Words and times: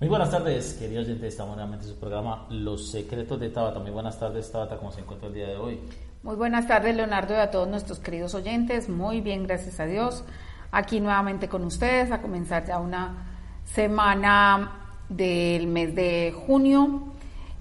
Muy 0.00 0.08
buenas 0.08 0.30
tardes, 0.30 0.78
queridos 0.78 1.04
oyentes. 1.04 1.28
Estamos 1.28 1.56
nuevamente 1.56 1.84
en 1.84 1.92
su 1.92 2.00
programa 2.00 2.46
Los 2.48 2.90
Secretos 2.90 3.38
de 3.38 3.50
Tabata. 3.50 3.80
Muy 3.80 3.90
buenas 3.90 4.18
tardes, 4.18 4.50
Tabata. 4.50 4.78
¿Cómo 4.78 4.90
se 4.90 5.02
encuentra 5.02 5.28
el 5.28 5.34
día 5.34 5.48
de 5.48 5.58
hoy? 5.58 5.78
Muy 6.22 6.36
buenas 6.36 6.66
tardes, 6.66 6.96
Leonardo, 6.96 7.34
y 7.34 7.36
a 7.36 7.50
todos 7.50 7.68
nuestros 7.68 7.98
queridos 7.98 8.34
oyentes. 8.34 8.88
Muy 8.88 9.20
bien, 9.20 9.46
gracias 9.46 9.78
a 9.78 9.84
Dios. 9.84 10.24
Aquí 10.72 11.00
nuevamente 11.00 11.50
con 11.50 11.64
ustedes 11.64 12.10
a 12.12 12.22
comenzar 12.22 12.64
ya 12.64 12.80
una 12.80 13.26
semana 13.66 15.02
del 15.10 15.66
mes 15.66 15.94
de 15.94 16.34
junio 16.46 17.12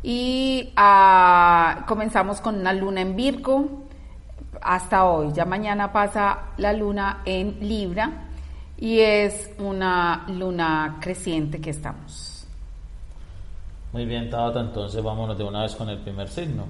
y 0.02 0.72
ah, 0.78 1.84
comenzamos 1.90 2.40
con 2.40 2.56
una 2.56 2.72
luna 2.72 3.02
en 3.02 3.18
Virgo 3.18 3.84
hasta 4.62 5.04
hoy. 5.04 5.34
Ya 5.34 5.44
mañana 5.44 5.92
pasa 5.92 6.54
la 6.56 6.72
luna 6.72 7.22
en 7.26 7.60
Libra 7.60 8.29
y 8.82 9.00
es 9.00 9.52
una 9.60 10.26
luna 10.30 10.98
creciente 11.02 11.60
que 11.60 11.72
estamos. 11.72 12.48
Muy 13.92 14.06
bien, 14.06 14.30
Tabata. 14.30 14.62
Entonces 14.62 15.04
vámonos 15.04 15.38
de 15.38 15.44
una 15.44 15.64
vez 15.64 15.76
con 15.76 15.90
el 15.90 15.98
primer 16.00 16.30
signo. 16.30 16.66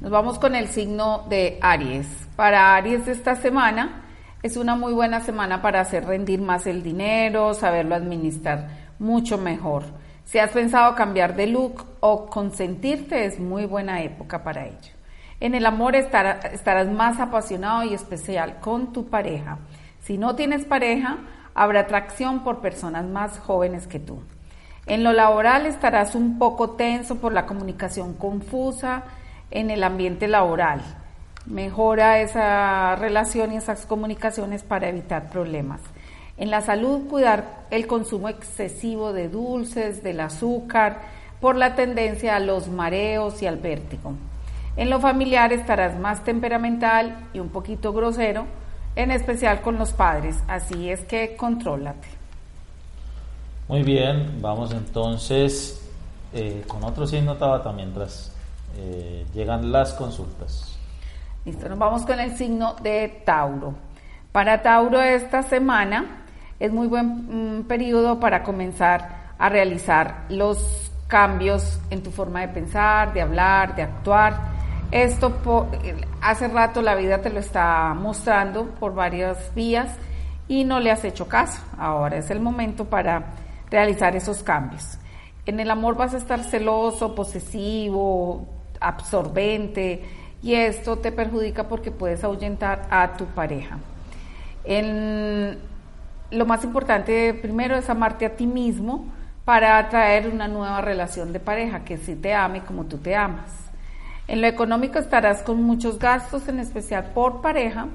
Nos 0.00 0.10
vamos 0.10 0.38
con 0.38 0.56
el 0.56 0.68
signo 0.68 1.24
de 1.28 1.58
Aries. 1.62 2.06
Para 2.34 2.74
Aries 2.74 3.06
de 3.06 3.12
esta 3.12 3.36
semana 3.36 4.02
es 4.42 4.56
una 4.56 4.74
muy 4.74 4.92
buena 4.92 5.20
semana 5.20 5.62
para 5.62 5.80
hacer 5.80 6.04
rendir 6.04 6.40
más 6.40 6.66
el 6.66 6.82
dinero, 6.82 7.54
saberlo 7.54 7.94
administrar 7.94 8.68
mucho 8.98 9.38
mejor. 9.38 9.84
Si 10.24 10.38
has 10.38 10.50
pensado 10.50 10.94
cambiar 10.94 11.36
de 11.36 11.46
look 11.46 11.84
o 12.00 12.26
consentirte, 12.26 13.24
es 13.24 13.38
muy 13.38 13.66
buena 13.66 14.02
época 14.02 14.42
para 14.42 14.66
ello. 14.66 14.92
En 15.38 15.54
el 15.54 15.64
amor 15.66 15.94
estarás 15.94 16.88
más 16.88 17.20
apasionado 17.20 17.84
y 17.84 17.94
especial 17.94 18.58
con 18.60 18.92
tu 18.92 19.06
pareja. 19.08 19.58
Si 20.04 20.18
no 20.18 20.36
tienes 20.36 20.66
pareja, 20.66 21.16
habrá 21.54 21.80
atracción 21.80 22.44
por 22.44 22.60
personas 22.60 23.06
más 23.06 23.38
jóvenes 23.38 23.86
que 23.86 23.98
tú. 23.98 24.18
En 24.84 25.02
lo 25.02 25.14
laboral 25.14 25.64
estarás 25.64 26.14
un 26.14 26.38
poco 26.38 26.72
tenso 26.72 27.16
por 27.16 27.32
la 27.32 27.46
comunicación 27.46 28.12
confusa 28.12 29.04
en 29.50 29.70
el 29.70 29.82
ambiente 29.82 30.28
laboral. 30.28 30.82
Mejora 31.46 32.20
esa 32.20 32.96
relación 32.96 33.52
y 33.52 33.56
esas 33.56 33.86
comunicaciones 33.86 34.62
para 34.62 34.88
evitar 34.88 35.30
problemas. 35.30 35.80
En 36.36 36.50
la 36.50 36.60
salud, 36.60 37.08
cuidar 37.08 37.64
el 37.70 37.86
consumo 37.86 38.28
excesivo 38.28 39.14
de 39.14 39.30
dulces, 39.30 40.02
del 40.02 40.20
azúcar, 40.20 40.98
por 41.40 41.56
la 41.56 41.76
tendencia 41.76 42.36
a 42.36 42.40
los 42.40 42.68
mareos 42.68 43.40
y 43.40 43.46
al 43.46 43.56
vértigo. 43.56 44.12
En 44.76 44.90
lo 44.90 45.00
familiar 45.00 45.50
estarás 45.54 45.98
más 45.98 46.24
temperamental 46.24 47.28
y 47.32 47.38
un 47.38 47.48
poquito 47.48 47.94
grosero, 47.94 48.44
en 48.96 49.10
especial 49.10 49.60
con 49.60 49.78
los 49.78 49.92
padres, 49.92 50.36
así 50.48 50.90
es 50.90 51.00
que 51.00 51.36
contrólate. 51.36 52.08
Muy 53.68 53.82
bien, 53.82 54.40
vamos 54.40 54.72
entonces 54.72 55.80
eh, 56.32 56.64
con 56.68 56.84
otro 56.84 57.06
signo 57.06 57.36
Tabata 57.36 57.72
mientras 57.72 58.32
eh, 58.76 59.24
llegan 59.34 59.72
las 59.72 59.94
consultas. 59.94 60.76
Listo, 61.44 61.68
nos 61.68 61.78
vamos 61.78 62.04
con 62.04 62.20
el 62.20 62.36
signo 62.36 62.74
de 62.82 63.22
Tauro. 63.24 63.74
Para 64.32 64.62
Tauro 64.62 65.00
esta 65.00 65.42
semana 65.42 66.24
es 66.58 66.72
muy 66.72 66.86
buen 66.86 67.60
mm, 67.60 67.64
periodo 67.64 68.18
para 68.20 68.42
comenzar 68.42 69.34
a 69.38 69.48
realizar 69.48 70.24
los 70.28 70.90
cambios 71.06 71.78
en 71.90 72.02
tu 72.02 72.10
forma 72.10 72.40
de 72.40 72.48
pensar, 72.48 73.12
de 73.12 73.22
hablar, 73.22 73.76
de 73.76 73.82
actuar. 73.82 74.53
Esto 74.94 75.32
hace 76.20 76.46
rato 76.46 76.80
la 76.80 76.94
vida 76.94 77.20
te 77.20 77.28
lo 77.28 77.40
está 77.40 77.92
mostrando 77.94 78.66
por 78.78 78.94
varias 78.94 79.52
vías 79.52 79.92
y 80.46 80.62
no 80.62 80.78
le 80.78 80.92
has 80.92 81.04
hecho 81.04 81.26
caso. 81.26 81.60
Ahora 81.76 82.16
es 82.16 82.30
el 82.30 82.38
momento 82.38 82.84
para 82.84 83.32
realizar 83.72 84.14
esos 84.14 84.44
cambios. 84.44 84.96
En 85.46 85.58
el 85.58 85.72
amor 85.72 85.96
vas 85.96 86.14
a 86.14 86.18
estar 86.18 86.44
celoso, 86.44 87.12
posesivo, 87.16 88.46
absorbente 88.78 90.04
y 90.40 90.54
esto 90.54 90.96
te 90.96 91.10
perjudica 91.10 91.66
porque 91.66 91.90
puedes 91.90 92.22
ahuyentar 92.22 92.82
a 92.88 93.14
tu 93.16 93.26
pareja. 93.26 93.78
lo 96.30 96.46
más 96.46 96.62
importante 96.62 97.34
primero 97.34 97.74
es 97.74 97.90
amarte 97.90 98.26
a 98.26 98.36
ti 98.36 98.46
mismo 98.46 99.06
para 99.44 99.76
atraer 99.76 100.28
una 100.28 100.46
nueva 100.46 100.80
relación 100.82 101.32
de 101.32 101.40
pareja 101.40 101.80
que 101.80 101.98
sí 101.98 102.14
te 102.14 102.32
ame 102.32 102.60
como 102.60 102.84
tú 102.84 102.98
te 102.98 103.16
amas. 103.16 103.64
En 104.26 104.40
lo 104.40 104.46
económico 104.46 104.98
estarás 104.98 105.42
con 105.42 105.62
muchos 105.62 105.98
gastos, 105.98 106.48
en 106.48 106.58
especial 106.58 107.10
por 107.14 107.42
pareja 107.42 107.88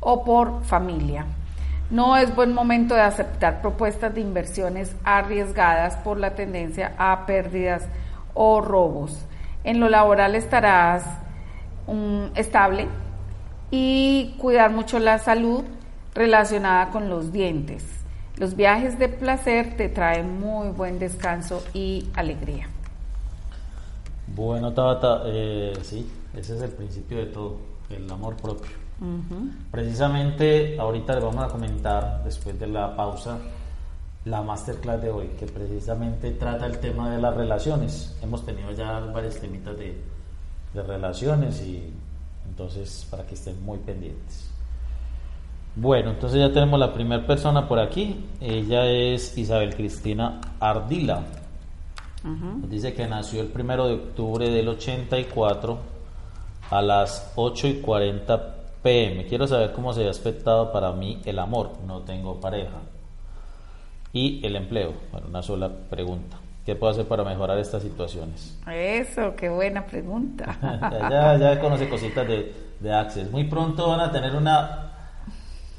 o 0.00 0.24
por 0.24 0.64
familia. 0.64 1.26
No 1.90 2.16
es 2.16 2.34
buen 2.34 2.52
momento 2.52 2.94
de 2.96 3.02
aceptar 3.02 3.60
propuestas 3.60 4.12
de 4.12 4.20
inversiones 4.20 4.96
arriesgadas 5.04 5.96
por 5.98 6.18
la 6.18 6.34
tendencia 6.34 6.94
a 6.98 7.26
pérdidas 7.26 7.84
o 8.34 8.60
robos. 8.60 9.24
En 9.62 9.78
lo 9.78 9.88
laboral 9.88 10.34
estarás 10.34 11.04
um, 11.86 12.30
estable 12.34 12.88
y 13.70 14.34
cuidar 14.38 14.72
mucho 14.72 14.98
la 14.98 15.18
salud 15.20 15.62
relacionada 16.14 16.90
con 16.90 17.08
los 17.08 17.32
dientes. 17.32 17.84
Los 18.36 18.56
viajes 18.56 18.98
de 18.98 19.08
placer 19.08 19.76
te 19.76 19.88
traen 19.88 20.40
muy 20.40 20.68
buen 20.68 20.98
descanso 20.98 21.64
y 21.72 22.08
alegría. 22.14 22.68
Bueno, 24.34 24.72
Tabata, 24.72 25.22
eh, 25.26 25.72
sí, 25.82 26.10
ese 26.36 26.56
es 26.56 26.62
el 26.62 26.70
principio 26.70 27.18
de 27.18 27.26
todo, 27.26 27.56
el 27.90 28.10
amor 28.10 28.36
propio. 28.36 28.72
Precisamente 29.70 30.78
ahorita 30.78 31.14
les 31.14 31.24
vamos 31.24 31.44
a 31.44 31.48
comentar, 31.48 32.22
después 32.24 32.58
de 32.58 32.66
la 32.66 32.96
pausa, 32.96 33.38
la 34.24 34.42
masterclass 34.42 35.02
de 35.02 35.10
hoy, 35.10 35.28
que 35.38 35.46
precisamente 35.46 36.32
trata 36.32 36.66
el 36.66 36.78
tema 36.78 37.10
de 37.10 37.20
las 37.20 37.36
relaciones. 37.36 38.16
Hemos 38.22 38.44
tenido 38.44 38.72
ya 38.72 39.00
varios 39.00 39.38
temitas 39.38 39.76
de, 39.78 39.96
de 40.74 40.82
relaciones 40.82 41.62
y 41.62 41.92
entonces 42.48 43.06
para 43.10 43.24
que 43.24 43.34
estén 43.34 43.62
muy 43.64 43.78
pendientes. 43.78 44.50
Bueno, 45.76 46.10
entonces 46.10 46.40
ya 46.40 46.50
tenemos 46.52 46.80
la 46.80 46.92
primera 46.92 47.26
persona 47.26 47.68
por 47.68 47.78
aquí. 47.78 48.24
Ella 48.40 48.86
es 48.86 49.36
Isabel 49.36 49.74
Cristina 49.76 50.40
Ardila. 50.58 51.22
Dice 52.68 52.94
que 52.94 53.06
nació 53.06 53.40
el 53.40 53.48
primero 53.48 53.86
de 53.86 53.94
octubre 53.94 54.48
del 54.50 54.68
84 54.68 55.78
a 56.70 56.82
las 56.82 57.32
8 57.36 57.68
y 57.68 57.80
40 57.80 58.54
PM. 58.82 59.26
Quiero 59.26 59.46
saber 59.46 59.72
cómo 59.72 59.92
se 59.92 60.06
ha 60.06 60.10
aspectado 60.10 60.72
para 60.72 60.92
mí 60.92 61.20
el 61.24 61.38
amor. 61.38 61.72
No 61.86 62.00
tengo 62.02 62.40
pareja. 62.40 62.78
Y 64.12 64.44
el 64.44 64.56
empleo. 64.56 64.92
Bueno, 65.12 65.28
una 65.28 65.42
sola 65.42 65.68
pregunta. 65.68 66.38
¿Qué 66.64 66.74
puedo 66.74 66.92
hacer 66.92 67.06
para 67.06 67.22
mejorar 67.22 67.58
estas 67.58 67.82
situaciones? 67.82 68.58
Eso, 68.66 69.36
qué 69.36 69.48
buena 69.48 69.86
pregunta. 69.86 70.58
ya, 71.10 71.36
ya, 71.36 71.60
conoce 71.60 71.88
cositas 71.88 72.26
de, 72.26 72.52
de 72.80 72.92
Access. 72.92 73.30
Muy 73.30 73.44
pronto 73.44 73.88
van 73.88 74.00
a 74.00 74.10
tener 74.10 74.34
una 74.34 74.86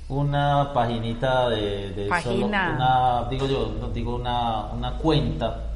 una 0.10 0.72
paginita 0.74 1.50
de, 1.50 1.90
de 1.92 2.10
una, 2.42 3.28
digo 3.30 3.46
yo, 3.46 3.90
digo 3.94 4.16
una, 4.16 4.68
una 4.68 4.94
cuenta, 4.94 5.67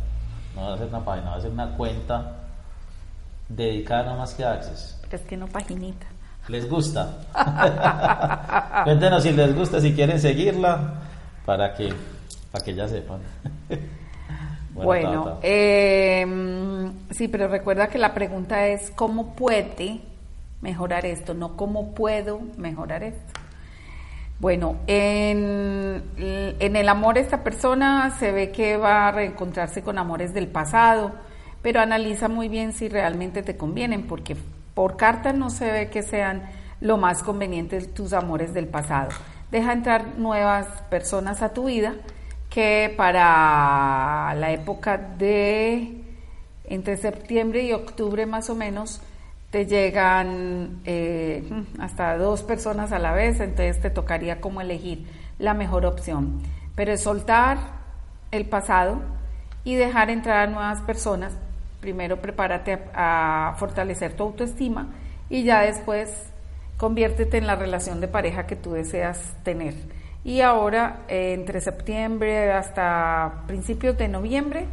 no 0.56 0.62
va 0.62 0.74
a 0.74 0.78
ser 0.78 0.88
una 0.88 1.04
página, 1.04 1.32
va 1.32 1.36
a 1.36 1.42
ser 1.42 1.52
una 1.52 1.76
cuenta 1.78 2.36
dedicada 3.50 4.04
nada 4.04 4.18
más 4.18 4.34
que 4.34 4.44
a 4.44 4.54
Access. 4.54 5.00
Es 5.12 5.22
que 5.22 5.36
no 5.38 5.48
paginita. 5.48 6.06
¿Les 6.48 6.70
gusta? 6.70 7.18
Cuéntenos 8.84 9.24
si 9.24 9.32
les 9.32 9.56
gusta, 9.56 9.80
si 9.80 9.94
quieren 9.94 10.20
seguirla, 10.20 10.96
para 11.46 11.74
que, 11.74 11.94
para 12.52 12.64
que 12.64 12.74
ya 12.74 12.88
sepan. 12.88 13.20
Bueno, 14.74 15.40
eh, 15.44 16.26
sí, 17.12 17.28
pero 17.28 17.50
recuerda 17.50 17.88
que 17.88 17.98
la 17.98 18.14
pregunta 18.14 18.68
es 18.68 18.90
cómo 18.92 19.36
puede 19.36 20.00
mejorar 20.62 21.06
esto, 21.06 21.34
no 21.34 21.58
cómo 21.58 21.94
puedo 21.94 22.40
mejorar 22.56 23.04
esto. 23.04 23.41
Bueno, 24.42 24.78
en, 24.88 26.02
el 26.18 26.90
amor 26.90 27.20
esta 27.20 27.44
persona 27.44 28.10
se 28.18 28.32
ve 28.32 28.52
que 28.52 28.76
va 28.76 29.08
a 29.08 29.12
reencontrarse 29.12 29.84
con 29.84 30.00
amores 30.00 30.34
del 30.34 30.48
pasado, 30.48 31.12
pero 31.62 31.80
analiza 31.80 32.28
muy 32.28 32.50
bien 32.50 32.74
si 32.74 32.90
realmente 32.90 33.44
te 33.44 33.56
convienen, 33.56 34.08
porque 34.08 34.36
por 34.74 34.98
carta 34.98 35.32
no 35.32 35.52
se 35.52 35.72
ve 35.72 35.90
que 35.92 36.02
sean 36.02 36.50
lo 36.80 36.98
más 36.98 37.22
conveniente 37.22 37.82
tus 37.82 38.14
amores 38.14 38.52
del 38.56 38.66
pasado. 38.66 39.10
Deja 39.52 39.74
entrar 39.74 40.18
nuevas 40.18 40.66
personas 40.90 41.44
a 41.44 41.54
tu 41.54 41.66
vida 41.66 41.94
que 42.50 42.92
para 42.98 44.34
la 44.34 44.52
época 44.52 44.98
de 44.98 46.02
entre 46.64 46.98
septiembre 46.98 47.62
y 47.62 47.74
octubre 47.74 48.26
más 48.26 48.50
o 48.50 48.56
menos 48.56 49.04
te 49.52 49.66
llegan 49.66 50.82
eh, 50.86 51.44
hasta 51.80 52.18
dos 52.18 52.42
personas 52.42 52.94
a 52.94 53.00
la 53.00 53.12
vez, 53.12 53.42
entonces 53.42 53.82
te 53.82 53.90
tocaría 53.90 54.40
como 54.40 54.62
elegir 54.62 55.06
la 55.40 55.54
mejor 55.54 55.86
opción. 55.86 56.42
Pero 56.74 56.94
es 56.94 57.02
soltar 57.02 57.58
el 58.32 58.46
pasado 58.46 59.02
y 59.66 59.76
dejar 59.76 60.10
entrar 60.10 60.48
a 60.48 60.52
nuevas 60.52 60.82
personas. 60.82 61.34
Primero 61.82 62.22
prepárate 62.22 62.80
a, 62.94 63.56
fortalecer 63.58 64.14
tu 64.14 64.24
autoestima 64.24 64.88
y 65.30 65.44
ya 65.44 65.62
después 65.62 66.10
conviértete 66.78 67.38
en 67.38 67.46
la 67.46 67.56
relación 67.56 68.00
de 68.00 68.08
pareja 68.08 68.48
que 68.48 68.56
tú 68.56 68.72
deseas 68.72 69.36
tener. 69.44 69.76
Y 70.24 70.42
ahora, 70.42 71.02
eh, 71.10 71.34
entre 71.34 71.60
septiembre 71.60 72.52
hasta 72.54 73.44
principios 73.48 73.98
de 73.98 74.08
noviembre, 74.08 74.68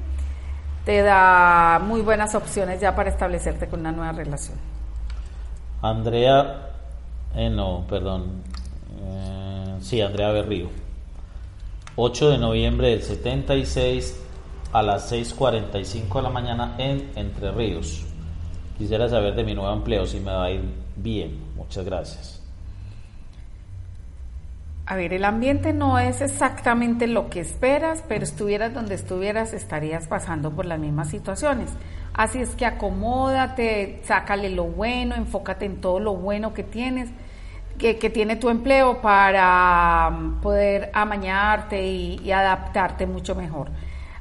te 0.85 1.03
da 1.03 1.81
muy 1.83 2.01
buenas 2.01 2.35
opciones 2.35 2.81
ya 2.81 2.95
para 2.95 3.11
establecerte 3.11 3.69
con 3.69 3.81
una 3.81 3.93
nueva 3.93 4.13
relación. 4.13 4.57
Andrea, 5.83 6.71
eh, 7.35 7.51
no, 7.51 7.85
perdón, 7.89 8.43
eh, 9.01 9.77
sí, 9.81 10.01
Andrea 10.01 10.31
Berrío. 10.31 10.69
8 11.97 12.31
de 12.31 12.39
noviembre 12.39 12.91
del 12.91 13.03
76 13.03 14.25
a 14.73 14.83
las 14.83 15.13
6.45 15.13 16.15
de 16.17 16.23
la 16.23 16.31
mañana 16.31 16.75
en 16.79 17.11
Entre 17.17 17.51
Ríos. 17.51 18.05
Quisiera 18.77 19.09
saber 19.09 19.35
de 19.35 19.45
mi 19.45 19.55
nuevo 19.55 19.73
empleo 19.73 20.07
si 20.07 20.21
me 20.21 20.31
va 20.31 20.45
a 20.45 20.51
ir 20.51 20.63
bien. 20.97 21.39
Muchas 21.57 21.85
gracias. 21.85 22.38
A 24.91 24.97
ver, 24.97 25.13
el 25.13 25.27
ambiente 25.27 25.75
no 25.75 25.99
es 25.99 26.23
exactamente 26.23 27.07
lo 27.07 27.29
que 27.29 27.41
esperas, 27.41 28.03
pero 28.09 28.25
estuvieras 28.25 28.73
donde 28.73 28.95
estuvieras 28.95 29.53
estarías 29.53 30.09
pasando 30.09 30.51
por 30.51 30.65
las 30.65 30.79
mismas 30.79 31.11
situaciones. 31.11 31.69
Así 32.15 32.39
es 32.39 32.55
que 32.55 32.65
acomódate, 32.65 34.01
sácale 34.05 34.49
lo 34.49 34.65
bueno, 34.65 35.15
enfócate 35.15 35.67
en 35.67 35.83
todo 35.83 36.01
lo 36.01 36.15
bueno 36.15 36.55
que 36.55 36.63
tienes, 36.63 37.11
que, 37.77 37.93
tiene 37.97 38.37
tu 38.37 38.49
empleo 38.49 39.03
para 39.03 40.09
um, 40.11 40.41
poder 40.41 40.91
amañarte 40.95 41.87
y, 41.87 42.33
adaptarte 42.33 43.07
mucho 43.07 43.35
mejor. 43.35 43.69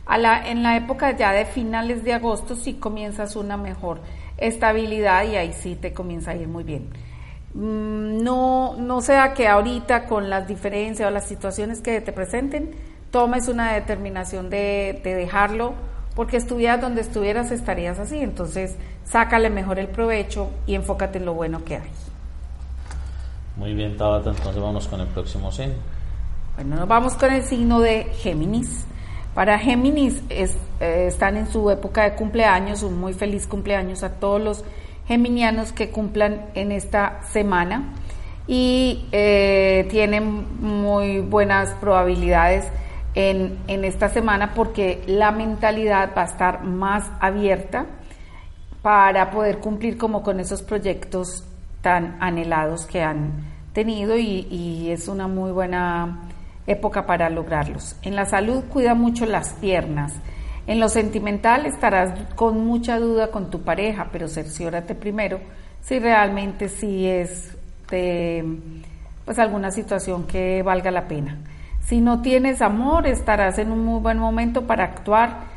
A 0.05 0.17
la, 0.17 0.49
en 0.49 0.63
la 0.63 0.75
época 0.75 1.15
ya 1.15 1.31
de 1.31 1.45
finales 1.45 2.03
de 2.03 2.11
agosto 2.11 2.57
sí 2.57 2.73
comienzas 2.73 3.37
una 3.37 3.55
mejor 3.55 4.01
estabilidad 4.37 5.23
y 5.23 5.37
ahí 5.37 5.53
sí 5.53 5.77
te 5.77 5.93
comienza 5.93 6.31
a 6.31 6.35
ir 6.35 6.49
muy 6.49 6.65
bien. 6.65 6.89
Mm, 7.57 8.21
no, 8.23 8.75
no 8.77 9.01
sea 9.01 9.33
que 9.33 9.47
ahorita 9.47 10.05
con 10.05 10.29
las 10.29 10.47
diferencias 10.47 11.07
o 11.07 11.11
las 11.11 11.25
situaciones 11.25 11.81
que 11.81 12.01
te 12.01 12.13
presenten, 12.13 12.75
tomes 13.09 13.47
una 13.47 13.73
determinación 13.73 14.51
de, 14.51 15.01
dejarlo, 15.03 15.73
porque 16.15 16.37
estuvieras 16.37 16.81
donde 16.81 17.01
estuvieras 17.01 17.51
estarías 17.51 17.97
así. 17.97 18.19
Entonces, 18.19 18.75
sácale 19.05 19.49
mejor 19.49 19.79
el 19.79 19.87
provecho 19.87 20.51
y 20.67 20.75
enfócate 20.75 21.17
en 21.17 21.25
lo 21.25 21.33
bueno 21.33 21.65
que 21.65 21.77
hay. 21.77 21.89
Muy 23.55 23.73
bien, 23.73 23.97
Tabata, 23.97 24.29
entonces 24.29 24.61
vamos 24.61 24.87
con 24.87 25.01
el 25.01 25.07
próximo 25.07 25.51
signo. 25.51 25.73
Bueno, 26.55 26.75
nos 26.75 26.87
vamos 26.87 27.15
con 27.15 27.33
el 27.33 27.41
signo 27.41 27.79
de 27.79 28.03
Géminis. 28.19 28.85
Para 29.33 29.57
Géminis 29.57 30.21
es, 30.29 30.55
eh, 30.79 31.05
están 31.07 31.37
en 31.37 31.47
su 31.47 31.71
época 31.71 32.03
de 32.03 32.15
cumpleaños, 32.15 32.83
un 32.83 32.99
muy 32.99 33.13
feliz 33.13 33.47
cumpleaños 33.47 34.03
a 34.03 34.11
todos 34.11 34.41
los 34.41 34.63
geminianos 35.07 35.71
que 35.71 35.89
cumplan 35.89 36.47
en 36.53 36.71
esta 36.71 37.21
semana 37.31 37.93
y 38.47 39.07
eh, 39.11 39.87
tienen 39.89 40.61
muy 40.61 41.19
buenas 41.19 41.71
probabilidades 41.81 42.65
en, 43.15 43.57
en, 43.67 43.83
esta 43.83 44.09
semana 44.09 44.53
porque 44.53 45.03
la 45.07 45.31
mentalidad 45.31 46.11
va 46.15 46.23
a 46.23 46.25
estar 46.25 46.63
más 46.63 47.09
abierta 47.19 47.85
para 48.81 49.31
poder 49.31 49.59
cumplir 49.59 49.97
como 49.97 50.23
con 50.23 50.39
esos 50.39 50.61
proyectos 50.61 51.43
tan 51.81 52.17
anhelados 52.21 52.85
que 52.85 53.01
han 53.01 53.31
tenido 53.73 54.17
y, 54.17 54.47
y 54.49 54.91
es 54.91 55.07
una 55.07 55.27
muy 55.27 55.51
buena 55.51 56.29
época 56.67 57.05
para 57.05 57.29
lograrlos. 57.29 57.95
En 58.01 58.15
la 58.15 58.25
salud 58.25 58.63
cuida 58.65 58.93
mucho 58.93 59.25
las 59.25 59.53
piernas, 59.53 60.13
en 60.67 60.79
lo 60.79 60.89
sentimental 60.89 61.65
estarás 61.65 62.11
con 62.35 62.65
mucha 62.65 62.99
duda 62.99 63.31
con 63.31 63.49
tu 63.49 63.61
pareja, 63.61 64.09
pero 64.11 64.27
cerciórate 64.27 64.95
primero 64.95 65.39
si 65.81 65.99
realmente 65.99 66.67
sí 66.67 67.07
es 67.07 67.55
de, 67.89 68.45
pues 69.23 69.39
alguna 69.39 69.71
situación 69.71 70.27
que 70.27 70.61
valga 70.63 70.91
la 70.91 71.07
pena. 71.07 71.37
Si 71.79 72.01
no 72.01 72.21
tienes 72.21 72.61
amor, 72.61 73.07
estarás 73.07 73.57
en 73.59 73.71
un 73.71 73.85
muy 73.85 74.01
buen 74.01 74.19
momento 74.19 74.67
para 74.67 74.83
actuar 74.83 75.47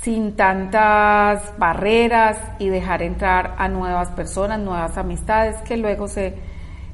sin 0.00 0.34
tantas 0.34 1.52
barreras 1.58 2.38
y 2.58 2.68
dejar 2.68 3.02
entrar 3.02 3.54
a 3.58 3.68
nuevas 3.68 4.08
personas, 4.10 4.60
nuevas 4.60 4.96
amistades 4.96 5.56
que 5.62 5.76
luego 5.76 6.08
se, 6.08 6.34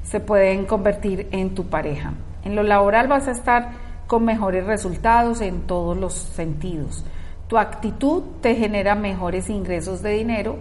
se 0.03 0.19
pueden 0.19 0.67
convertir 0.67 1.29
en 1.31 1.55
tu 1.55 1.67
pareja. 1.67 2.15
En 2.45 2.57
lo 2.57 2.65
laboral 2.65 3.07
vas 3.07 3.29
a 3.29 3.33
estar 3.33 3.71
con 4.09 4.25
mejores 4.25 4.67
resultados 4.67 5.41
en 5.41 5.63
todos 5.69 5.97
los 5.97 6.15
sentidos. 6.15 7.05
Tu 7.51 7.59
actitud 7.59 8.23
te 8.41 8.55
genera 8.55 8.95
mejores 8.95 9.51
ingresos 9.51 10.03
de 10.03 10.11
dinero 10.13 10.59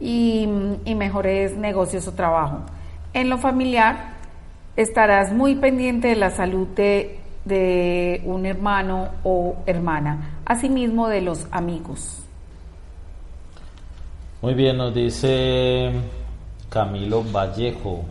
y, 0.00 0.46
mejores 0.46 1.56
negocios 1.56 2.06
o 2.06 2.12
trabajo. 2.12 2.60
En 3.12 3.28
lo 3.28 3.38
familiar, 3.38 4.14
estarás 4.76 5.32
muy 5.32 5.56
pendiente 5.56 6.06
de 6.06 6.14
la 6.14 6.30
salud 6.30 6.68
de, 6.68 7.18
de 7.44 8.22
un 8.24 8.46
hermano 8.46 9.08
o 9.24 9.56
hermana, 9.66 10.38
asimismo 10.44 11.08
de 11.08 11.20
los 11.20 11.48
amigos. 11.50 12.22
Muy 14.40 14.54
bien, 14.54 14.76
nos 14.76 14.94
dice 14.94 15.90
Camilo 16.68 17.24
Vallejo, 17.24 18.04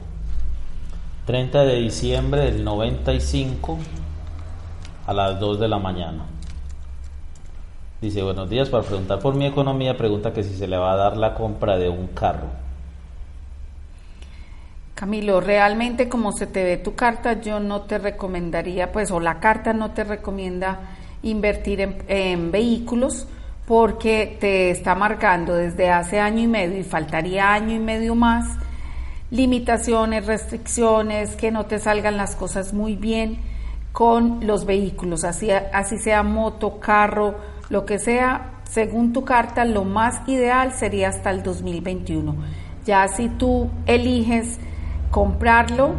30 1.26 1.64
de 1.64 1.76
diciembre 1.76 2.52
del 2.52 2.66
95 2.66 3.78
a 5.08 5.14
las 5.14 5.40
2 5.40 5.58
de 5.62 5.68
la 5.70 5.80
mañana. 5.80 6.26
Dice, 8.02 8.24
buenos 8.24 8.50
días, 8.50 8.70
para 8.70 8.84
preguntar 8.84 9.20
por 9.20 9.36
mi 9.36 9.46
economía, 9.46 9.98
pregunta 9.98 10.32
que 10.32 10.42
si 10.42 10.56
se 10.56 10.68
le 10.68 10.78
va 10.78 10.94
a 10.94 10.96
dar 10.96 11.18
la 11.18 11.34
compra 11.34 11.78
de 11.78 11.90
un 11.90 12.08
carro. 12.08 12.48
Camilo, 14.96 15.42
realmente 15.42 16.08
como 16.08 16.32
se 16.32 16.48
te 16.48 16.64
ve 16.64 16.78
tu 16.78 16.96
carta, 16.96 17.42
yo 17.42 17.60
no 17.60 17.82
te 17.82 17.98
recomendaría, 17.98 18.94
pues, 18.94 19.12
o 19.12 19.20
la 19.20 19.42
carta 19.42 19.74
no 19.74 19.92
te 19.92 20.06
recomienda 20.06 20.80
invertir 21.24 22.04
en, 22.08 22.52
vehículos 22.52 23.28
porque 23.68 24.38
te 24.40 24.72
está 24.72 24.96
marcando 24.96 25.54
desde 25.54 25.90
hace 25.90 26.22
año 26.22 26.40
y 26.40 26.48
medio 26.48 26.80
y 26.80 26.84
faltaría 26.84 27.52
año 27.52 27.76
y 27.76 27.80
medio 27.80 28.16
más 28.16 28.58
limitaciones, 29.30 30.26
restricciones, 30.26 31.36
que 31.36 31.52
no 31.52 31.66
te 31.66 31.80
salgan 31.80 32.16
las 32.16 32.38
cosas 32.38 32.74
muy 32.74 32.96
bien 32.96 33.40
con 33.92 34.48
los 34.48 34.66
vehículos, 34.66 35.26
así, 35.26 35.52
así 35.52 35.98
sea 35.98 36.24
moto, 36.24 36.80
carro, 36.80 37.59
lo 37.70 37.86
que 37.86 38.00
sea, 38.00 38.62
según 38.64 39.14
tu 39.14 39.24
carta, 39.24 39.66
lo 39.66 39.84
más 39.84 40.28
ideal 40.28 40.74
sería 40.74 41.10
hasta 41.10 41.32
el 41.32 41.44
2021. 41.44 42.36
Ya 42.86 43.08
si 43.08 43.30
tú 43.30 43.70
eliges 43.86 44.60
comprarlo, 45.12 45.94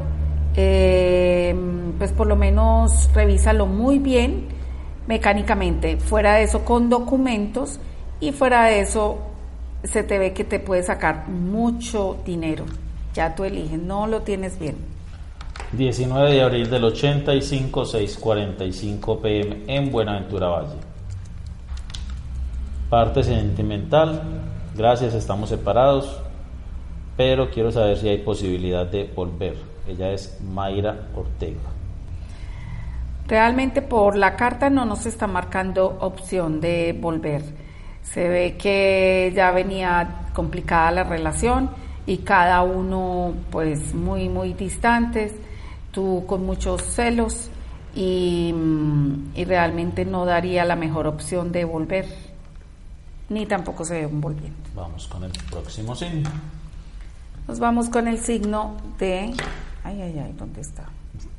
eh, 0.57 1.55
pues 1.99 2.13
por 2.13 2.27
lo 2.27 2.37
menos 2.37 3.11
revísalo 3.15 3.67
muy 3.67 3.99
bien 3.99 4.49
mecánicamente, 5.07 5.97
fuera 5.97 6.35
de 6.35 6.45
eso 6.45 6.65
con 6.65 6.89
documentos 6.89 7.81
y 8.21 8.33
fuera 8.33 8.65
de 8.67 8.81
eso 8.81 9.19
se 9.83 10.03
te 10.03 10.19
ve 10.19 10.33
que 10.33 10.45
te 10.45 10.61
puede 10.61 10.83
sacar 10.83 11.29
mucho 11.29 12.19
dinero. 12.25 12.65
Ya 13.15 13.35
tú 13.35 13.45
eliges, 13.45 13.79
no 13.79 14.07
lo 14.07 14.23
tienes 14.23 14.59
bien. 14.59 14.77
19 15.73 16.33
de 16.33 16.43
abril 16.43 16.71
del 16.71 16.85
85, 16.85 17.85
6:45 17.85 19.21
pm 19.21 19.63
en 19.67 19.91
Buenaventura 19.91 20.49
Valle. 20.49 20.90
Parte 22.91 23.23
sentimental, 23.23 24.21
gracias, 24.75 25.15
estamos 25.15 25.49
separados, 25.51 26.21
pero 27.17 27.49
quiero 27.49 27.71
saber 27.71 27.97
si 27.97 28.09
hay 28.09 28.19
posibilidad 28.19 28.85
de 28.85 29.05
volver. 29.05 29.55
Ella 29.87 30.11
es 30.11 30.41
Mayra 30.41 30.97
Ortega. 31.15 31.61
Realmente 33.29 33.81
por 33.81 34.17
la 34.17 34.35
carta 34.35 34.71
no 34.71 34.85
nos 34.87 35.07
está 35.07 35.29
marcando 35.29 35.99
opción 36.01 36.61
de 36.61 36.99
volver. 37.01 37.43
Se 38.03 38.29
ve 38.29 38.57
que 38.57 39.33
ya 39.37 39.53
venía 39.53 40.27
complicada 40.35 40.91
la 40.91 41.05
relación 41.05 41.71
y 42.07 42.19
cada 42.19 42.63
uno 42.63 43.35
pues 43.53 43.95
muy 43.95 44.29
muy 44.29 44.53
distantes, 44.55 45.33
tú 45.93 46.25
con 46.27 46.45
muchos 46.45 46.83
celos 46.83 47.51
y, 47.95 48.53
mm, 48.53 49.31
y 49.37 49.45
realmente 49.45 50.05
no 50.05 50.25
daría 50.27 50.65
la 50.65 50.75
mejor 50.75 51.07
opción 51.07 51.53
de 51.53 51.65
volver, 51.65 52.30
ni 53.31 53.47
tampoco 53.47 53.85
se 53.85 54.03
ven 54.03 54.21
volviendo. 54.21 54.59
Vamos 54.75 55.07
con 55.07 55.25
el 55.25 55.33
próximo 55.51 55.95
signo. 55.95 56.29
Nos 57.49 57.59
vamos 57.59 57.89
con 57.89 58.07
el 58.09 58.19
signo 58.19 58.77
de... 58.99 59.33
Ay, 59.83 60.03
ay, 60.03 60.19
ay, 60.19 60.35
¿dónde 60.37 60.61
está? 60.61 60.85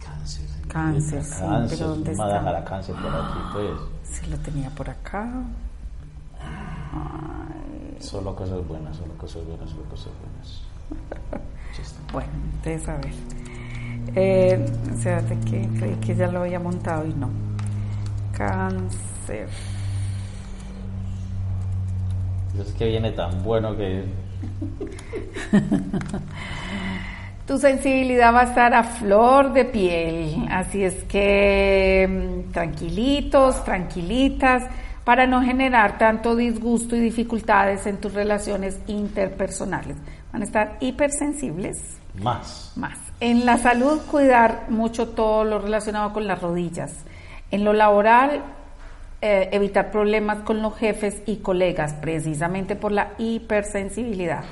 Cáncer. 0.03 0.47
Cáncer, 0.67 1.23
sí, 1.23 1.39
Cáncer, 1.41 1.77
pero 1.77 1.89
¿dónde 1.89 2.09
a 2.09 2.13
está? 2.13 2.57
a 2.57 2.65
cáncer 2.65 2.95
por 2.95 3.13
aquí, 3.13 3.39
pues. 3.53 3.71
Sí, 4.03 4.29
lo 4.29 4.37
tenía 4.37 4.69
por 4.71 4.89
acá. 4.89 5.29
Solo 7.99 8.35
cosas 8.35 8.65
buenas, 8.67 8.97
solo 8.97 9.13
cosas 9.15 9.45
buenas, 9.45 9.69
solo 9.69 9.83
cosas 9.83 10.11
buenas. 10.21 10.61
Bueno, 12.11 12.29
entonces 12.55 12.89
a 12.89 12.97
ver. 12.97 13.13
Eh, 14.13 14.65
espérate 14.91 15.39
que 15.39 15.69
creí 15.79 15.95
que 15.95 16.15
ya 16.15 16.27
lo 16.27 16.41
había 16.41 16.59
montado 16.59 17.07
y 17.07 17.13
no. 17.13 17.29
Cáncer. 18.33 19.47
Sé 22.55 22.77
que 22.77 22.85
viene 22.87 23.11
tan 23.11 23.43
bueno 23.43 23.75
que 23.75 24.03
Tu 27.47 27.57
sensibilidad 27.57 28.33
va 28.33 28.41
a 28.41 28.43
estar 28.43 28.73
a 28.73 28.83
flor 28.83 29.51
de 29.51 29.65
piel, 29.65 30.47
así 30.49 30.83
es 30.83 31.03
que 31.05 32.07
mm, 32.07 32.51
tranquilitos, 32.51 33.63
tranquilitas, 33.65 34.63
para 35.03 35.25
no 35.25 35.41
generar 35.41 35.97
tanto 35.97 36.35
disgusto 36.35 36.95
y 36.95 36.99
dificultades 36.99 37.87
en 37.87 37.97
tus 37.97 38.13
relaciones 38.13 38.79
interpersonales. 38.87 39.97
Van 40.31 40.43
a 40.43 40.45
estar 40.45 40.77
hipersensibles, 40.79 41.97
más. 42.21 42.71
más. 42.75 42.97
En 43.19 43.45
la 43.45 43.57
salud, 43.57 43.99
cuidar 44.09 44.67
mucho 44.69 45.09
todo 45.09 45.43
lo 45.43 45.59
relacionado 45.59 46.13
con 46.13 46.27
las 46.27 46.41
rodillas. 46.41 46.93
En 47.49 47.65
lo 47.65 47.73
laboral, 47.73 48.43
eh, 49.21 49.49
evitar 49.51 49.91
problemas 49.91 50.39
con 50.39 50.61
los 50.61 50.75
jefes 50.77 51.21
y 51.25 51.37
colegas, 51.37 51.93
precisamente 51.93 52.75
por 52.75 52.91
la 52.91 53.11
hipersensibilidad. 53.17 54.43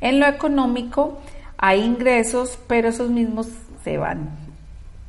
En 0.00 0.20
lo 0.20 0.26
económico, 0.26 1.18
hay 1.56 1.82
ingresos, 1.82 2.58
pero 2.66 2.88
esos 2.88 3.10
mismos 3.10 3.48
se 3.82 3.98
van, 3.98 4.30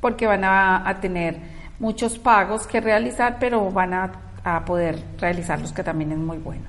porque 0.02 0.28
van 0.28 0.44
a, 0.44 0.88
a 0.88 1.00
tener 1.02 1.38
muchos 1.80 2.18
pagos 2.18 2.68
que 2.68 2.82
realizar, 2.82 3.38
pero 3.40 3.70
van 3.72 3.94
a, 3.94 4.12
a 4.44 4.66
poder 4.66 5.00
realizarlos, 5.20 5.74
que 5.74 5.84
también 5.84 6.12
es 6.12 6.18
muy 6.18 6.38
bueno. 6.38 6.66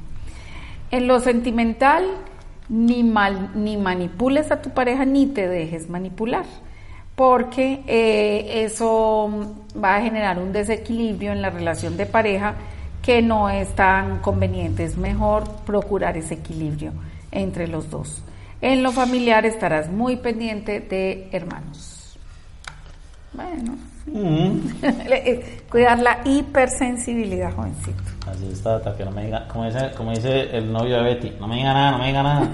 En 0.90 1.06
lo 1.06 1.20
sentimental, 1.20 2.04
ni, 2.68 3.02
mal, 3.02 3.50
ni 3.54 3.76
manipules 3.76 4.50
a 4.50 4.62
tu 4.62 4.70
pareja 4.70 5.04
ni 5.04 5.26
te 5.26 5.48
dejes 5.48 5.88
manipular, 5.88 6.44
porque 7.16 7.82
eh, 7.86 8.64
eso 8.64 9.56
va 9.82 9.96
a 9.96 10.02
generar 10.02 10.38
un 10.38 10.52
desequilibrio 10.52 11.32
en 11.32 11.42
la 11.42 11.50
relación 11.50 11.96
de 11.96 12.04
pareja 12.06 12.54
que 13.02 13.22
no 13.22 13.48
es 13.48 13.74
tan 13.74 14.18
conveniente. 14.18 14.84
Es 14.84 14.96
mejor 14.98 15.44
procurar 15.64 16.16
ese 16.16 16.34
equilibrio 16.34 16.92
entre 17.32 17.66
los 17.66 17.90
dos. 17.90 18.22
En 18.60 18.82
lo 18.82 18.92
familiar 18.92 19.46
estarás 19.46 19.88
muy 19.90 20.16
pendiente 20.16 20.80
de 20.80 21.28
hermanos. 21.32 22.18
Bueno, 23.32 23.76
cuidar 25.70 25.98
la 25.98 26.20
hipersensibilidad, 26.24 27.54
jovencito. 27.54 28.02
Así 28.30 28.50
está, 28.50 28.76
hasta 28.76 28.96
que 28.96 29.04
no 29.04 29.10
me 29.10 29.24
diga, 29.24 29.46
como 29.48 29.66
dice, 29.66 29.90
como 29.96 30.10
dice 30.10 30.56
el 30.56 30.72
novio 30.72 30.96
de 30.96 31.02
Betty, 31.02 31.32
no 31.40 31.48
me 31.48 31.56
diga 31.56 31.72
nada, 31.72 31.90
no 31.92 31.98
me 31.98 32.06
diga 32.08 32.22
nada. 32.22 32.50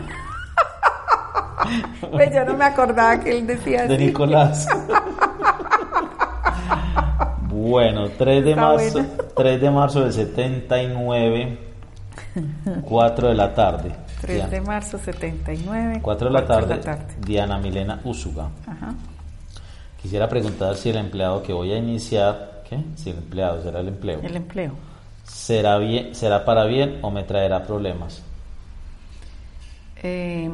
Pues 2.11 2.35
yo 2.35 2.45
no 2.45 2.54
me 2.57 2.64
acordaba 2.64 3.19
que 3.21 3.38
él 3.38 3.47
decía 3.47 3.87
De 3.87 3.95
así. 3.95 4.07
Nicolás. 4.07 4.66
Bueno, 7.49 8.09
3 8.19 8.45
de 8.45 8.50
Está 8.50 8.62
marzo, 8.62 8.92
buena. 8.92 9.09
3 9.37 9.61
de 9.61 9.71
marzo 9.71 10.00
del 10.00 10.12
79, 10.12 11.59
4 12.83 13.28
de 13.28 13.35
la 13.35 13.54
tarde. 13.54 13.92
3 14.21 14.50
de 14.50 14.61
marzo 14.62 14.99
79. 14.99 16.00
4 16.02 16.28
de 16.28 16.33
la 16.33 16.45
cuatro 16.47 16.81
tarde, 16.81 17.04
Diana 17.21 17.59
Milena 17.59 18.00
Úsuga. 18.04 18.49
Ajá. 18.66 18.95
Quisiera 20.00 20.28
preguntar 20.28 20.75
si 20.76 20.90
el 20.90 20.97
empleado 20.97 21.42
que 21.42 21.52
voy 21.52 21.73
a 21.73 21.76
iniciar, 21.78 22.62
¿qué? 22.69 22.78
Si 22.97 23.11
el 23.11 23.19
empleado 23.19 23.62
será 23.62 23.81
el 23.81 23.88
empleo, 23.88 24.21
El 24.23 24.37
empleo. 24.37 24.73
será 25.25 25.78
bien, 25.78 26.14
será 26.14 26.45
para 26.45 26.64
bien 26.64 26.99
o 27.02 27.11
me 27.11 27.23
traerá 27.23 27.62
problemas. 27.64 28.23
Eh, 30.02 30.50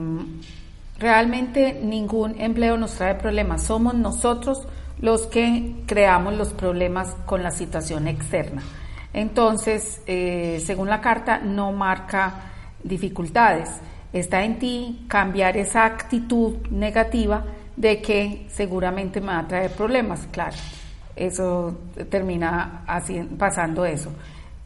realmente 0.99 1.79
ningún 1.83 2.41
empleo 2.41 2.77
nos 2.77 2.95
trae 2.95 3.15
problemas. 3.15 3.63
Somos 3.63 3.95
nosotros 3.95 4.67
los 5.01 5.27
que 5.27 5.83
creamos 5.87 6.35
los 6.35 6.53
problemas 6.53 7.15
con 7.25 7.43
la 7.43 7.51
situación 7.51 8.09
externa. 8.09 8.63
Entonces, 9.13 10.03
eh, 10.07 10.63
según 10.65 10.89
la 10.89 11.01
carta, 11.01 11.39
no 11.39 11.73
marca 11.73 12.35
dificultades. 12.83 13.71
Está 14.13 14.45
en 14.45 14.59
ti 14.59 15.05
cambiar 15.09 15.57
esa 15.57 15.85
actitud 15.85 16.57
negativa 16.71 17.45
de 17.77 18.03
que 18.03 18.47
seguramente 18.51 19.21
me 19.21 19.29
va 19.29 19.41
a 19.41 19.49
traer 19.49 19.71
problemas. 19.71 20.27
Claro, 20.33 20.57
eso 21.15 21.79
termina 22.11 22.83
así, 22.87 23.21
pasando 23.39 23.85
eso. 23.85 24.11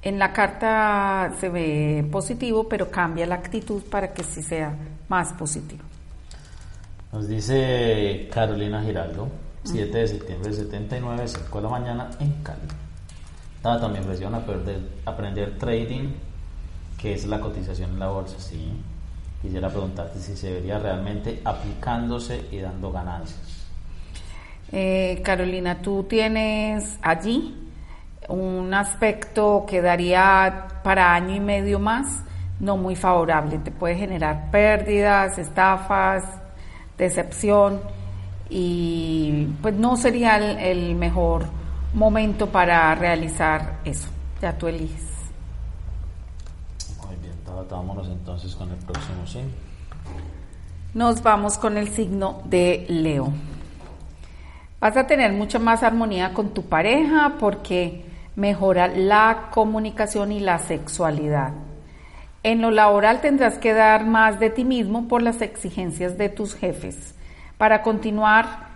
En 0.00 0.18
la 0.18 0.32
carta 0.32 1.32
se 1.38 1.48
ve 1.48 2.04
positivo, 2.10 2.68
pero 2.68 2.90
cambia 2.90 3.26
la 3.26 3.36
actitud 3.36 3.82
para 3.82 4.12
que 4.12 4.24
sí 4.24 4.42
sea 4.42 4.74
más 5.08 5.32
positivo. 5.34 5.91
Nos 7.12 7.28
dice 7.28 8.26
Carolina 8.32 8.82
Giraldo, 8.82 9.28
7 9.64 9.98
de 9.98 10.08
septiembre 10.08 10.48
del 10.48 10.58
79, 10.64 11.28
5 11.28 11.58
de 11.58 11.62
la 11.62 11.68
mañana 11.68 12.10
en 12.18 12.32
Cali. 12.42 12.60
Estaba 13.54 13.78
también 13.78 14.06
presión 14.06 14.34
a 14.34 14.38
aprender, 14.38 14.80
aprender 15.04 15.58
trading, 15.58 16.14
que 16.96 17.12
es 17.12 17.26
la 17.26 17.38
cotización 17.38 17.90
en 17.90 17.98
la 17.98 18.08
bolsa, 18.08 18.38
sí. 18.38 18.72
Quisiera 19.42 19.68
preguntarte 19.68 20.20
si 20.20 20.34
se 20.34 20.54
vería 20.54 20.78
realmente 20.78 21.42
aplicándose 21.44 22.46
y 22.50 22.60
dando 22.60 22.90
ganancias. 22.90 23.68
Eh, 24.72 25.20
Carolina, 25.22 25.82
tú 25.82 26.04
tienes 26.04 26.98
allí 27.02 27.54
un 28.28 28.72
aspecto 28.72 29.66
que 29.68 29.82
daría 29.82 30.80
para 30.82 31.12
año 31.14 31.34
y 31.34 31.40
medio 31.40 31.78
más 31.78 32.24
no 32.58 32.78
muy 32.78 32.96
favorable. 32.96 33.58
Te 33.58 33.70
puede 33.70 33.96
generar 33.96 34.50
pérdidas, 34.50 35.36
estafas, 35.36 36.41
decepción 36.98 37.80
y 38.48 39.46
pues 39.62 39.74
no 39.74 39.96
sería 39.96 40.36
el, 40.36 40.58
el 40.58 40.94
mejor 40.94 41.46
momento 41.94 42.48
para 42.48 42.94
realizar 42.94 43.80
eso. 43.84 44.08
Ya 44.40 44.56
tú 44.56 44.66
eliges. 44.66 45.06
Muy 47.06 47.16
bien, 47.16 47.34
Tabata, 47.44 47.76
vámonos 47.76 48.08
entonces 48.08 48.54
con 48.54 48.70
el 48.70 48.76
próximo 48.78 49.26
sí. 49.26 49.40
Nos 50.94 51.22
vamos 51.22 51.56
con 51.56 51.78
el 51.78 51.88
signo 51.88 52.42
de 52.44 52.84
Leo. 52.88 53.32
Vas 54.80 54.96
a 54.96 55.06
tener 55.06 55.32
mucha 55.32 55.58
más 55.58 55.82
armonía 55.82 56.34
con 56.34 56.50
tu 56.50 56.64
pareja 56.64 57.36
porque 57.38 58.04
mejora 58.36 58.88
la 58.88 59.48
comunicación 59.50 60.32
y 60.32 60.40
la 60.40 60.58
sexualidad. 60.58 61.52
En 62.44 62.60
lo 62.60 62.70
laboral 62.70 63.20
tendrás 63.20 63.58
que 63.58 63.72
dar 63.72 64.04
más 64.04 64.40
de 64.40 64.50
ti 64.50 64.64
mismo 64.64 65.06
por 65.06 65.22
las 65.22 65.42
exigencias 65.42 66.18
de 66.18 66.28
tus 66.28 66.54
jefes 66.54 67.14
para 67.56 67.82
continuar 67.82 68.72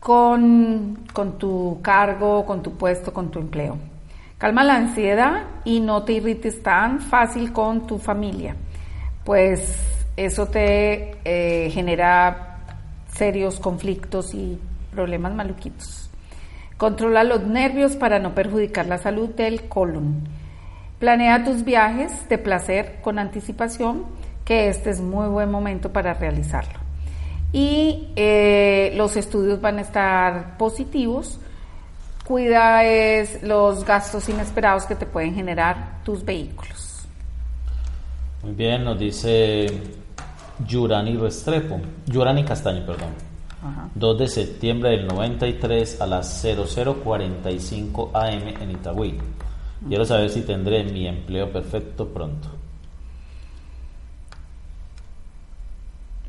con, 0.00 1.00
con 1.12 1.38
tu 1.38 1.80
cargo, 1.82 2.46
con 2.46 2.62
tu 2.62 2.76
puesto, 2.76 3.12
con 3.12 3.30
tu 3.30 3.40
empleo. 3.40 3.76
Calma 4.38 4.64
la 4.64 4.76
ansiedad 4.76 5.42
y 5.64 5.80
no 5.80 6.02
te 6.04 6.14
irrites 6.14 6.62
tan 6.62 7.00
fácil 7.00 7.52
con 7.52 7.86
tu 7.86 7.98
familia, 7.98 8.56
pues 9.24 9.76
eso 10.16 10.46
te 10.46 11.16
eh, 11.24 11.70
genera 11.70 12.58
serios 13.12 13.60
conflictos 13.60 14.34
y 14.34 14.58
problemas 14.92 15.34
maluquitos. 15.34 16.10
Controla 16.76 17.22
los 17.24 17.42
nervios 17.46 17.96
para 17.96 18.18
no 18.18 18.34
perjudicar 18.34 18.86
la 18.86 18.98
salud 18.98 19.30
del 19.30 19.68
colon. 19.68 20.24
Planea 21.04 21.44
tus 21.44 21.66
viajes 21.66 22.26
de 22.30 22.38
placer 22.38 23.00
con 23.02 23.18
anticipación, 23.18 24.06
que 24.42 24.70
este 24.70 24.88
es 24.88 25.02
muy 25.02 25.28
buen 25.28 25.50
momento 25.50 25.92
para 25.92 26.14
realizarlo. 26.14 26.78
Y 27.52 28.08
eh, 28.16 28.90
los 28.96 29.14
estudios 29.14 29.60
van 29.60 29.76
a 29.76 29.82
estar 29.82 30.56
positivos. 30.56 31.38
Cuida 32.26 32.84
es 32.84 33.42
los 33.42 33.84
gastos 33.84 34.30
inesperados 34.30 34.86
que 34.86 34.94
te 34.94 35.04
pueden 35.04 35.34
generar 35.34 36.02
tus 36.04 36.24
vehículos. 36.24 37.06
Muy 38.42 38.54
bien, 38.54 38.82
nos 38.82 38.98
dice 38.98 39.66
Yurani 40.66 41.18
Restrepo, 41.18 41.82
Yurani 42.06 42.46
Castaño, 42.46 42.86
perdón. 42.86 43.10
2 43.94 44.18
de 44.18 44.26
septiembre 44.26 44.88
del 44.92 45.06
93 45.06 46.00
a 46.00 46.06
las 46.06 46.42
0045 46.42 48.10
am 48.14 48.48
en 48.58 48.70
Itagüí. 48.70 49.18
Quiero 49.86 50.04
saber 50.04 50.30
si 50.30 50.42
tendré 50.42 50.82
mi 50.84 51.06
empleo 51.06 51.52
perfecto 51.52 52.08
pronto. 52.08 52.48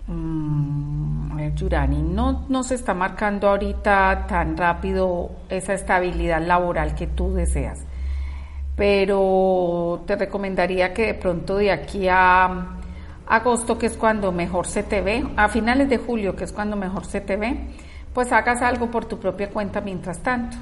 Mm, 0.08 1.32
a 1.32 1.36
ver, 1.36 1.56
Yurani, 1.56 2.02
no, 2.02 2.46
no 2.50 2.64
se 2.64 2.76
está 2.76 2.94
marcando 2.94 3.48
ahorita 3.48 4.26
tan 4.28 4.58
rápido 4.58 5.32
esa 5.50 5.74
estabilidad 5.74 6.46
laboral 6.46 6.96
que 6.96 7.08
tú 7.08 7.34
deseas, 7.34 7.84
pero 8.76 10.04
te 10.06 10.16
recomendaría 10.16 10.94
que 10.94 11.08
de 11.08 11.14
pronto 11.16 11.58
de 11.58 11.72
aquí 11.72 12.08
a 12.10 12.78
agosto, 13.26 13.78
que 13.78 13.88
es 13.88 13.98
cuando 13.98 14.32
mejor 14.32 14.68
se 14.68 14.84
te 14.84 15.02
ve, 15.02 15.26
a 15.38 15.48
finales 15.48 15.90
de 15.90 15.98
julio, 15.98 16.36
que 16.36 16.44
es 16.44 16.52
cuando 16.52 16.76
mejor 16.76 17.06
se 17.06 17.22
te 17.22 17.38
ve, 17.38 17.58
pues 18.14 18.32
hagas 18.32 18.62
algo 18.62 18.92
por 18.92 19.06
tu 19.06 19.18
propia 19.18 19.50
cuenta 19.50 19.82
mientras 19.82 20.20
tanto. 20.20 20.58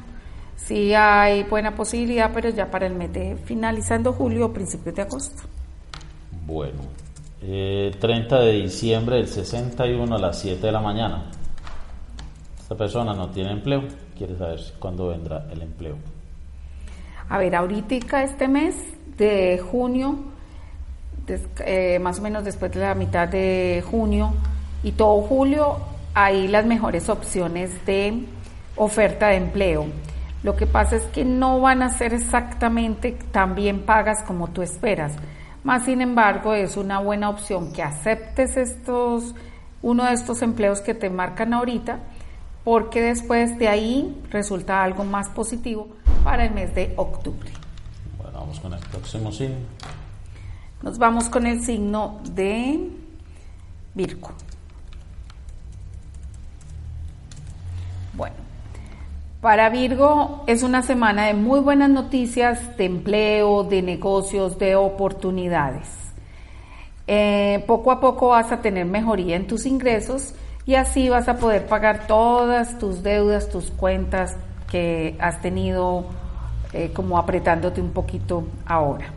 Sí 0.55 0.93
hay 0.93 1.43
buena 1.43 1.75
posibilidad, 1.75 2.31
pero 2.33 2.49
ya 2.49 2.71
para 2.71 2.87
el 2.87 2.93
mes 2.93 3.11
de 3.11 3.35
finalizando 3.43 4.13
julio 4.13 4.47
o 4.47 4.53
principios 4.53 4.95
de 4.95 5.01
agosto. 5.01 5.43
Bueno, 6.45 6.81
30 7.41 8.01
eh, 8.01 8.45
de 8.45 8.51
diciembre 8.53 9.17
del 9.17 9.27
61 9.27 10.15
a 10.15 10.19
las 10.19 10.39
7 10.39 10.65
de 10.65 10.71
la 10.71 10.81
mañana. 10.81 11.25
Esta 12.59 12.75
persona 12.75 13.13
no 13.13 13.29
tiene 13.29 13.51
empleo, 13.51 13.83
quiere 14.17 14.37
saber 14.37 14.59
cuándo 14.79 15.09
vendrá 15.09 15.45
el 15.51 15.61
empleo. 15.61 15.97
A 17.29 17.37
ver, 17.37 17.55
ahorita 17.55 18.23
este 18.23 18.47
mes 18.47 18.75
de 19.17 19.59
junio 19.59 20.33
eh, 21.65 21.99
más 21.99 22.19
o 22.19 22.21
menos 22.21 22.43
después 22.43 22.71
de 22.71 22.81
la 22.81 22.95
mitad 22.95 23.27
de 23.27 23.83
junio 23.89 24.33
y 24.83 24.91
todo 24.91 25.21
julio, 25.21 25.77
hay 26.13 26.47
las 26.49 26.65
mejores 26.65 27.07
opciones 27.07 27.85
de 27.85 28.25
oferta 28.75 29.29
de 29.29 29.37
empleo. 29.37 29.85
Lo 30.43 30.57
que 30.57 30.67
pasa 30.67 30.97
es 30.97 31.03
que 31.05 31.23
no 31.23 31.61
van 31.61 31.81
a 31.81 31.89
ser 31.89 32.13
exactamente 32.13 33.13
tan 33.31 33.55
bien 33.55 33.85
pagas 33.85 34.23
como 34.23 34.49
tú 34.49 34.61
esperas. 34.61 35.13
Más 35.63 35.85
sin 35.85 36.01
embargo, 36.01 36.53
es 36.53 36.75
una 36.75 36.99
buena 36.99 37.29
opción 37.29 37.71
que 37.71 37.81
aceptes 37.81 38.57
estos, 38.57 39.33
uno 39.81 40.03
de 40.03 40.13
estos 40.13 40.41
empleos 40.41 40.81
que 40.81 40.93
te 40.93 41.09
marcan 41.09 41.53
ahorita, 41.53 41.99
porque 42.65 43.01
después 43.01 43.57
de 43.57 43.69
ahí 43.69 44.21
resulta 44.29 44.83
algo 44.83 45.05
más 45.05 45.29
positivo 45.29 45.87
para 46.25 46.45
el 46.45 46.53
mes 46.53 46.75
de 46.75 46.93
octubre. 46.97 47.49
Bueno, 48.17 48.39
vamos 48.39 48.59
con 48.59 48.73
el 48.73 48.79
próximo 48.79 49.31
signo. 49.31 49.55
Nos 50.81 50.97
vamos 50.97 51.29
con 51.29 51.47
el 51.47 51.61
signo 51.61 52.19
de 52.33 52.89
Virgo. 53.93 54.31
Para 59.43 59.69
Virgo 59.69 60.45
es 60.47 60.63
una 60.63 60.83
semana 60.83 61.25
de 61.25 61.33
muy 61.33 61.59
buenas 61.59 61.89
noticias 61.89 62.77
de 62.77 62.85
empleo, 62.85 63.65
de 63.65 63.81
negocios, 63.81 64.57
de 64.57 64.77
oportunidades. 64.77 65.89
Eh, 67.07 67.61
poco 67.67 67.91
a 67.91 67.99
poco 67.99 68.29
vas 68.29 68.53
a 68.53 68.61
tener 68.61 68.85
mejoría 68.85 69.35
en 69.35 69.45
tus 69.45 69.65
ingresos 69.65 70.33
y 70.65 70.75
así 70.75 71.09
vas 71.09 71.27
a 71.27 71.39
poder 71.39 71.65
pagar 71.65 72.07
todas 72.07 72.79
tus 72.79 73.03
deudas, 73.03 73.49
tus 73.49 73.69
cuentas 73.69 74.37
que 74.71 75.17
has 75.19 75.41
tenido 75.41 76.05
eh, 76.71 76.91
como 76.93 77.17
apretándote 77.17 77.81
un 77.81 77.91
poquito 77.91 78.45
ahora. 78.65 79.07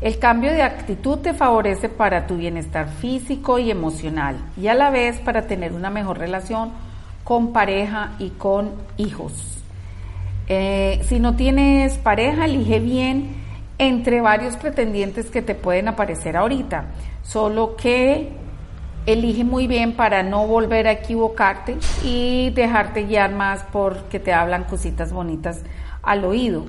El 0.00 0.20
cambio 0.20 0.52
de 0.52 0.62
actitud 0.62 1.18
te 1.18 1.34
favorece 1.34 1.88
para 1.88 2.28
tu 2.28 2.36
bienestar 2.36 2.88
físico 2.88 3.58
y 3.58 3.72
emocional 3.72 4.36
y 4.56 4.68
a 4.68 4.74
la 4.74 4.90
vez 4.90 5.18
para 5.18 5.48
tener 5.48 5.72
una 5.72 5.90
mejor 5.90 6.18
relación 6.18 6.70
con 7.30 7.52
pareja 7.52 8.16
y 8.18 8.30
con 8.30 8.72
hijos. 8.96 9.62
Eh, 10.48 11.00
si 11.04 11.20
no 11.20 11.36
tienes 11.36 11.96
pareja, 11.96 12.46
elige 12.46 12.80
bien 12.80 13.36
entre 13.78 14.20
varios 14.20 14.56
pretendientes 14.56 15.30
que 15.30 15.40
te 15.40 15.54
pueden 15.54 15.86
aparecer 15.86 16.36
ahorita, 16.36 16.86
solo 17.22 17.76
que 17.76 18.30
elige 19.06 19.44
muy 19.44 19.68
bien 19.68 19.92
para 19.92 20.24
no 20.24 20.48
volver 20.48 20.88
a 20.88 20.90
equivocarte 20.90 21.76
y 22.02 22.50
dejarte 22.50 23.04
guiar 23.04 23.30
más 23.30 23.64
porque 23.70 24.18
te 24.18 24.32
hablan 24.32 24.64
cositas 24.64 25.12
bonitas 25.12 25.62
al 26.02 26.24
oído. 26.24 26.66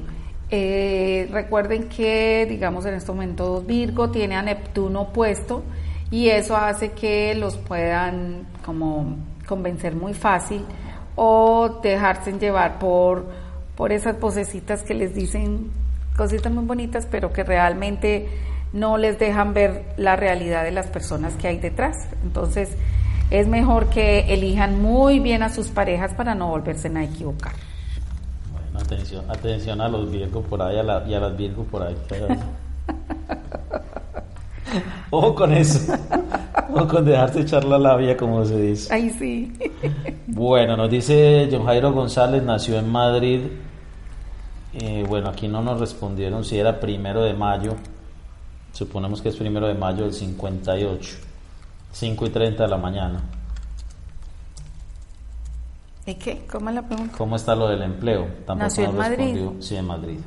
Eh, 0.52 1.28
recuerden 1.32 1.90
que, 1.90 2.46
digamos, 2.48 2.86
en 2.86 2.94
este 2.94 3.12
momento 3.12 3.64
Virgo 3.64 4.12
tiene 4.12 4.36
a 4.36 4.44
Neptuno 4.44 5.12
puesto 5.12 5.64
y 6.12 6.30
eso 6.30 6.56
hace 6.56 6.92
que 6.92 7.34
los 7.34 7.58
puedan 7.58 8.46
como 8.64 9.31
convencer 9.52 9.98
muy 9.98 10.14
fácil 10.14 10.64
o 11.18 11.82
dejarse 11.84 12.32
llevar 12.40 12.80
por, 12.80 13.26
por 13.76 13.92
esas 13.92 14.18
vocecitas 14.18 14.82
que 14.82 14.94
les 14.94 15.14
dicen 15.14 15.70
cositas 16.16 16.54
muy 16.54 16.64
bonitas, 16.64 17.06
pero 17.12 17.34
que 17.34 17.44
realmente 17.44 18.30
no 18.72 18.96
les 18.96 19.20
dejan 19.20 19.54
ver 19.54 19.94
la 19.98 20.16
realidad 20.16 20.64
de 20.64 20.72
las 20.72 20.88
personas 20.88 21.36
que 21.36 21.50
hay 21.50 21.58
detrás. 21.58 21.98
Entonces, 22.24 22.78
es 23.30 23.50
mejor 23.50 23.90
que 23.90 24.34
elijan 24.34 24.82
muy 24.82 25.20
bien 25.20 25.44
a 25.44 25.50
sus 25.50 25.68
parejas 25.68 26.14
para 26.14 26.34
no 26.34 26.48
volverse 26.48 26.88
a 26.88 27.04
equivocar. 27.04 27.52
Atención, 28.74 29.30
atención 29.30 29.82
a 29.82 29.90
los 29.90 30.10
Virgos 30.10 30.46
por 30.46 30.62
ahí 30.62 30.78
y 30.78 31.14
a 31.14 31.20
las 31.20 31.36
Virgos 31.36 31.68
por 31.70 31.84
ahí. 31.84 31.98
Ojo 35.10 35.36
con 35.36 35.54
eso. 35.54 35.94
Ojo 36.74 36.88
con 36.88 37.06
dejarse 37.06 37.42
echar 37.42 37.64
la 37.66 37.78
labia, 37.78 38.16
como 38.18 38.46
se 38.46 38.60
dice. 38.60 38.94
Ay, 38.94 39.10
sí. 39.12 39.54
Bueno, 40.28 40.78
nos 40.78 40.90
dice 40.90 41.50
John 41.52 41.66
Jairo 41.66 41.92
González, 41.92 42.44
nació 42.44 42.80
en 42.80 42.90
Madrid. 42.90 43.42
Eh, 44.74 45.06
bueno, 45.08 45.30
aquí 45.30 45.48
no 45.48 45.62
nos 45.62 45.80
respondieron 45.80 46.46
si 46.46 46.58
era 46.58 46.80
primero 46.80 47.24
de 47.24 47.34
mayo. 47.34 47.76
Suponemos 48.72 49.22
que 49.22 49.30
es 49.30 49.36
primero 49.36 49.68
de 49.68 49.74
mayo 49.74 50.04
del 50.04 50.14
58. 50.14 51.18
5 51.92 52.26
y 52.26 52.30
30 52.30 52.64
de 52.64 52.70
la 52.70 52.78
mañana. 52.78 53.22
¿Y 56.06 56.16
qué? 56.16 56.46
¿Cómo 56.50 56.70
es 56.70 56.76
la 56.76 56.82
pregunta? 56.82 57.18
¿Cómo 57.18 57.36
está 57.36 57.54
lo 57.54 57.68
del 57.68 57.82
empleo? 57.82 58.26
Tampoco 58.46 58.58
¿Nació 58.58 58.86
en 58.86 58.98
Madrid? 58.98 59.46
Sí, 59.60 59.76
en 59.76 59.86
Madrid. 59.86 60.20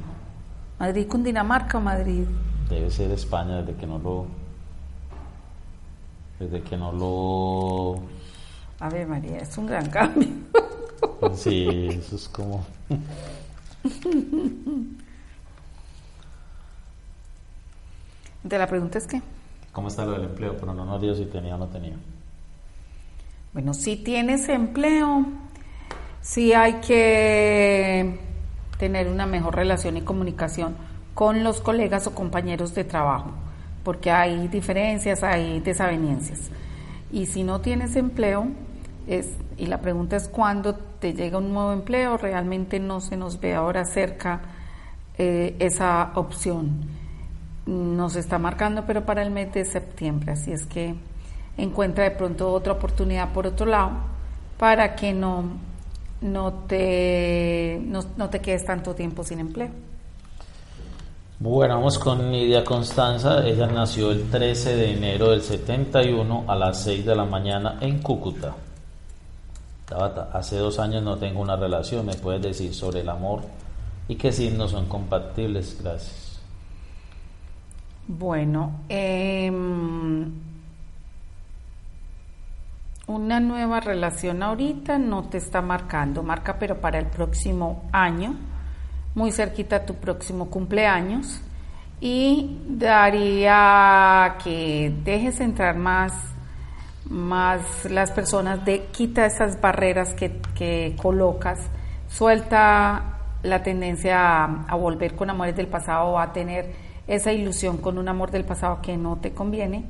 ¿Madrid, 0.79 1.07
Cundinamarca 1.09 1.79
o 1.79 1.81
Madrid? 1.81 2.27
Debe 2.75 2.91
ser 2.91 3.11
España 3.13 3.63
desde 3.63 3.79
que 3.79 3.87
no 3.87 3.99
lo... 4.01 4.27
Desde 6.41 6.61
que 6.63 6.77
no 6.77 6.91
lo... 6.91 8.03
A 8.81 8.89
ver, 8.91 9.07
María, 9.07 9.39
es 9.39 9.57
un 9.57 9.67
gran 9.67 9.89
cambio. 9.89 10.29
Sí, 11.37 11.89
eso 11.91 12.17
es 12.17 12.29
como... 12.29 12.67
De 18.43 18.59
la 18.59 18.67
pregunta 18.67 18.99
es 18.99 19.07
qué? 19.07 19.23
¿Cómo 19.73 19.89
está 19.89 20.05
lo 20.05 20.13
del 20.13 20.25
empleo? 20.25 20.57
Pero 20.59 20.75
no 20.75 20.85
nos 20.85 21.01
dio 21.01 21.15
si 21.15 21.25
tenía 21.27 21.55
o 21.55 21.59
no 21.59 21.69
tenía. 21.69 21.97
Bueno, 23.55 23.73
si 23.73 23.97
tienes 23.97 24.49
empleo, 24.49 25.25
sí 26.21 26.53
hay 26.53 26.75
que 26.81 28.19
tener 28.79 29.09
una 29.09 29.25
mejor 29.27 29.57
relación 29.57 29.97
y 29.97 30.03
comunicación 30.03 30.77
con 31.15 31.45
los 31.45 31.61
colegas 31.61 32.07
o 32.07 32.15
compañeros 32.15 32.75
de 32.75 32.85
trabajo, 32.85 33.31
porque 33.83 34.11
hay 34.11 34.49
diferencias, 34.49 35.23
hay 35.23 35.61
desavenencias. 35.61 36.51
Y 37.13 37.27
si 37.27 37.45
no 37.45 37.61
tienes 37.61 37.97
empleo, 37.97 38.49
es, 39.07 39.29
y 39.57 39.67
la 39.67 39.81
pregunta 39.81 40.17
es 40.17 40.29
cuándo 40.29 40.75
te 40.75 41.13
llega 41.13 41.39
un 41.39 41.53
nuevo 41.53 41.73
empleo, 41.73 42.17
realmente 42.17 42.81
no 42.81 43.01
se 43.01 43.17
nos 43.17 43.39
ve 43.41 43.55
ahora 43.55 43.85
cerca 43.85 44.41
eh, 45.19 45.55
esa 45.59 46.13
opción. 46.15 46.89
Nos 47.67 48.17
está 48.17 48.39
marcando, 48.39 48.85
pero 48.87 49.05
para 49.05 49.23
el 49.23 49.31
mes 49.31 49.53
de 49.53 49.65
septiembre, 49.65 50.33
así 50.33 50.53
es 50.53 50.67
que 50.67 50.95
encuentra 51.57 52.05
de 52.05 52.11
pronto 52.11 52.53
otra 52.53 52.73
oportunidad 52.73 53.33
por 53.33 53.47
otro 53.47 53.67
lado 53.67 53.93
para 54.59 54.97
que 54.97 55.13
no 55.13 55.45
no 56.25 56.55
te, 56.67 57.81
no, 57.85 58.31
te 58.31 58.41
quedes 58.41 58.65
tanto 58.65 58.95
tiempo 58.95 59.23
sin 59.23 59.41
empleo. 59.41 59.71
Bueno, 61.41 61.75
vamos 61.75 61.99
con 61.99 62.31
Nidia 62.31 62.63
Constanza. 62.63 63.45
Ella 63.45 63.67
nació 63.67 64.13
el 64.13 64.31
13 64.31 64.77
de 64.77 64.93
enero 64.93 65.31
del 65.31 65.43
71 65.43 66.45
a 66.47 66.55
las 66.55 66.85
6 66.85 67.05
de 67.05 67.17
la 67.17 67.25
mañana 67.25 67.79
en 67.81 68.01
Cúcuta. 68.01 68.55
hace 70.33 70.57
dos 70.59 70.79
años 70.79 71.03
no 71.03 71.17
tengo 71.17 71.41
una 71.41 71.57
relación. 71.57 72.07
¿Me 72.07 72.15
puedes 72.15 72.41
decir 72.41 72.73
sobre 72.73 73.01
el 73.01 73.09
amor 73.09 73.43
y 74.07 74.15
qué 74.15 74.31
signos 74.31 74.71
son 74.71 74.87
compatibles? 74.87 75.77
Gracias. 75.83 76.41
Bueno, 78.07 78.81
eh, 78.89 79.51
una 83.07 83.41
nueva 83.41 83.81
relación 83.81 84.43
ahorita 84.43 84.99
no 84.99 85.25
te 85.25 85.39
está 85.39 85.63
marcando, 85.63 86.23
marca 86.23 86.59
pero 86.59 86.81
para 86.81 86.99
el 86.99 87.07
próximo 87.07 87.83
año, 87.93 88.37
muy 89.15 89.33
cerquita 89.33 89.77
a 89.77 89.87
tu 89.87 89.95
próximo 89.95 90.51
cumpleaños 90.51 91.41
y 92.01 92.59
daría 92.69 94.37
que 94.43 94.93
dejes 95.05 95.41
entrar 95.41 95.77
más 95.77 96.13
más 97.09 97.85
las 97.85 98.11
personas 98.11 98.65
de 98.65 98.87
quita 98.87 99.27
esas 99.27 99.61
barreras 99.61 100.15
que, 100.15 100.41
que 100.55 100.97
colocas, 101.01 101.61
suelta 102.09 103.15
la 103.43 103.63
tendencia 103.63 104.45
a, 104.45 104.75
volver 104.75 105.15
con 105.15 105.31
amores 105.31 105.55
del 105.55 105.67
pasado 105.67 106.13
o 106.13 106.19
a 106.19 106.33
tener 106.33 106.73
esa 107.07 107.33
ilusión 107.33 107.77
con 107.77 107.99
un 107.99 108.09
amor 108.09 108.31
del 108.31 108.45
pasado 108.45 108.81
que 108.81 108.97
no 108.97 109.17
te 109.17 109.33
conviene. 109.33 109.85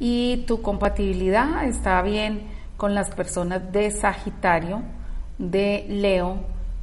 Y 0.00 0.44
tu 0.48 0.62
compatibilidad 0.62 1.64
está 1.64 2.02
bien 2.02 2.42
con 2.76 2.94
las 2.94 3.10
personas 3.10 3.70
de 3.70 3.92
Sagitario, 3.92 4.82
de 5.38 5.86
Leo 5.88 6.38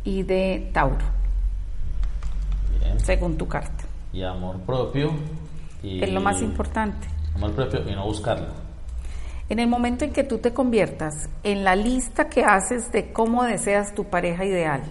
y 0.06 0.24
de 0.24 0.70
Tauro. 0.74 1.19
Según 3.04 3.38
tu 3.38 3.48
carta. 3.48 3.86
Y 4.14 4.24
amor 4.24 4.60
propio. 4.62 5.12
Y 5.84 6.04
es 6.04 6.12
lo 6.12 6.22
más 6.22 6.42
importante. 6.42 7.08
Amor 7.36 7.52
propio 7.52 7.90
y 7.90 7.96
no 7.96 8.06
buscarlo. 8.06 8.48
En 9.50 9.58
el 9.58 9.68
momento 9.68 10.06
en 10.06 10.14
que 10.14 10.24
tú 10.24 10.38
te 10.38 10.54
conviertas 10.54 11.28
en 11.44 11.64
la 11.64 11.76
lista 11.76 12.30
que 12.30 12.44
haces 12.44 12.92
de 12.92 13.12
cómo 13.12 13.44
deseas 13.44 13.96
tu 13.96 14.06
pareja 14.06 14.46
ideal, 14.46 14.84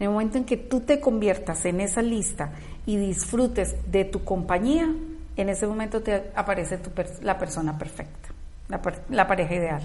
en 0.00 0.06
el 0.06 0.10
momento 0.10 0.38
en 0.38 0.44
que 0.44 0.56
tú 0.56 0.80
te 0.80 0.98
conviertas 0.98 1.64
en 1.64 1.80
esa 1.80 2.02
lista 2.02 2.52
y 2.86 2.96
disfrutes 2.96 3.76
de 3.86 4.04
tu 4.04 4.24
compañía, 4.24 4.92
en 5.36 5.48
ese 5.48 5.66
momento 5.66 6.02
te 6.02 6.32
aparece 6.34 6.78
tu 6.78 6.90
la 7.22 7.38
persona 7.38 7.78
perfecta, 7.78 8.30
la, 8.68 8.80
la, 9.10 9.28
pareja 9.28 9.54
ideal. 9.54 9.82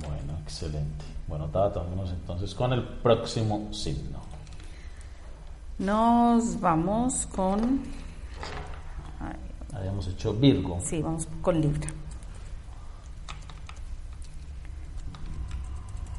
Bueno, 0.00 0.38
excelente. 0.42 1.04
Bueno, 1.28 1.46
Tata, 1.46 1.80
vámonos 1.80 2.10
entonces 2.10 2.54
con 2.54 2.72
el 2.72 2.82
próximo 2.82 3.72
signo. 3.72 4.23
Nos 5.78 6.60
vamos 6.60 7.26
con... 7.34 7.80
Habíamos 9.74 10.06
hecho 10.06 10.32
Virgo. 10.32 10.78
Sí, 10.80 11.02
vamos 11.02 11.26
con 11.42 11.60
Libra. 11.60 11.88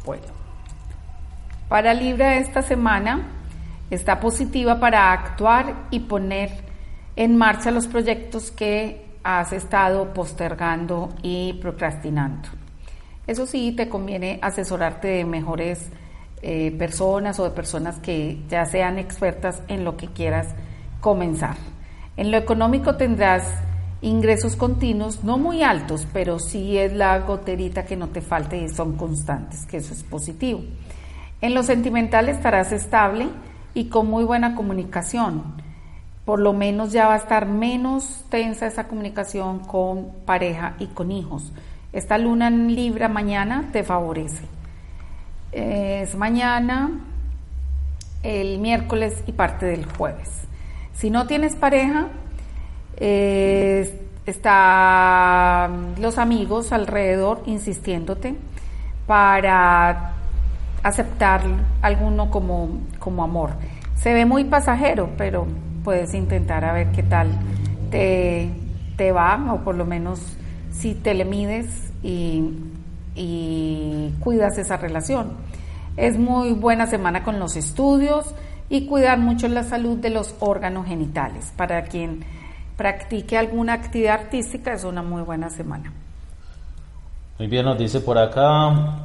Bueno. 0.06 0.24
Para 1.70 1.94
Libra 1.94 2.36
esta 2.36 2.62
semana 2.62 3.28
está 3.89 4.20
positiva 4.20 4.80
para 4.80 5.12
actuar 5.13 5.88
y 5.89 6.02
poner 6.02 6.52
en 7.15 7.38
marcha 7.38 7.72
los 7.72 7.88
proyectos 7.88 8.52
que 8.52 9.06
has 9.24 9.54
estado 9.54 10.13
postergando 10.13 11.10
y 11.24 11.54
procrastinando. 11.54 12.50
Eso 13.26 13.48
sí, 13.48 13.72
te 13.72 13.89
conviene 13.89 14.38
asesorarte 14.41 15.08
de 15.08 15.26
mejores 15.26 15.89
eh, 16.47 16.71
personas 16.77 17.39
o 17.39 17.43
de 17.43 17.49
personas 17.49 17.97
que 17.97 18.38
ya 18.49 18.67
sean 18.67 18.99
expertas 18.99 19.63
en 19.67 19.84
lo 19.84 19.97
que 19.97 20.05
quieras 20.05 20.53
comenzar. 21.01 21.55
En 22.17 22.29
lo 22.29 22.38
económico 22.38 22.97
tendrás 22.97 23.43
ingresos 24.03 24.55
continuos, 24.55 25.23
no 25.23 25.39
muy 25.39 25.63
altos, 25.63 26.08
pero 26.13 26.38
sí 26.38 26.77
es 26.77 26.93
la 26.93 27.17
goterita 27.17 27.86
que 27.86 27.95
no 27.95 28.10
te 28.10 28.21
falte 28.21 28.58
y 28.62 28.69
son 28.69 28.95
constantes, 28.95 29.65
que 29.65 29.77
eso 29.77 29.91
es 29.95 30.03
positivo. 30.03 30.62
En 31.41 31.55
lo 31.55 31.63
sentimental 31.63 32.29
estarás 32.29 32.71
estable 32.71 33.27
y 33.73 33.86
con 33.86 34.08
muy 34.08 34.23
buena 34.23 34.53
comunicación. 34.53 35.41
Por 36.25 36.39
lo 36.39 36.53
menos 36.53 36.91
ya 36.91 37.08
va 37.08 37.15
a 37.15 37.17
estar 37.17 37.47
menos 37.47 38.23
tensa 38.29 38.67
esa 38.67 38.88
comunicación 38.88 39.62
con 39.62 40.12
pareja 40.27 40.75
y 40.77 40.86
con 40.86 41.12
hijos. 41.12 41.51
Esta 41.91 42.19
luna 42.19 42.49
en 42.49 42.75
Libra 42.75 43.10
mañana 43.10 43.69
te 43.71 43.84
favorece. 43.84 44.43
Es 45.56 46.15
mañana, 46.15 46.91
el 48.24 48.60
miércoles 48.60 49.24
y 49.26 49.32
parte 49.32 49.65
del 49.65 49.86
jueves. 49.86 50.30
Si 50.94 51.10
no 51.10 51.28
tienes 51.28 51.56
pareja, 51.56 52.10
están 54.26 55.96
los 55.98 56.18
amigos 56.18 56.74
alrededor 56.74 57.41
insistiéndote 57.46 58.36
para 59.08 60.12
aceptar 60.84 61.44
alguno 61.82 62.30
como, 62.30 62.82
como 63.00 63.24
amor. 63.24 63.52
Se 63.96 64.13
ve 64.13 64.26
muy 64.26 64.44
pasajero, 64.44 65.12
pero 65.18 65.48
puedes 65.86 66.13
intentar 66.13 66.65
a 66.65 66.74
ver 66.74 66.91
qué 66.91 67.02
tal 67.02 67.30
te, 67.91 68.50
te 68.98 69.13
va, 69.13 69.54
o 69.54 69.60
por 69.62 69.76
lo 69.76 69.86
menos 69.86 70.20
si 70.72 70.96
te 70.96 71.13
le 71.13 71.24
mides 71.24 71.94
y, 72.04 72.44
y 73.15 74.13
cuidas 74.20 74.58
esa 74.58 74.76
relación. 74.76 75.44
Es 75.97 76.17
muy 76.17 76.51
buena 76.51 76.88
semana 76.88 77.23
con 77.23 77.39
los 77.39 77.55
estudios 77.55 78.34
y 78.69 78.86
cuidar 78.88 79.19
mucho 79.19 79.47
la 79.47 79.63
salud 79.63 79.97
de 79.97 80.10
los 80.10 80.36
órganos 80.39 80.88
genitales. 80.88 81.53
Para 81.55 81.84
quien 81.86 82.25
practique 82.75 83.38
alguna 83.38 83.73
actividad 83.73 84.15
artística 84.15 84.73
es 84.73 84.84
una 84.84 85.01
muy 85.01 85.21
buena 85.21 85.49
semana. 85.49 85.93
Muy 87.38 87.47
bien, 87.47 87.65
nos 87.65 87.77
dice 87.77 87.99
por 87.99 88.17
acá 88.17 89.03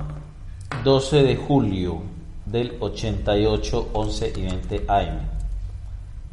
12 0.84 1.22
de 1.22 1.36
julio 1.36 2.02
del 2.46 2.76
88, 2.80 3.90
11 3.92 4.32
y 4.36 4.42
20 4.42 4.84
AM. 4.88 5.18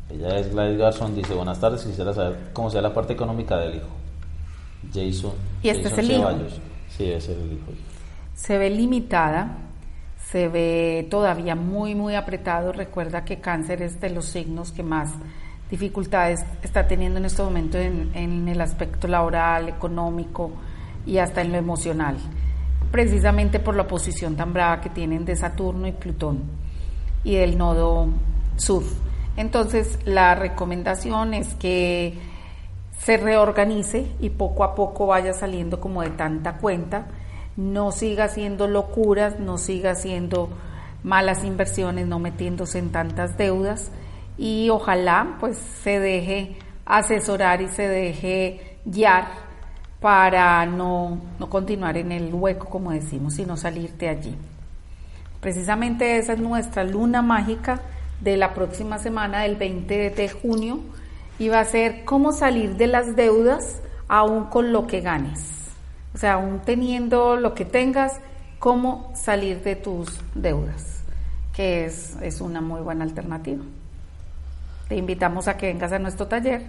Ella 0.09 0.39
es 0.39 0.51
Gladys 0.51 0.77
Garzón, 0.77 1.15
dice, 1.15 1.33
buenas 1.33 1.59
tardes, 1.59 1.83
quisiera 1.83 2.13
saber 2.13 2.49
cómo 2.53 2.69
sea 2.69 2.81
la 2.81 2.93
parte 2.93 3.13
económica 3.13 3.57
del 3.57 3.75
hijo. 3.75 3.87
Jason. 4.93 5.33
¿Y 5.61 5.69
este 5.69 5.89
es 5.89 5.97
el 5.97 6.11
hijo? 6.11 6.29
Sí, 6.89 7.11
es 7.11 7.27
el 7.27 7.53
hijo. 7.53 7.73
Se 8.35 8.57
ve 8.57 8.69
limitada, 8.69 9.57
se 10.31 10.47
ve 10.47 11.07
todavía 11.09 11.55
muy, 11.55 11.95
muy 11.95 12.15
apretado. 12.15 12.71
Recuerda 12.71 13.23
que 13.23 13.39
cáncer 13.39 13.81
es 13.81 13.99
de 13.99 14.09
los 14.09 14.25
signos 14.25 14.71
que 14.71 14.83
más 14.83 15.11
dificultades 15.69 16.39
está 16.63 16.87
teniendo 16.87 17.19
en 17.19 17.25
este 17.25 17.43
momento 17.43 17.77
en, 17.77 18.47
el 18.47 18.61
aspecto 18.61 19.07
laboral, 19.07 19.69
económico 19.69 20.51
y 21.05 21.17
hasta 21.17 21.41
en 21.41 21.51
lo 21.51 21.57
emocional 21.57 22.17
precisamente 22.91 23.59
por 23.59 23.75
la 23.75 23.87
posición 23.87 24.35
tan 24.35 24.53
brava 24.53 24.81
que 24.81 24.89
tienen 24.89 25.25
de 25.25 25.35
Saturno 25.35 25.87
y 25.87 25.91
Plutón 25.91 26.43
y 27.23 27.35
del 27.35 27.57
nodo 27.57 28.07
sur. 28.55 28.83
Entonces, 29.35 29.99
la 30.05 30.35
recomendación 30.35 31.33
es 31.33 31.53
que 31.55 32.17
se 32.99 33.17
reorganice 33.17 34.07
y 34.19 34.29
poco 34.29 34.63
a 34.63 34.73
poco 34.73 35.07
vaya 35.07 35.33
saliendo 35.33 35.79
como 35.79 36.01
de 36.01 36.09
tanta 36.11 36.57
cuenta, 36.57 37.07
no 37.57 37.91
siga 37.91 38.25
haciendo 38.25 38.67
locuras, 38.67 39.39
no 39.39 39.57
siga 39.57 39.91
haciendo 39.91 40.49
malas 41.03 41.43
inversiones, 41.43 42.07
no 42.07 42.19
metiéndose 42.19 42.79
en 42.79 42.91
tantas 42.91 43.37
deudas 43.37 43.91
y 44.37 44.69
ojalá 44.69 45.37
pues 45.39 45.57
se 45.57 45.99
deje 45.99 46.57
asesorar 46.85 47.61
y 47.61 47.67
se 47.67 47.87
deje 47.87 48.77
guiar 48.85 49.27
para 49.99 50.65
no, 50.67 51.19
continuar 51.49 51.97
en 51.97 52.11
el 52.11 52.33
hueco, 52.33 52.69
como 52.69 52.91
decimos, 52.91 53.33
sino 53.33 53.57
salir 53.57 53.93
de 53.93 54.09
allí. 54.09 54.35
Precisamente 55.41 56.17
esa 56.17 56.33
es 56.33 56.39
nuestra 56.39 56.83
luna 56.83 57.23
mágica 57.23 57.81
de 58.21 58.37
la 58.37 58.53
próxima 58.53 58.99
semana, 58.99 59.41
del 59.41 59.55
20 59.55 60.11
de 60.11 60.29
junio, 60.29 60.79
y 61.39 61.49
va 61.49 61.59
a 61.59 61.65
ser 61.65 62.05
cómo 62.05 62.31
salir 62.31 62.75
de 62.77 62.87
las 62.87 63.15
deudas 63.15 63.81
aún 64.07 64.45
con 64.45 64.71
lo 64.71 64.85
que 64.85 65.01
ganes. 65.01 65.56
O 66.17 66.19
sea, 66.19 66.33
aún 66.33 66.61
teniendo 66.65 67.35
lo 67.35 67.53
que 67.53 67.63
tengas, 67.63 68.13
cómo 68.57 69.13
salir 69.13 69.61
de 69.61 69.75
tus 69.75 70.09
deudas, 70.33 71.03
que 71.53 71.85
es, 71.85 72.17
es 72.23 72.41
una 72.41 72.59
muy 72.59 72.81
buena 72.81 73.03
alternativa. 73.03 73.63
Te 74.89 74.95
invitamos 74.95 75.47
a 75.47 75.57
que 75.57 75.67
vengas 75.67 75.91
a 75.91 75.99
nuestro 75.99 76.25
taller 76.25 76.63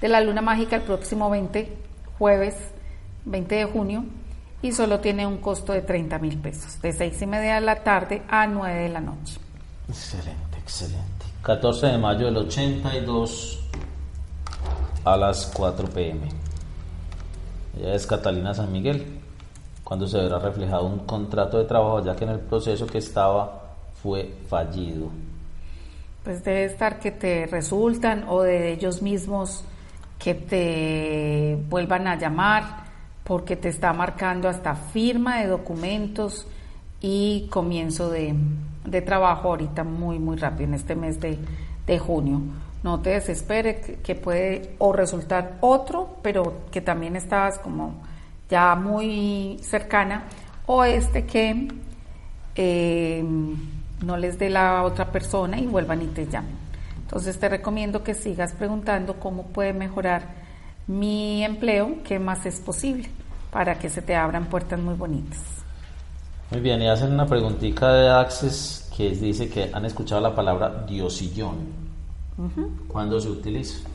de 0.00 0.06
la 0.06 0.20
luna 0.20 0.40
mágica 0.40 0.76
el 0.76 0.82
próximo 0.82 1.28
20 1.28 1.76
jueves 2.16 2.54
20 3.24 3.54
de 3.56 3.64
junio 3.64 4.04
y 4.62 4.70
solo 4.70 5.00
tiene 5.00 5.26
un 5.26 5.38
costo 5.38 5.72
de 5.72 5.82
30 5.82 6.20
mil 6.20 6.38
pesos, 6.38 6.80
de 6.80 6.92
6 6.92 7.22
y 7.22 7.26
media 7.26 7.56
de 7.56 7.62
la 7.62 7.82
tarde 7.82 8.22
a 8.28 8.46
9 8.46 8.82
de 8.82 8.88
la 8.88 9.00
noche. 9.00 9.40
Excelente, 9.88 10.58
excelente. 10.58 11.26
14 11.42 11.86
de 11.86 11.98
mayo 11.98 12.26
del 12.26 12.36
82 12.36 13.64
a 15.04 15.16
las 15.16 15.46
4 15.46 15.88
pm. 15.88 16.45
Ella 17.76 17.94
es 17.94 18.06
Catalina 18.06 18.54
San 18.54 18.72
Miguel, 18.72 19.04
cuando 19.84 20.06
se 20.06 20.18
verá 20.18 20.38
reflejado 20.38 20.86
un 20.86 21.00
contrato 21.00 21.58
de 21.58 21.64
trabajo, 21.64 22.04
ya 22.04 22.16
que 22.16 22.24
en 22.24 22.30
el 22.30 22.40
proceso 22.40 22.86
que 22.86 22.98
estaba 22.98 23.74
fue 24.02 24.32
fallido. 24.48 25.10
Pues 26.24 26.42
debe 26.42 26.64
estar 26.64 26.98
que 26.98 27.12
te 27.12 27.46
resultan 27.46 28.24
o 28.28 28.42
de 28.42 28.72
ellos 28.72 29.02
mismos 29.02 29.64
que 30.18 30.34
te 30.34 31.58
vuelvan 31.68 32.08
a 32.08 32.18
llamar 32.18 32.86
porque 33.22 33.56
te 33.56 33.68
está 33.68 33.92
marcando 33.92 34.48
hasta 34.48 34.74
firma 34.74 35.40
de 35.40 35.48
documentos 35.48 36.46
y 37.00 37.46
comienzo 37.50 38.10
de, 38.10 38.34
trabajo 39.04 39.48
ahorita 39.48 39.84
muy, 39.84 40.18
muy 40.18 40.36
rápido 40.36 40.68
en 40.68 40.74
este 40.74 40.94
mes 40.94 41.18
de, 41.20 41.98
junio. 41.98 42.40
No 42.86 43.00
te 43.00 43.10
desesperes 43.10 43.98
que, 43.98 44.14
puede 44.14 44.76
o 44.78 44.92
resultar 44.92 45.56
otro, 45.60 46.18
pero 46.22 46.66
que 46.70 46.80
también 46.80 47.16
estabas 47.16 47.58
como 47.58 47.94
ya 48.48 48.76
muy 48.76 49.58
cercana, 49.60 50.22
o 50.66 50.84
este 50.84 51.26
que 51.26 51.66
eh, 52.54 53.24
no 54.04 54.16
les 54.16 54.38
dé 54.38 54.50
la 54.50 54.84
otra 54.84 55.10
persona 55.10 55.58
y 55.58 55.66
vuelvan 55.66 56.00
y 56.00 56.06
te 56.06 56.28
llamen. 56.28 56.54
Entonces 57.00 57.40
te 57.40 57.48
recomiendo 57.48 58.04
que 58.04 58.14
sigas 58.14 58.52
preguntando 58.52 59.18
cómo 59.18 59.48
puede 59.48 59.72
mejorar 59.72 60.22
mi 60.86 61.42
empleo, 61.42 62.04
qué 62.04 62.20
más 62.20 62.46
es 62.46 62.60
posible. 62.60 63.10
para 63.50 63.80
que 63.80 63.88
se 63.88 64.00
te 64.00 64.14
abran 64.14 64.46
puertas 64.46 64.78
muy 64.78 64.94
bonitas. 64.94 65.40
Muy 66.52 66.60
bien, 66.60 66.80
y 66.82 66.88
hacen 66.88 67.12
una 67.12 67.26
preguntita 67.26 67.92
de 67.92 68.10
Access 68.10 68.92
que 68.96 69.10
dice 69.10 69.48
que 69.48 69.72
han 69.72 69.84
escuchado 69.86 70.20
la 70.20 70.36
palabra 70.36 70.84
diosillón. 70.86 71.85
¿Cuándo 72.88 73.20
se 73.20 73.28
utiliza? 73.28 73.88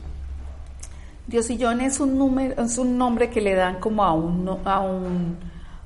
Diosillón 1.26 1.80
es 1.80 2.00
un, 2.00 2.18
número, 2.18 2.62
es 2.62 2.76
un 2.78 2.98
nombre 2.98 3.30
que 3.30 3.40
le 3.40 3.54
dan 3.54 3.78
como 3.78 4.02
a 4.02 4.12
un, 4.12 4.48
a 4.64 4.80
un, 4.80 5.36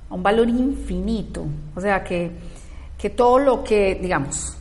a 0.08 0.14
un 0.14 0.22
valor 0.22 0.48
infinito. 0.48 1.44
O 1.74 1.80
sea, 1.80 2.02
que, 2.02 2.30
que 2.96 3.10
todo 3.10 3.38
lo 3.38 3.62
que, 3.62 3.96
digamos, 4.00 4.56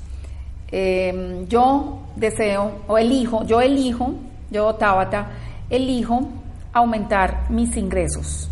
em, 0.69 1.47
yo 1.47 1.99
deseo 2.15 2.71
o 2.87 2.97
elijo, 2.97 3.45
yo 3.45 3.61
elijo, 3.61 4.13
yo 4.51 4.75
Tabata, 4.75 5.27
elijo 5.69 6.27
aumentar 6.73 7.49
mis 7.49 7.75
ingresos. 7.77 8.49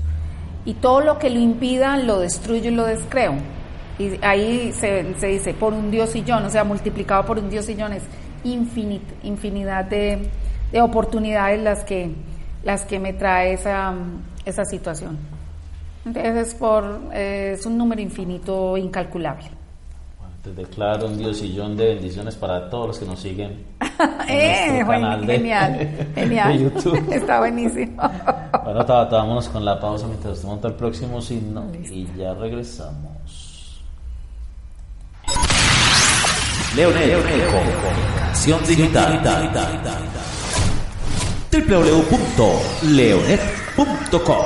Y 0.65 0.75
todo 0.75 1.01
lo 1.01 1.19
que 1.19 1.29
lo 1.29 1.39
impida 1.39 1.97
lo 1.97 2.19
destruyo 2.19 2.69
y 2.69 2.73
lo 2.73 2.85
descreo. 2.85 3.33
Y 3.99 4.17
ahí 4.23 4.71
se, 4.71 5.03
dice 5.03 5.53
por 5.53 5.73
un 5.73 5.91
diosillón, 5.91 6.45
o 6.45 6.49
sea, 6.49 6.63
multiplicado 6.63 7.25
por 7.25 7.37
un 7.37 7.49
diosillón 7.49 7.93
es 7.93 8.03
infinidad 8.43 9.85
de 9.85 10.29
de 10.73 10.81
oportunidades 10.81 11.61
las 11.61 11.85
que, 11.85 12.11
las 12.63 12.83
que 12.83 12.99
me 12.99 13.13
trae 13.13 13.53
esa, 13.53 13.93
esa 14.43 14.65
situación. 14.65 15.19
Entonces 16.03 16.47
es, 16.47 16.55
por, 16.55 16.99
es 17.13 17.65
un 17.65 17.77
número 17.77 18.01
infinito 18.01 18.75
incalculable. 18.75 19.45
te 20.41 20.51
declaro 20.51 21.05
un 21.05 21.17
diosillón 21.17 21.77
de 21.77 21.93
bendiciones 21.93 22.35
para 22.35 22.69
todos 22.71 22.87
los 22.87 22.99
que 22.99 23.05
nos 23.05 23.19
siguen. 23.19 23.65
eh, 24.27 24.83
canal 24.85 25.25
genial, 25.25 26.07
genial. 26.15 26.59
YouTube. 26.59 27.07
Está 27.13 27.37
buenísimo. 27.37 28.01
bueno, 28.63 28.83
vámonos 28.83 29.47
con 29.49 29.63
la 29.63 29.79
pausa 29.79 30.07
mientras 30.07 30.41
te 30.41 30.47
monta 30.47 30.69
el 30.69 30.73
próximo 30.73 31.21
signo 31.21 31.67
y 31.83 32.07
ya 32.17 32.33
regresamos. 32.33 33.79
Leonel, 36.75 37.07
Leonel 37.07 38.22
comunicación 38.33 38.65
digital 38.65 39.21
www.leonet.com. 41.51 44.45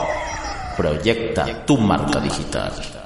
Proyecta 0.75 1.45
tu 1.65 1.77
marca 1.77 2.19
digital. 2.19 2.96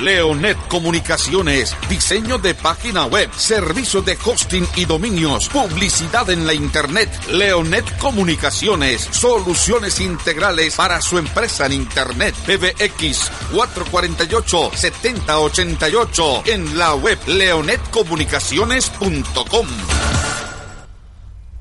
Leonet 0.00 0.56
Comunicaciones, 0.68 1.76
diseño 1.88 2.38
de 2.38 2.54
página 2.54 3.06
web, 3.06 3.28
servicio 3.34 4.02
de 4.02 4.16
hosting 4.24 4.64
y 4.76 4.84
dominios, 4.84 5.48
publicidad 5.48 6.30
en 6.30 6.46
la 6.46 6.54
internet. 6.54 7.10
Leonet 7.28 7.98
Comunicaciones, 7.98 9.08
soluciones 9.10 9.98
integrales 10.00 10.76
para 10.76 11.00
su 11.00 11.18
empresa 11.18 11.66
en 11.66 11.72
internet. 11.72 12.36
PBX 12.46 13.32
448 13.52 14.70
7088 14.74 16.42
en 16.46 16.78
la 16.78 16.94
web 16.94 17.18
leonetcomunicaciones.com. 17.26 20.17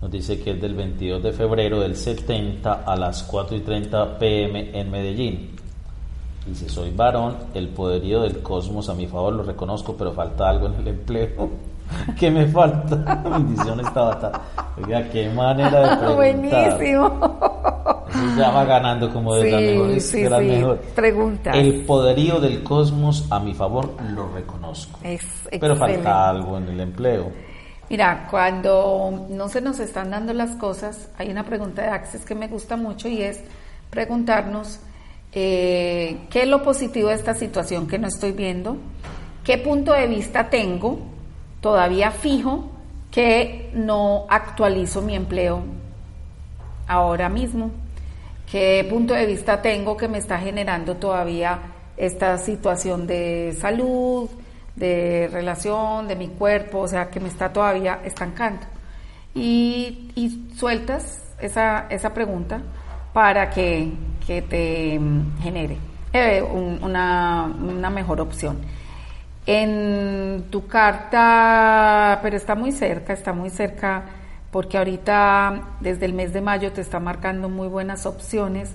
Nos 0.00 0.10
dice 0.10 0.40
que 0.40 0.52
es 0.52 0.60
del 0.60 0.74
22 0.74 1.22
de 1.22 1.32
febrero 1.32 1.80
del 1.80 1.96
70 1.96 2.72
a 2.72 2.96
las 2.96 3.24
4 3.24 3.56
y 3.56 3.60
30 3.60 4.18
pm 4.18 4.78
en 4.78 4.90
Medellín. 4.90 5.50
Dice, 6.46 6.68
soy 6.70 6.90
varón, 6.90 7.36
el 7.52 7.68
poderío 7.68 8.22
del 8.22 8.40
cosmos 8.40 8.88
a 8.88 8.94
mi 8.94 9.06
favor 9.06 9.34
lo 9.34 9.42
reconozco, 9.42 9.96
pero 9.98 10.12
falta 10.12 10.48
algo 10.48 10.68
en 10.68 10.74
el 10.76 10.88
empleo. 10.88 11.50
¿Qué 12.18 12.30
me 12.30 12.46
falta? 12.46 12.96
Bendiciones 13.30 13.92
Tabata. 13.92 14.32
Oiga, 14.76 15.08
qué 15.10 15.28
manera 15.30 15.80
de 15.80 15.96
preguntar. 15.96 16.16
Buenísimo. 16.16 17.40
ya 18.36 18.50
va 18.50 18.64
ganando 18.64 19.12
como 19.12 19.34
de 19.34 19.50
la 19.50 19.58
mejor. 19.58 20.00
Sí, 20.00 20.26
sí. 20.26 20.90
Pregunta. 20.94 21.50
El 21.52 21.84
poderío 21.84 22.40
del 22.40 22.62
cosmos 22.62 23.26
a 23.30 23.40
mi 23.40 23.54
favor 23.54 23.94
lo 24.12 24.28
reconozco. 24.28 25.00
pero 25.60 25.76
falta 25.76 26.28
algo 26.28 26.58
en 26.58 26.68
el 26.68 26.80
empleo. 26.80 27.32
Mira, 27.90 28.26
cuando 28.30 29.26
no 29.30 29.48
se 29.48 29.62
nos 29.62 29.80
están 29.80 30.10
dando 30.10 30.34
las 30.34 30.56
cosas, 30.56 31.08
hay 31.16 31.30
una 31.30 31.44
pregunta 31.44 31.82
de 31.82 31.88
Access 31.88 32.24
que 32.24 32.34
me 32.34 32.46
gusta 32.46 32.76
mucho 32.76 33.08
y 33.08 33.22
es 33.22 33.42
preguntarnos 33.88 34.80
eh, 35.32 36.18
qué 36.28 36.42
es 36.42 36.48
lo 36.48 36.62
positivo 36.62 37.08
de 37.08 37.14
esta 37.14 37.32
situación 37.32 37.86
que 37.86 37.98
no 37.98 38.08
estoy 38.08 38.32
viendo, 38.32 38.76
qué 39.42 39.56
punto 39.56 39.92
de 39.94 40.06
vista 40.06 40.50
tengo 40.50 40.98
todavía 41.60 42.10
fijo 42.10 42.70
que 43.10 43.70
no 43.74 44.26
actualizo 44.28 45.02
mi 45.02 45.14
empleo 45.14 45.62
ahora 46.86 47.28
mismo. 47.28 47.70
¿Qué 48.50 48.86
punto 48.88 49.14
de 49.14 49.26
vista 49.26 49.60
tengo 49.60 49.96
que 49.96 50.08
me 50.08 50.18
está 50.18 50.38
generando 50.38 50.96
todavía 50.96 51.58
esta 51.96 52.38
situación 52.38 53.06
de 53.06 53.54
salud, 53.58 54.30
de 54.76 55.28
relación, 55.32 56.08
de 56.08 56.16
mi 56.16 56.28
cuerpo, 56.28 56.80
o 56.80 56.88
sea, 56.88 57.10
que 57.10 57.20
me 57.20 57.28
está 57.28 57.52
todavía 57.52 58.00
estancando? 58.04 58.66
Y, 59.34 60.10
y 60.14 60.54
sueltas 60.56 61.34
esa, 61.40 61.86
esa 61.90 62.14
pregunta 62.14 62.62
para 63.12 63.50
que, 63.50 63.92
que 64.26 64.42
te 64.42 64.98
genere 65.42 65.76
eh, 66.12 66.42
una, 66.42 67.52
una 67.60 67.90
mejor 67.90 68.20
opción 68.20 68.58
en 69.48 70.44
tu 70.50 70.66
carta, 70.66 72.20
pero 72.22 72.36
está 72.36 72.54
muy 72.54 72.70
cerca, 72.70 73.14
está 73.14 73.32
muy 73.32 73.48
cerca, 73.48 74.04
porque 74.50 74.76
ahorita 74.76 75.62
desde 75.80 76.04
el 76.04 76.12
mes 76.12 76.34
de 76.34 76.42
mayo 76.42 76.70
te 76.72 76.82
está 76.82 77.00
marcando 77.00 77.48
muy 77.48 77.66
buenas 77.66 78.04
opciones 78.04 78.72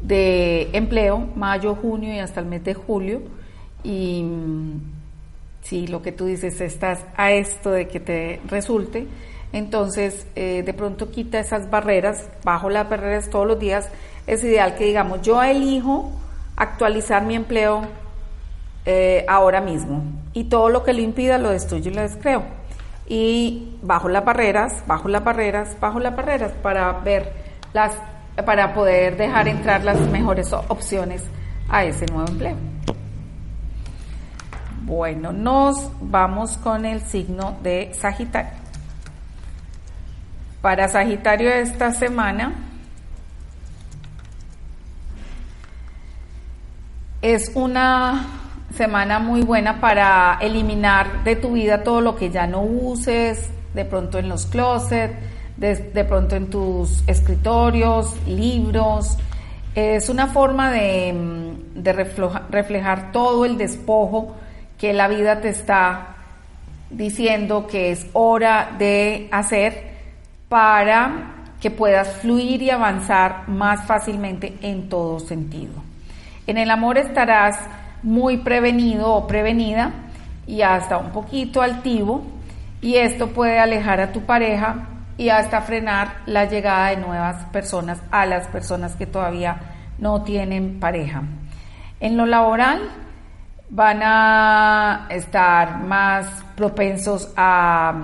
de 0.00 0.70
empleo, 0.72 1.18
mayo, 1.36 1.74
junio 1.74 2.14
y 2.14 2.18
hasta 2.18 2.40
el 2.40 2.46
mes 2.46 2.64
de 2.64 2.72
julio. 2.72 3.20
Y 3.84 4.24
si 5.60 5.86
lo 5.86 6.00
que 6.00 6.12
tú 6.12 6.24
dices, 6.24 6.62
estás 6.62 7.04
a 7.18 7.32
esto 7.32 7.70
de 7.70 7.86
que 7.86 8.00
te 8.00 8.40
resulte, 8.48 9.06
entonces 9.52 10.26
eh, 10.34 10.62
de 10.64 10.72
pronto 10.72 11.10
quita 11.10 11.40
esas 11.40 11.68
barreras, 11.68 12.26
bajo 12.42 12.70
las 12.70 12.88
barreras 12.88 13.28
todos 13.28 13.46
los 13.46 13.58
días. 13.58 13.90
Es 14.26 14.42
ideal 14.42 14.76
que 14.76 14.84
digamos, 14.86 15.20
yo 15.20 15.42
elijo 15.42 16.10
actualizar 16.56 17.22
mi 17.26 17.34
empleo 17.34 17.82
eh, 18.86 19.24
ahora 19.28 19.60
mismo 19.60 20.02
y 20.32 20.44
todo 20.44 20.68
lo 20.68 20.84
que 20.84 20.92
lo 20.92 21.00
impida 21.00 21.38
lo 21.38 21.50
destruyo 21.50 21.90
y 21.90 21.94
lo 21.94 22.02
descreo. 22.02 22.44
y 23.08 23.78
bajo 23.82 24.08
las 24.08 24.24
barreras, 24.24 24.82
bajo 24.86 25.08
las 25.08 25.22
barreras, 25.22 25.76
bajo 25.80 26.00
las 26.00 26.16
barreras 26.16 26.52
para 26.62 26.92
ver 26.92 27.32
las 27.72 27.92
para 28.44 28.74
poder 28.74 29.16
dejar 29.16 29.48
entrar 29.48 29.84
las 29.84 30.00
mejores 30.10 30.52
opciones 30.52 31.22
a 31.68 31.84
ese 31.84 32.06
nuevo 32.06 32.28
empleo. 32.28 32.56
Bueno, 34.82 35.32
nos 35.32 35.90
vamos 36.00 36.56
con 36.58 36.84
el 36.84 37.00
signo 37.00 37.56
de 37.62 37.92
Sagitario. 37.94 38.52
Para 40.62 40.88
Sagitario 40.88 41.50
esta 41.50 41.92
semana 41.92 42.52
es 47.20 47.50
una 47.54 48.45
semana 48.76 49.18
muy 49.18 49.42
buena 49.42 49.80
para 49.80 50.38
eliminar 50.40 51.24
de 51.24 51.36
tu 51.36 51.52
vida 51.52 51.82
todo 51.82 52.00
lo 52.00 52.16
que 52.16 52.30
ya 52.30 52.46
no 52.46 52.60
uses, 52.62 53.50
de 53.74 53.84
pronto 53.84 54.18
en 54.18 54.28
los 54.28 54.46
closets, 54.46 55.14
de, 55.56 56.04
pronto 56.04 56.36
en 56.36 56.50
tus 56.50 57.02
escritorios, 57.06 58.14
libros. 58.26 59.16
Es 59.74 60.08
una 60.08 60.28
forma 60.28 60.70
de, 60.70 61.12
mm, 61.12 61.82
de 61.82 61.92
reflejar 62.50 63.12
todo 63.12 63.44
el 63.44 63.56
despojo 63.56 64.36
que 64.78 64.92
la 64.92 65.08
vida 65.08 65.40
te 65.40 65.48
está 65.48 66.16
diciendo 66.90 67.66
que 67.66 67.90
es 67.92 68.06
hora 68.12 68.74
de 68.78 69.28
hacer 69.32 69.96
para 70.48 71.32
que 71.60 71.70
puedas 71.70 72.08
fluir 72.18 72.62
y 72.62 72.70
avanzar 72.70 73.48
más 73.48 73.86
fácilmente 73.86 74.56
en 74.60 74.88
todo 74.88 75.18
sentido. 75.18 75.72
En 76.46 76.58
el 76.58 76.70
amor 76.70 76.98
estarás 76.98 77.58
muy 78.02 78.38
prevenido 78.38 79.12
o 79.12 79.26
prevenida 79.26 79.92
y 80.46 80.62
hasta 80.62 80.98
un 80.98 81.10
poquito 81.10 81.62
altivo 81.62 82.24
y 82.80 82.96
esto 82.96 83.28
puede 83.28 83.58
alejar 83.58 84.00
a 84.00 84.12
tu 84.12 84.22
pareja 84.22 84.88
y 85.18 85.30
hasta 85.30 85.62
frenar 85.62 86.18
la 86.26 86.44
llegada 86.44 86.90
de 86.90 86.98
nuevas 86.98 87.44
personas 87.46 88.00
a 88.10 88.26
las 88.26 88.46
personas 88.48 88.94
que 88.96 89.06
todavía 89.06 89.58
no 89.98 90.22
tienen 90.22 90.78
pareja. 90.78 91.22
En 92.00 92.16
lo 92.16 92.26
laboral 92.26 92.82
van 93.70 94.00
a 94.02 95.06
estar 95.10 95.80
más 95.80 96.26
propensos 96.54 97.32
a, 97.36 97.94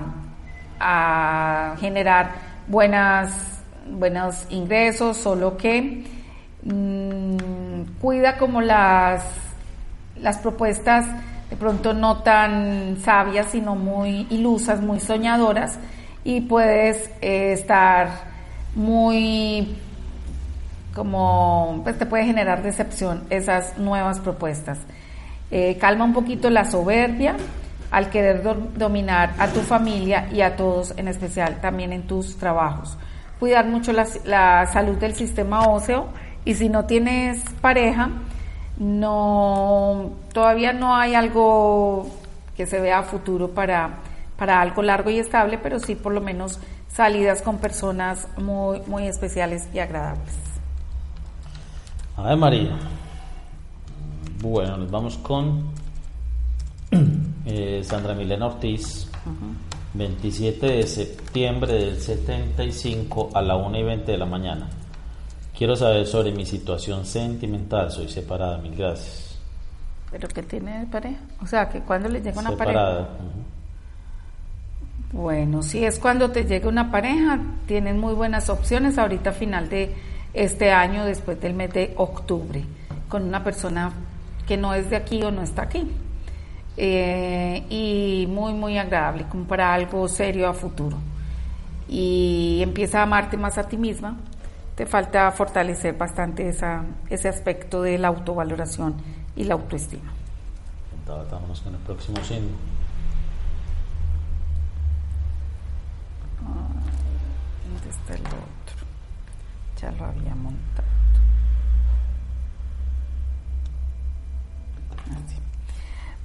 generar 1.78 2.32
buenas, 2.66 3.62
buenos 3.88 4.46
ingresos, 4.50 5.16
solo 5.16 5.56
que 5.56 6.04
mm, 6.64 8.00
cuida 8.00 8.36
como 8.36 8.60
las, 8.60 9.22
las 10.22 10.38
propuestas 10.38 11.06
de 11.50 11.56
pronto 11.56 11.92
no 11.92 12.22
tan 12.22 12.96
sabias, 13.02 13.48
sino 13.50 13.74
muy 13.74 14.26
ilusas, 14.30 14.80
muy 14.80 15.00
soñadoras, 15.00 15.78
y 16.24 16.40
puedes 16.40 17.10
eh, 17.20 17.52
estar 17.52 18.08
muy 18.74 19.76
como 20.94 21.80
pues 21.84 21.98
te 21.98 22.06
puede 22.06 22.24
generar 22.24 22.62
decepción 22.62 23.24
esas 23.30 23.76
nuevas 23.78 24.20
propuestas. 24.20 24.78
Eh, 25.50 25.76
calma 25.78 26.04
un 26.04 26.14
poquito 26.14 26.48
la 26.48 26.64
soberbia 26.64 27.36
al 27.90 28.08
querer 28.08 28.42
dominar 28.74 29.34
a 29.38 29.48
tu 29.48 29.60
familia 29.60 30.28
y 30.32 30.40
a 30.40 30.56
todos, 30.56 30.94
en 30.96 31.08
especial 31.08 31.60
también 31.60 31.92
en 31.92 32.06
tus 32.06 32.38
trabajos. 32.38 32.96
Cuidar 33.38 33.66
mucho 33.66 33.92
la, 33.92 34.06
la 34.24 34.66
salud 34.72 34.96
del 34.96 35.14
sistema 35.14 35.68
óseo 35.68 36.08
y 36.46 36.54
si 36.54 36.70
no 36.70 36.86
tienes 36.86 37.42
pareja, 37.60 38.08
no 38.82 40.10
todavía 40.32 40.72
no 40.72 40.96
hay 40.96 41.14
algo 41.14 42.06
que 42.56 42.66
se 42.66 42.80
vea 42.80 42.98
a 42.98 43.02
futuro 43.04 43.48
para 43.48 44.00
para 44.36 44.60
algo 44.60 44.82
largo 44.82 45.08
y 45.08 45.20
estable, 45.20 45.56
pero 45.56 45.78
sí 45.78 45.94
por 45.94 46.12
lo 46.12 46.20
menos 46.20 46.58
salidas 46.88 47.42
con 47.42 47.58
personas 47.58 48.26
muy, 48.36 48.80
muy 48.88 49.06
especiales 49.06 49.68
y 49.72 49.78
agradables. 49.78 50.34
A 52.16 52.22
ver, 52.22 52.36
María. 52.36 52.76
Bueno, 54.40 54.78
nos 54.78 54.90
vamos 54.90 55.16
con 55.18 55.70
eh, 57.46 57.82
Sandra 57.84 58.14
Milena 58.14 58.46
Ortiz. 58.46 59.08
27 59.94 60.66
de 60.66 60.86
septiembre 60.86 61.74
del 61.74 62.00
75 62.00 63.30
a 63.34 63.42
la 63.42 63.56
1 63.56 63.78
y 63.78 63.82
20 63.84 64.10
de 64.10 64.18
la 64.18 64.26
mañana. 64.26 64.68
Quiero 65.56 65.76
saber 65.76 66.06
sobre 66.06 66.32
mi 66.32 66.46
situación 66.46 67.04
sentimental. 67.04 67.90
Soy 67.90 68.08
separada, 68.08 68.58
mil 68.58 68.74
gracias. 68.74 69.38
¿Pero 70.10 70.28
qué 70.28 70.42
tiene 70.42 70.86
pareja? 70.90 71.20
O 71.42 71.46
sea, 71.46 71.68
que 71.68 71.80
cuando 71.80 72.08
le 72.08 72.20
llega 72.20 72.40
una 72.40 72.56
pareja. 72.56 73.08
Bueno, 75.12 75.62
si 75.62 75.84
es 75.84 75.98
cuando 75.98 76.30
te 76.30 76.44
llega 76.44 76.68
una 76.68 76.90
pareja, 76.90 77.38
tienes 77.66 77.94
muy 77.94 78.14
buenas 78.14 78.48
opciones 78.48 78.96
ahorita 78.96 79.32
final 79.32 79.68
de 79.68 79.94
este 80.32 80.70
año, 80.70 81.04
después 81.04 81.38
del 81.40 81.52
mes 81.52 81.72
de 81.72 81.92
octubre, 81.96 82.64
con 83.08 83.24
una 83.24 83.44
persona 83.44 83.92
que 84.46 84.56
no 84.56 84.74
es 84.74 84.88
de 84.88 84.96
aquí 84.96 85.22
o 85.22 85.30
no 85.30 85.42
está 85.42 85.62
aquí. 85.62 85.90
Eh, 86.76 87.62
y 87.68 88.26
muy, 88.26 88.54
muy 88.54 88.78
agradable, 88.78 89.26
como 89.28 89.44
para 89.44 89.74
algo 89.74 90.08
serio 90.08 90.48
a 90.48 90.54
futuro. 90.54 90.96
Y 91.88 92.60
empieza 92.62 93.00
a 93.00 93.02
amarte 93.02 93.36
más 93.36 93.58
a 93.58 93.68
ti 93.68 93.76
misma. 93.76 94.16
Te 94.74 94.86
falta 94.86 95.30
fortalecer 95.32 95.96
bastante 95.96 96.48
esa, 96.48 96.84
ese 97.10 97.28
aspecto 97.28 97.82
de 97.82 97.98
la 97.98 98.08
autovaloración 98.08 98.96
y 99.36 99.44
la 99.44 99.54
autoestima. 99.54 100.12
Vámonos 101.06 101.60
con 101.60 101.74
el 101.74 101.80
próximo 101.80 102.16
signo. 102.24 102.72
el 108.08 108.20
otro? 108.20 108.86
Ya 109.80 109.90
lo 109.92 110.04
había 110.04 110.34
montado. 110.34 110.88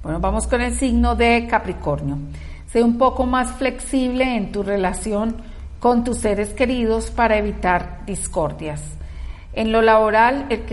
Bueno, 0.02 0.20
vamos 0.20 0.46
con 0.46 0.60
el 0.60 0.74
signo 0.74 1.16
de 1.16 1.46
Capricornio. 1.50 2.18
Sé 2.70 2.82
un 2.82 2.98
poco 2.98 3.26
más 3.26 3.52
flexible 3.52 4.36
en 4.36 4.52
tu 4.52 4.62
relación 4.62 5.36
con 5.80 6.04
tus 6.04 6.18
seres 6.18 6.50
queridos 6.50 7.10
para 7.10 7.36
evitar 7.36 8.00
discordias. 8.06 8.82
En 9.52 9.72
lo 9.72 9.82
laboral, 9.82 10.46
el 10.50 10.64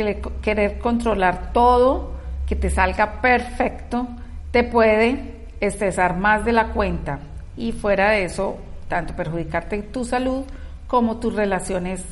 querer 0.41 0.79
controlar 0.79 1.53
todo, 1.53 2.11
que 2.45 2.55
te 2.55 2.69
salga 2.69 3.21
perfecto, 3.21 4.07
te 4.51 4.63
puede 4.63 5.47
estresar 5.59 6.17
más 6.17 6.45
de 6.45 6.51
la 6.51 6.67
cuenta 6.73 7.19
y 7.57 7.71
fuera 7.71 8.11
de 8.11 8.25
eso, 8.25 8.57
tanto 8.87 9.15
perjudicarte 9.15 9.81
tu 9.81 10.05
salud 10.05 10.43
como 10.87 11.17
tus 11.17 11.33
relaciones 11.33 12.03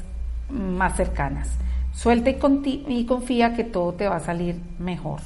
más 0.49 0.95
cercanas. 0.95 1.49
Suelta 1.93 2.32
y, 2.32 3.06
confía 3.06 3.53
que 3.53 3.63
todo 3.63 3.93
te 3.93 4.08
va 4.08 4.15
a 4.15 4.19
salir 4.19 4.60
mejor. 4.79 5.19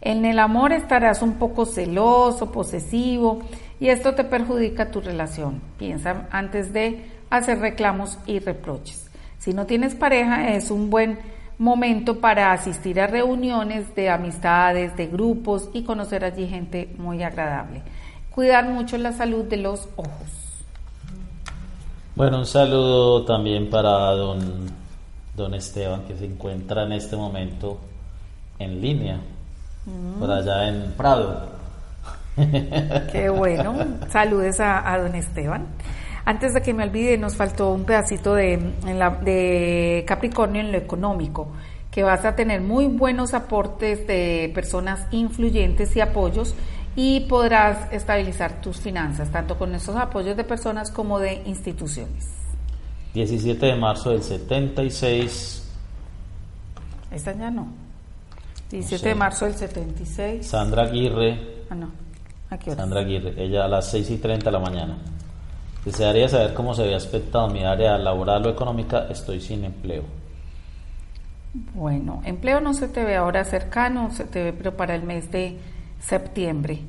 En 0.00 0.24
el 0.24 0.38
amor 0.38 0.72
estarás 0.72 1.22
un 1.22 1.34
poco 1.34 1.66
celoso, 1.66 2.50
posesivo 2.50 3.42
y 3.80 3.88
esto 3.88 4.14
te 4.14 4.24
perjudica 4.24 4.90
tu 4.90 5.00
relación. 5.00 5.60
Piensa 5.78 6.28
antes 6.30 6.72
de 6.72 7.06
hacer 7.30 7.58
reclamos 7.58 8.18
y 8.26 8.38
reproches. 8.38 9.10
Si 9.38 9.54
no 9.54 9.64
tienes 9.64 9.94
pareja 9.94 10.54
es 10.54 10.70
un 10.70 10.90
buen 10.90 11.18
momento 11.58 12.20
para 12.20 12.52
asistir 12.52 13.00
a 13.00 13.06
reuniones 13.06 13.94
de 13.94 14.10
amistades, 14.10 14.96
de 14.96 15.06
grupos 15.06 15.70
y 15.72 15.82
conocer 15.82 16.24
allí 16.24 16.46
gente 16.46 16.94
muy 16.98 17.22
agradable. 17.22 17.82
Cuidar 18.30 18.68
mucho 18.68 18.98
la 18.98 19.12
salud 19.12 19.44
de 19.44 19.56
los 19.56 19.88
ojos. 19.96 20.28
Bueno, 22.16 22.38
un 22.38 22.46
saludo 22.46 23.24
también 23.24 23.70
para 23.70 23.90
don, 24.10 24.66
don 25.36 25.54
Esteban 25.54 26.02
que 26.04 26.16
se 26.16 26.26
encuentra 26.26 26.84
en 26.84 26.92
este 26.92 27.16
momento 27.16 27.78
en 28.58 28.80
línea, 28.80 29.18
por 30.18 30.28
mm. 30.28 30.32
allá 30.32 30.68
en 30.68 30.92
Prado. 30.92 31.59
Qué 33.12 33.28
bueno, 33.28 33.76
saludes 34.10 34.60
a, 34.60 34.98
don 34.98 35.14
Esteban. 35.14 35.66
Antes 36.24 36.54
de 36.54 36.62
que 36.62 36.74
me 36.74 36.84
olvide, 36.84 37.16
nos 37.18 37.34
faltó 37.34 37.72
un 37.72 37.84
pedacito 37.84 38.34
de, 38.34 38.58
de 39.22 40.04
Capricornio 40.06 40.60
en 40.60 40.72
lo 40.72 40.78
económico, 40.78 41.48
que 41.90 42.02
vas 42.02 42.24
a 42.24 42.36
tener 42.36 42.60
muy 42.60 42.86
buenos 42.86 43.34
aportes 43.34 44.06
de 44.06 44.50
personas 44.54 45.06
influyentes 45.10 45.96
y 45.96 46.00
apoyos 46.00 46.54
y 46.96 47.20
podrás 47.20 47.92
estabilizar 47.92 48.60
tus 48.60 48.78
finanzas, 48.78 49.30
tanto 49.30 49.56
con 49.56 49.74
esos 49.74 49.96
apoyos 49.96 50.36
de 50.36 50.44
personas 50.44 50.90
como 50.90 51.18
de 51.18 51.42
instituciones. 51.46 52.28
17 53.14 53.66
de 53.66 53.74
marzo 53.74 54.10
del 54.10 54.22
76. 54.22 55.68
Esta 57.10 57.32
ya 57.36 57.50
no. 57.50 57.68
17 58.70 59.08
de 59.08 59.14
marzo 59.14 59.46
del 59.46 59.54
76. 59.54 60.46
Sandra 60.46 60.84
Aguirre. 60.84 61.64
Ah, 61.70 61.74
no. 61.74 61.90
¿A 62.50 62.58
qué 62.58 62.70
hora? 62.70 62.80
Sandra 62.82 63.00
Aguirre, 63.00 63.34
ella 63.36 63.64
a 63.64 63.68
las 63.68 63.90
6 63.90 64.10
y 64.10 64.18
30 64.18 64.44
de 64.44 64.50
la 64.50 64.58
mañana. 64.58 64.98
Desearía 65.84 66.28
saber 66.28 66.52
cómo 66.52 66.74
se 66.74 66.82
había 66.82 66.96
aspectado 66.96 67.48
mi 67.48 67.64
área 67.64 67.96
laboral 67.96 68.44
o 68.46 68.50
económica. 68.50 69.06
Estoy 69.08 69.40
sin 69.40 69.64
empleo. 69.64 70.02
Bueno, 71.74 72.22
empleo 72.24 72.60
no 72.60 72.74
se 72.74 72.88
te 72.88 73.04
ve 73.04 73.16
ahora 73.16 73.44
cercano, 73.44 74.10
se 74.12 74.24
te 74.24 74.42
ve 74.42 74.52
pero 74.52 74.76
para 74.76 74.94
el 74.94 75.02
mes 75.02 75.30
de 75.30 75.56
septiembre. 76.00 76.80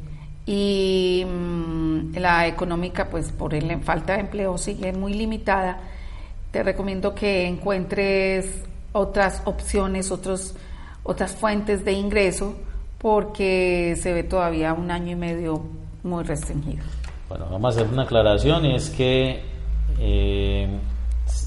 y 0.46 1.24
mm, 1.26 2.18
la 2.18 2.48
económica, 2.48 3.10
pues 3.10 3.32
por 3.32 3.54
la 3.54 3.78
falta 3.80 4.14
de 4.14 4.22
empleo 4.22 4.58
sigue 4.58 4.92
muy 4.92 5.14
limitada, 5.14 5.78
te 6.52 6.64
recomiendo 6.64 7.14
que 7.14 7.48
encuentres 7.48 8.64
otras 8.92 9.42
opciones, 9.46 10.12
otros, 10.12 10.56
otras 11.04 11.36
fuentes 11.36 11.86
de 11.86 11.94
ingreso, 11.94 12.56
porque 13.02 13.98
se 14.00 14.14
ve 14.14 14.24
todavía 14.24 14.74
un 14.74 14.92
año 14.92 15.12
y 15.12 15.16
medio 15.16 15.64
muy 16.04 16.24
restringido. 16.24 16.84
Bueno, 17.28 17.48
vamos 17.50 17.76
a 17.76 17.80
hacer 17.80 17.92
una 17.92 18.04
aclaración, 18.04 18.66
es 18.66 18.90
que 18.92 19.42
eh, 20.00 20.70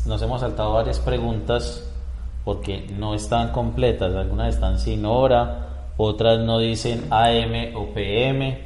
nos 0.07 0.21
hemos 0.23 0.41
saltado 0.41 0.73
varias 0.73 0.99
preguntas 0.99 1.89
porque 2.45 2.87
no 2.99 3.15
están 3.15 3.53
completas, 3.53 4.15
algunas 4.15 4.55
están 4.55 4.79
sin 4.79 5.05
hora, 5.07 5.93
otras 5.97 6.41
no 6.41 6.59
dicen 6.59 7.07
AM 7.11 7.77
o 7.77 7.87
PM, 7.95 8.59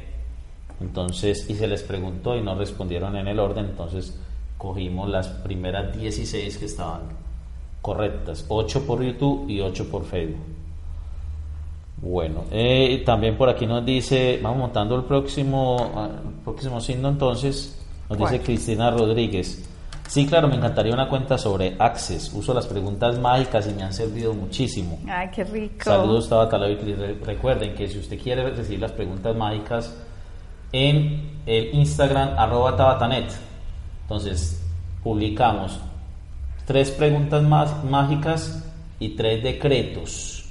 entonces, 0.81 1.47
y 1.49 1.55
se 1.55 1.67
les 1.67 1.83
preguntó 1.83 2.35
y 2.35 2.41
no 2.41 2.55
respondieron 2.55 3.15
en 3.15 3.27
el 3.27 3.39
orden, 3.39 3.65
entonces 3.65 4.19
cogimos 4.57 5.09
las 5.09 5.27
primeras 5.27 5.95
16 5.95 6.57
que 6.57 6.65
estaban 6.65 7.01
correctas, 7.81 8.45
8 8.47 8.85
por 8.87 9.03
YouTube 9.03 9.49
y 9.49 9.61
8 9.61 9.89
por 9.91 10.05
Facebook. 10.05 10.58
Bueno, 12.01 12.45
eh, 12.51 13.03
también 13.05 13.37
por 13.37 13.49
aquí 13.49 13.65
nos 13.65 13.85
dice, 13.85 14.39
vamos 14.41 14.59
montando 14.59 14.95
el 14.95 15.03
próximo, 15.03 15.91
ah, 15.95 16.09
próximo 16.43 16.79
signo 16.79 17.09
entonces, 17.09 17.77
nos 18.09 18.17
dice 18.17 18.41
Cristina 18.41 18.89
Rodríguez. 18.91 19.65
Sí, 20.07 20.25
claro, 20.25 20.47
me 20.47 20.55
encantaría 20.55 20.91
una 20.91 21.07
cuenta 21.07 21.37
sobre 21.37 21.75
Access. 21.77 22.33
Uso 22.33 22.51
las 22.51 22.65
preguntas 22.65 23.19
mágicas 23.19 23.67
y 23.67 23.75
me 23.75 23.83
han 23.83 23.93
servido 23.93 24.33
muchísimo. 24.33 24.97
Ay, 25.07 25.29
qué 25.29 25.43
rico. 25.43 25.83
Saludos, 25.83 26.27
Tabata 26.27 26.57
Recuerden 26.57 27.75
que 27.75 27.87
si 27.87 27.99
usted 27.99 28.19
quiere 28.19 28.49
recibir 28.49 28.79
las 28.79 28.91
preguntas 28.91 29.35
mágicas 29.35 29.95
en 30.71 31.39
el 31.45 31.75
Instagram 31.75 32.29
arroba 32.39 32.75
tabatanet, 32.75 33.31
entonces 34.01 34.65
publicamos 35.03 35.79
tres 36.65 36.89
preguntas 36.89 37.43
más 37.43 37.83
mágicas 37.83 38.67
y 38.99 39.09
tres 39.09 39.43
decretos. 39.43 40.45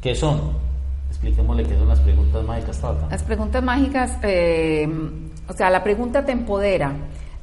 ¿Qué 0.00 0.14
son? 0.14 0.61
Expliquémosle 1.22 1.62
qué 1.62 1.78
son 1.78 1.88
las 1.88 2.00
preguntas 2.00 2.44
mágicas, 2.44 2.80
Tabata. 2.80 3.06
Las 3.08 3.22
preguntas 3.22 3.62
mágicas, 3.62 4.18
eh, 4.24 4.88
o 5.48 5.52
sea, 5.52 5.70
la 5.70 5.84
pregunta 5.84 6.24
te 6.24 6.32
empodera 6.32 6.92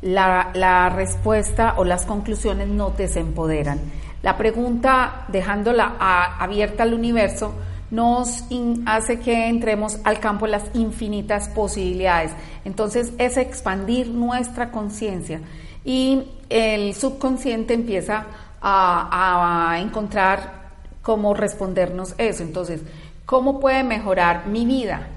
la, 0.02 0.90
respuesta 0.90 1.76
o 1.78 1.86
las 1.86 2.06
conclusiones 2.06 2.68
no 2.68 2.90
te 2.90 3.04
desempoderan. 3.04 3.80
La 4.22 4.38
pregunta, 4.38 5.26
dejándola 5.30 5.96
abierta 6.40 6.84
al 6.84 6.94
universo, 6.94 7.54
nos 7.90 8.44
hace 8.86 9.20
que 9.20 9.48
entremos 9.48 10.00
al 10.04 10.20
campo 10.20 10.46
de 10.46 10.52
las 10.52 10.64
infinitas 10.74 11.48
posibilidades. 11.48 12.32
Entonces 12.66 13.14
es 13.18 13.38
expandir 13.38 14.10
nuestra 14.10 14.72
conciencia 14.72 15.40
y 15.86 16.24
el 16.50 16.94
subconsciente 16.96 17.74
empieza 17.74 18.26
a, 18.62 19.72
a, 19.72 19.80
encontrar 19.80 20.60
cómo 21.02 21.34
respondernos 21.34 22.14
eso. 22.18 22.44
Entonces, 22.44 22.82
¿cómo 23.30 23.60
puede 23.60 23.84
mejorar 23.84 24.48
mi 24.48 24.66
vida? 24.66 25.08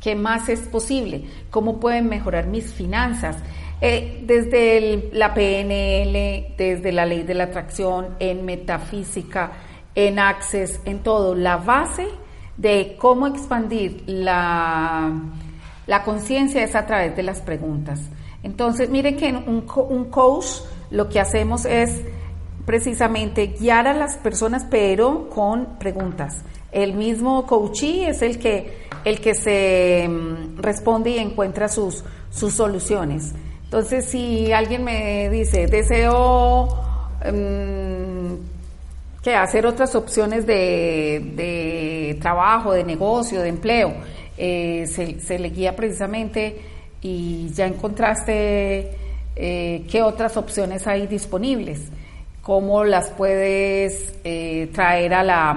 ¿Qué 0.00 0.16
más 0.16 0.48
es 0.48 0.58
posible? 0.62 1.22
¿Cómo 1.52 1.78
pueden 1.78 2.08
mejorar 2.08 2.48
mis 2.48 2.72
finanzas? 2.72 3.36
Eh, 3.80 4.24
desde 4.26 5.08
la 5.12 5.32
PNL, 5.32 6.56
desde 6.58 6.90
la 6.90 7.06
ley 7.06 7.22
de 7.22 7.34
la 7.34 7.44
atracción, 7.44 8.16
en 8.18 8.44
metafísica, 8.44 9.52
en 9.94 10.18
Access, 10.18 10.80
en 10.84 11.04
todo, 11.04 11.36
la 11.36 11.58
base 11.58 12.08
de 12.56 12.96
cómo 12.98 13.28
expandir 13.28 14.02
la, 14.08 15.12
la 15.86 16.02
conciencia 16.02 16.64
es 16.64 16.74
a 16.74 16.86
través 16.86 17.14
de 17.14 17.22
las 17.22 17.40
preguntas. 17.40 18.00
Entonces, 18.42 18.90
miren 18.90 19.16
que 19.16 19.28
en 19.28 19.36
un, 19.36 19.64
un 19.88 20.04
coach 20.06 20.46
lo 20.90 21.08
que 21.08 21.20
hacemos 21.20 21.66
es 21.66 22.02
precisamente 22.66 23.54
guiar 23.60 23.86
a 23.86 23.94
las 23.94 24.16
personas, 24.16 24.66
pero 24.68 25.30
con 25.30 25.78
preguntas. 25.78 26.42
El 26.72 26.94
mismo 26.94 27.46
coachee 27.46 28.08
es 28.08 28.22
el 28.22 28.38
que, 28.38 28.86
el 29.04 29.20
que 29.20 29.34
se 29.34 30.08
mm, 30.08 30.58
responde 30.58 31.10
y 31.10 31.18
encuentra 31.18 31.68
sus, 31.68 32.04
sus 32.30 32.54
soluciones. 32.54 33.32
Entonces, 33.64 34.04
si 34.06 34.52
alguien 34.52 34.82
me 34.82 35.30
dice, 35.30 35.66
deseo 35.68 36.68
em, 37.22 38.36
que 39.22 39.34
hacer 39.34 39.66
otras 39.66 39.94
opciones 39.94 40.46
de, 40.46 42.18
trabajo, 42.20 42.72
de 42.72 42.82
negocio, 42.84 43.40
de 43.42 43.48
empleo, 43.48 43.94
eh, 44.36 44.86
se, 44.86 45.38
le 45.38 45.50
guía 45.50 45.76
precisamente 45.76 46.60
y 47.00 47.50
ya 47.50 47.66
encontraste 47.66 48.90
eh, 49.36 49.86
qué 49.90 50.02
otras 50.02 50.36
opciones 50.36 50.86
hay 50.86 51.06
disponibles, 51.06 51.80
cómo 52.42 52.84
las 52.84 53.10
puedes 53.10 54.14
eh, 54.24 54.68
traer 54.72 55.14
a 55.14 55.22
la, 55.22 55.56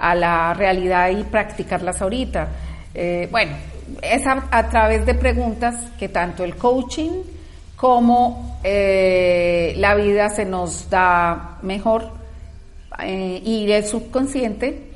a 0.00 0.14
la 0.14 0.54
realidad 0.54 1.10
y 1.10 1.22
practicarlas 1.24 2.00
ahorita. 2.02 2.48
bueno, 3.30 3.52
es 4.02 4.22
a 4.26 4.68
través 4.68 5.04
de 5.06 5.14
preguntas 5.14 5.76
que 5.98 6.08
tanto 6.08 6.44
el 6.44 6.56
coaching, 6.56 7.22
cómo 7.80 8.60
eh, 8.62 9.72
la 9.78 9.94
vida 9.94 10.28
se 10.28 10.44
nos 10.44 10.90
da 10.90 11.58
mejor 11.62 12.10
eh, 13.02 13.40
y 13.42 13.72
el 13.72 13.86
subconsciente 13.86 14.90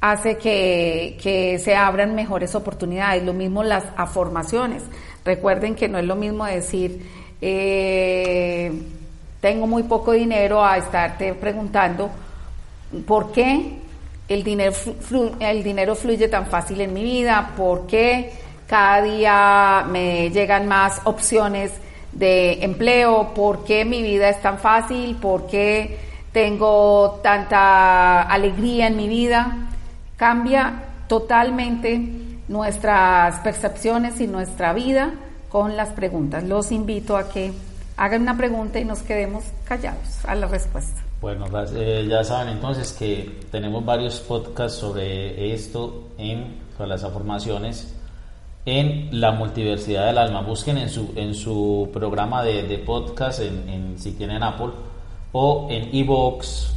hace 0.00 0.36
que, 0.36 1.60
se 1.62 1.76
abran 1.76 2.16
mejores 2.16 2.56
oportunidades. 2.56 3.22
Lo 3.22 3.32
mismo 3.32 3.62
las 3.62 3.84
afirmaciones. 3.96 4.82
Recuerden 5.24 5.76
que 5.76 5.88
no 5.88 5.96
es 5.98 6.04
lo 6.04 6.16
mismo 6.16 6.44
decir, 6.44 7.08
eh, 7.40 8.72
tengo 9.40 9.68
muy 9.68 9.84
poco 9.84 10.10
dinero 10.10 10.64
a 10.64 10.76
estarte 10.76 11.34
preguntando 11.34 12.10
por 13.06 13.30
qué 13.30 13.78
el 14.28 14.42
dinero, 14.42 15.94
fluye 15.94 16.28
tan 16.28 16.46
fácil 16.46 16.80
en 16.80 16.92
mi 16.92 17.02
vida, 17.02 17.52
por 17.56 17.86
qué 17.86 18.32
cada 18.66 19.02
día 19.02 19.86
me 19.88 20.30
llegan 20.30 20.66
más 20.66 21.00
opciones 21.04 21.72
de 22.12 22.64
empleo, 22.64 23.34
por 23.34 23.64
qué 23.64 23.84
mi 23.84 24.02
vida 24.02 24.28
es 24.28 24.40
tan 24.40 24.58
fácil, 24.58 25.16
por 25.16 25.46
qué 25.46 25.98
tengo 26.32 27.20
tanta 27.22 28.22
alegría 28.22 28.86
en 28.86 28.96
mi 28.96 29.08
vida. 29.08 29.68
Cambia 30.16 30.84
totalmente 31.06 32.00
nuestras 32.48 33.40
percepciones 33.40 34.20
y 34.20 34.26
nuestra 34.26 34.72
vida 34.72 35.12
con 35.48 35.76
las 35.76 35.90
preguntas. 35.90 36.44
Los 36.44 36.72
invito 36.72 37.16
a 37.16 37.28
que 37.28 37.52
hagan 37.96 38.22
una 38.22 38.36
pregunta 38.36 38.78
y 38.78 38.84
nos 38.84 39.02
quedemos 39.02 39.44
callados 39.64 40.24
a 40.24 40.34
la 40.34 40.46
respuesta. 40.46 41.03
Bueno, 41.24 41.46
eh, 41.74 42.06
ya 42.06 42.22
saben 42.22 42.50
entonces 42.52 42.92
que 42.92 43.40
tenemos 43.50 43.82
varios 43.82 44.20
podcasts 44.20 44.78
sobre 44.78 45.54
esto 45.54 46.10
en 46.18 46.56
las 46.78 47.02
afirmaciones 47.02 47.96
en 48.66 49.08
la 49.10 49.32
multiversidad 49.32 50.08
del 50.08 50.18
alma. 50.18 50.42
Busquen 50.42 50.76
en 50.76 50.90
su, 50.90 51.14
en 51.16 51.34
su 51.34 51.88
programa 51.94 52.42
de, 52.42 52.64
de 52.64 52.76
podcast, 52.76 53.40
en, 53.40 53.94
si 53.96 54.12
tienen 54.12 54.42
Apple, 54.42 54.72
o 55.32 55.66
en 55.70 55.96
Evox, 55.96 56.74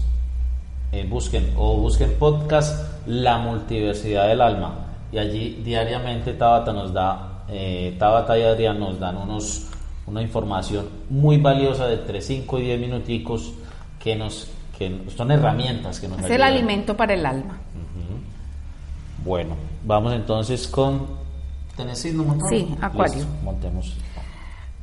eh, 0.93 1.05
busquen, 1.09 1.51
o 1.57 1.75
busquen 1.75 2.13
podcast 2.17 3.05
La 3.05 3.39
multiversidad 3.39 4.29
del 4.29 4.39
alma. 4.39 4.75
Y 5.11 5.17
allí 5.17 5.61
diariamente 5.61 6.31
Tabata 6.31 6.71
nos 6.71 6.93
da, 6.93 7.43
eh, 7.49 7.97
Tabata 7.99 8.39
y 8.39 8.43
Adrián 8.43 8.79
nos 8.79 8.97
dan 8.97 9.17
unos, 9.17 9.67
una 10.05 10.21
información 10.21 10.87
muy 11.09 11.35
valiosa 11.35 11.87
de 11.87 11.95
entre 11.95 12.21
5 12.21 12.59
y 12.59 12.61
10 12.61 12.79
minuticos 12.79 13.51
que 14.07 14.15
nos 14.15 14.47
que 14.77 15.01
son 15.17 15.31
herramientas 15.31 15.99
que 15.99 16.07
nos 16.07 16.19
Es 16.23 16.29
el 16.29 16.41
alimento 16.41 16.95
para 16.95 17.13
el 17.13 17.25
alma. 17.25 17.57
Bueno, 19.25 19.57
vamos 19.83 20.13
entonces 20.13 20.65
con 20.67 21.17
¿Tenés 21.75 21.99
Sí, 21.99 22.75
Acuario. 22.81 23.25
montemos. 23.43 23.95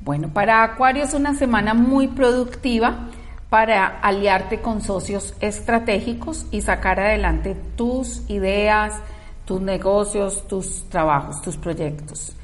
Bueno, 0.02 0.28
para 0.28 0.62
Acuario 0.62 1.04
es 1.04 1.14
una 1.14 1.34
semana 1.34 1.72
muy 1.72 2.08
productiva 2.08 3.08
para 3.48 3.98
aliarte 4.00 4.60
con 4.60 4.82
socios 4.82 5.34
estratégicos 5.40 6.44
y 6.50 6.60
sacar 6.60 7.00
adelante 7.00 7.56
tus 7.76 8.28
ideas, 8.28 8.94
tus 9.46 9.60
negocios, 9.62 10.46
tus 10.46 10.84
trabajos, 10.90 11.40
tus 11.40 11.56
proyectos. 11.56 12.34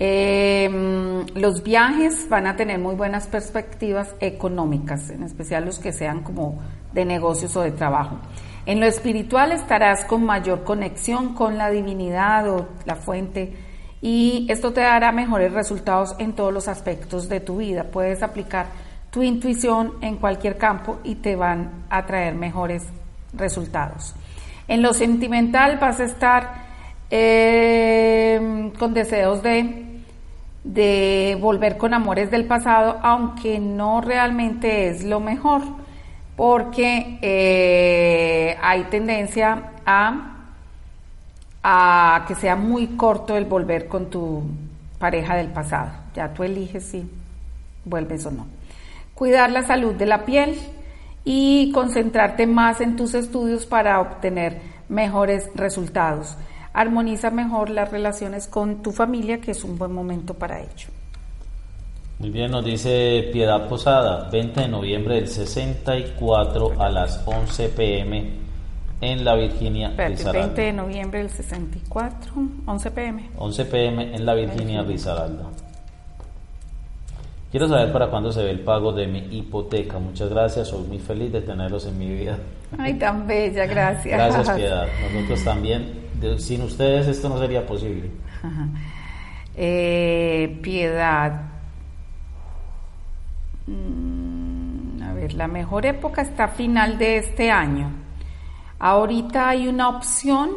Em, 0.00 1.26
los 1.34 1.64
viajes 1.64 2.28
van 2.28 2.46
a 2.46 2.54
tener 2.54 2.78
muy 2.78 2.94
buenas 2.94 3.26
perspectivas 3.26 4.14
económicas, 4.20 5.10
en 5.10 5.24
especial 5.24 5.64
los 5.64 5.80
que 5.80 5.92
sean 5.92 6.22
como 6.22 6.60
de 6.92 7.04
negocios 7.04 7.56
o 7.56 7.62
de 7.62 7.72
trabajo. 7.72 8.18
En 8.64 8.78
lo 8.78 8.86
espiritual 8.86 9.50
estarás 9.50 10.04
con 10.04 10.24
mayor 10.24 10.62
conexión 10.62 11.34
con 11.34 11.58
la 11.58 11.70
divinidad 11.70 12.48
o 12.48 12.68
la 12.84 12.94
fuente 12.94 13.54
y 14.00 14.46
esto 14.48 14.72
te 14.72 14.82
dará 14.82 15.10
mejores 15.10 15.52
resultados 15.52 16.14
en 16.20 16.32
todos 16.34 16.52
los 16.52 16.68
aspectos 16.68 17.28
de 17.28 17.40
tu 17.40 17.56
vida. 17.56 17.84
Puedes 17.90 18.22
aplicar 18.22 18.66
tu 19.10 19.24
intuición 19.24 19.94
en 20.00 20.16
cualquier 20.16 20.58
campo 20.58 21.00
y 21.02 21.16
te 21.16 21.34
van 21.34 21.86
a 21.90 22.06
traer 22.06 22.36
mejores 22.36 22.84
resultados. 23.32 24.14
En 24.68 24.82
lo 24.82 24.94
sentimental 24.94 25.78
vas 25.80 25.98
a 25.98 26.04
estar 26.04 26.68
eh, 27.10 28.70
con 28.78 28.94
deseos 28.94 29.42
de, 29.42 29.87
de 30.68 31.38
volver 31.40 31.78
con 31.78 31.94
amores 31.94 32.30
del 32.30 32.44
pasado, 32.44 32.98
aunque 33.02 33.58
no 33.58 34.02
realmente 34.02 34.90
es 34.90 35.02
lo 35.02 35.18
mejor, 35.18 35.62
porque 36.36 37.18
eh, 37.22 38.54
hay 38.60 38.84
tendencia 38.84 39.72
a, 39.86 40.36
a 41.62 42.24
que 42.28 42.34
sea 42.34 42.54
muy 42.54 42.88
corto 42.88 43.34
el 43.34 43.46
volver 43.46 43.88
con 43.88 44.10
tu 44.10 44.42
pareja 44.98 45.36
del 45.36 45.48
pasado. 45.48 45.90
Ya 46.14 46.34
tú 46.34 46.44
eliges 46.44 46.84
si 46.84 47.10
vuelves 47.86 48.26
o 48.26 48.30
no. 48.30 48.46
Cuidar 49.14 49.50
la 49.50 49.62
salud 49.62 49.94
de 49.94 50.04
la 50.04 50.26
piel 50.26 50.58
y 51.24 51.72
concentrarte 51.72 52.46
más 52.46 52.82
en 52.82 52.94
tus 52.94 53.14
estudios 53.14 53.64
para 53.64 54.00
obtener 54.00 54.60
mejores 54.90 55.48
resultados 55.54 56.36
armoniza 56.78 57.30
mejor 57.30 57.70
las 57.70 57.90
relaciones 57.90 58.46
con 58.46 58.82
tu 58.82 58.92
familia, 58.92 59.40
que 59.40 59.50
es 59.50 59.64
un 59.64 59.76
buen 59.76 59.92
momento 59.92 60.34
para 60.34 60.60
ello. 60.60 60.88
Muy 62.20 62.30
bien, 62.30 62.52
nos 62.52 62.64
dice 62.64 63.30
Piedad 63.32 63.68
Posada, 63.68 64.28
20 64.30 64.60
de 64.60 64.68
noviembre 64.68 65.16
del 65.16 65.26
64 65.26 66.80
a 66.80 66.88
las 66.88 67.20
11 67.26 67.68
pm 67.70 68.30
en 69.00 69.24
la 69.24 69.34
Virginia 69.34 69.88
Risaralda. 69.96 70.46
20 70.46 70.62
de 70.62 70.72
noviembre 70.72 71.18
del 71.18 71.30
64, 71.30 72.32
11 72.66 72.90
pm. 72.92 73.30
11 73.36 73.64
pm 73.64 74.14
en 74.14 74.24
la 74.24 74.34
Virginia 74.34 74.82
Risaralda. 74.82 75.46
Quiero 77.50 77.66
saber 77.66 77.92
para 77.92 78.08
cuándo 78.08 78.30
se 78.30 78.44
ve 78.44 78.50
el 78.50 78.60
pago 78.60 78.92
de 78.92 79.08
mi 79.08 79.26
hipoteca. 79.36 79.98
Muchas 79.98 80.28
gracias, 80.28 80.68
soy 80.68 80.86
muy 80.86 81.00
feliz 81.00 81.32
de 81.32 81.40
tenerlos 81.40 81.86
en 81.86 81.98
mi 81.98 82.08
vida. 82.08 82.38
Ay, 82.78 82.94
tan 82.94 83.26
bella, 83.26 83.66
gracias. 83.66 84.16
Gracias, 84.16 84.50
Piedad. 84.56 84.86
Nosotros 85.12 85.44
también 85.44 85.97
sin 86.38 86.62
ustedes 86.62 87.06
esto 87.06 87.28
no 87.28 87.38
sería 87.38 87.66
posible. 87.66 88.10
Eh, 89.60 90.56
piedad. 90.62 91.32
Mm, 93.66 95.02
a 95.02 95.12
ver, 95.14 95.34
la 95.34 95.48
mejor 95.48 95.84
época 95.84 96.22
está 96.22 96.46
final 96.46 96.96
de 96.96 97.16
este 97.16 97.50
año. 97.50 97.90
Ahorita 98.78 99.48
hay 99.48 99.66
una 99.66 99.88
opción, 99.88 100.50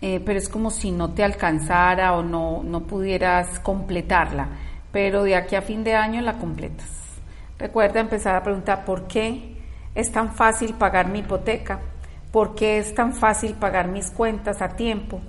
eh, 0.00 0.20
pero 0.26 0.36
es 0.36 0.48
como 0.48 0.70
si 0.72 0.90
no 0.90 1.10
te 1.10 1.22
alcanzara 1.22 2.14
o 2.14 2.24
no, 2.24 2.64
no 2.64 2.80
pudieras 2.80 3.60
completarla. 3.60 4.48
Pero 4.90 5.22
de 5.22 5.36
aquí 5.36 5.54
a 5.54 5.62
fin 5.62 5.84
de 5.84 5.94
año 5.94 6.20
la 6.22 6.38
completas. 6.38 6.90
Recuerda 7.56 8.00
empezar 8.00 8.34
a 8.34 8.42
preguntar 8.42 8.84
por 8.84 9.06
qué 9.06 9.58
es 9.94 10.10
tan 10.10 10.34
fácil 10.34 10.74
pagar 10.74 11.06
mi 11.06 11.20
hipoteca 11.20 11.78
¿Por 12.32 12.54
qué 12.54 12.78
es 12.78 12.94
tan 12.94 13.12
fácil 13.12 13.52
pagar 13.54 13.88
mis 13.88 14.10
cuentas 14.10 14.62
a 14.62 14.70
tiempo? 14.70 15.20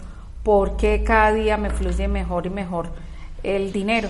¿Por 0.42 0.78
qué 0.78 1.04
cada 1.04 1.34
día 1.34 1.58
me 1.58 1.70
fluye 1.70 2.08
mejor 2.08 2.46
y 2.46 2.50
mejor 2.50 2.88
el 3.44 3.74
dinero? 3.74 4.10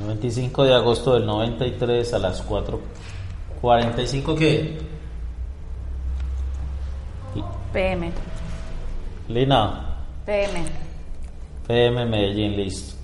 El 0.00 0.06
25 0.06 0.64
de 0.64 0.74
agosto 0.74 1.14
del 1.14 1.26
93 1.26 2.14
a 2.14 2.18
las 2.20 2.48
4.45 2.48 4.38
¿qué? 4.38 4.78
PM. 7.72 8.12
Lina. 9.28 9.96
PM. 10.24 10.64
PM 11.66 12.06
Medellín, 12.06 12.56
listo. 12.56 12.94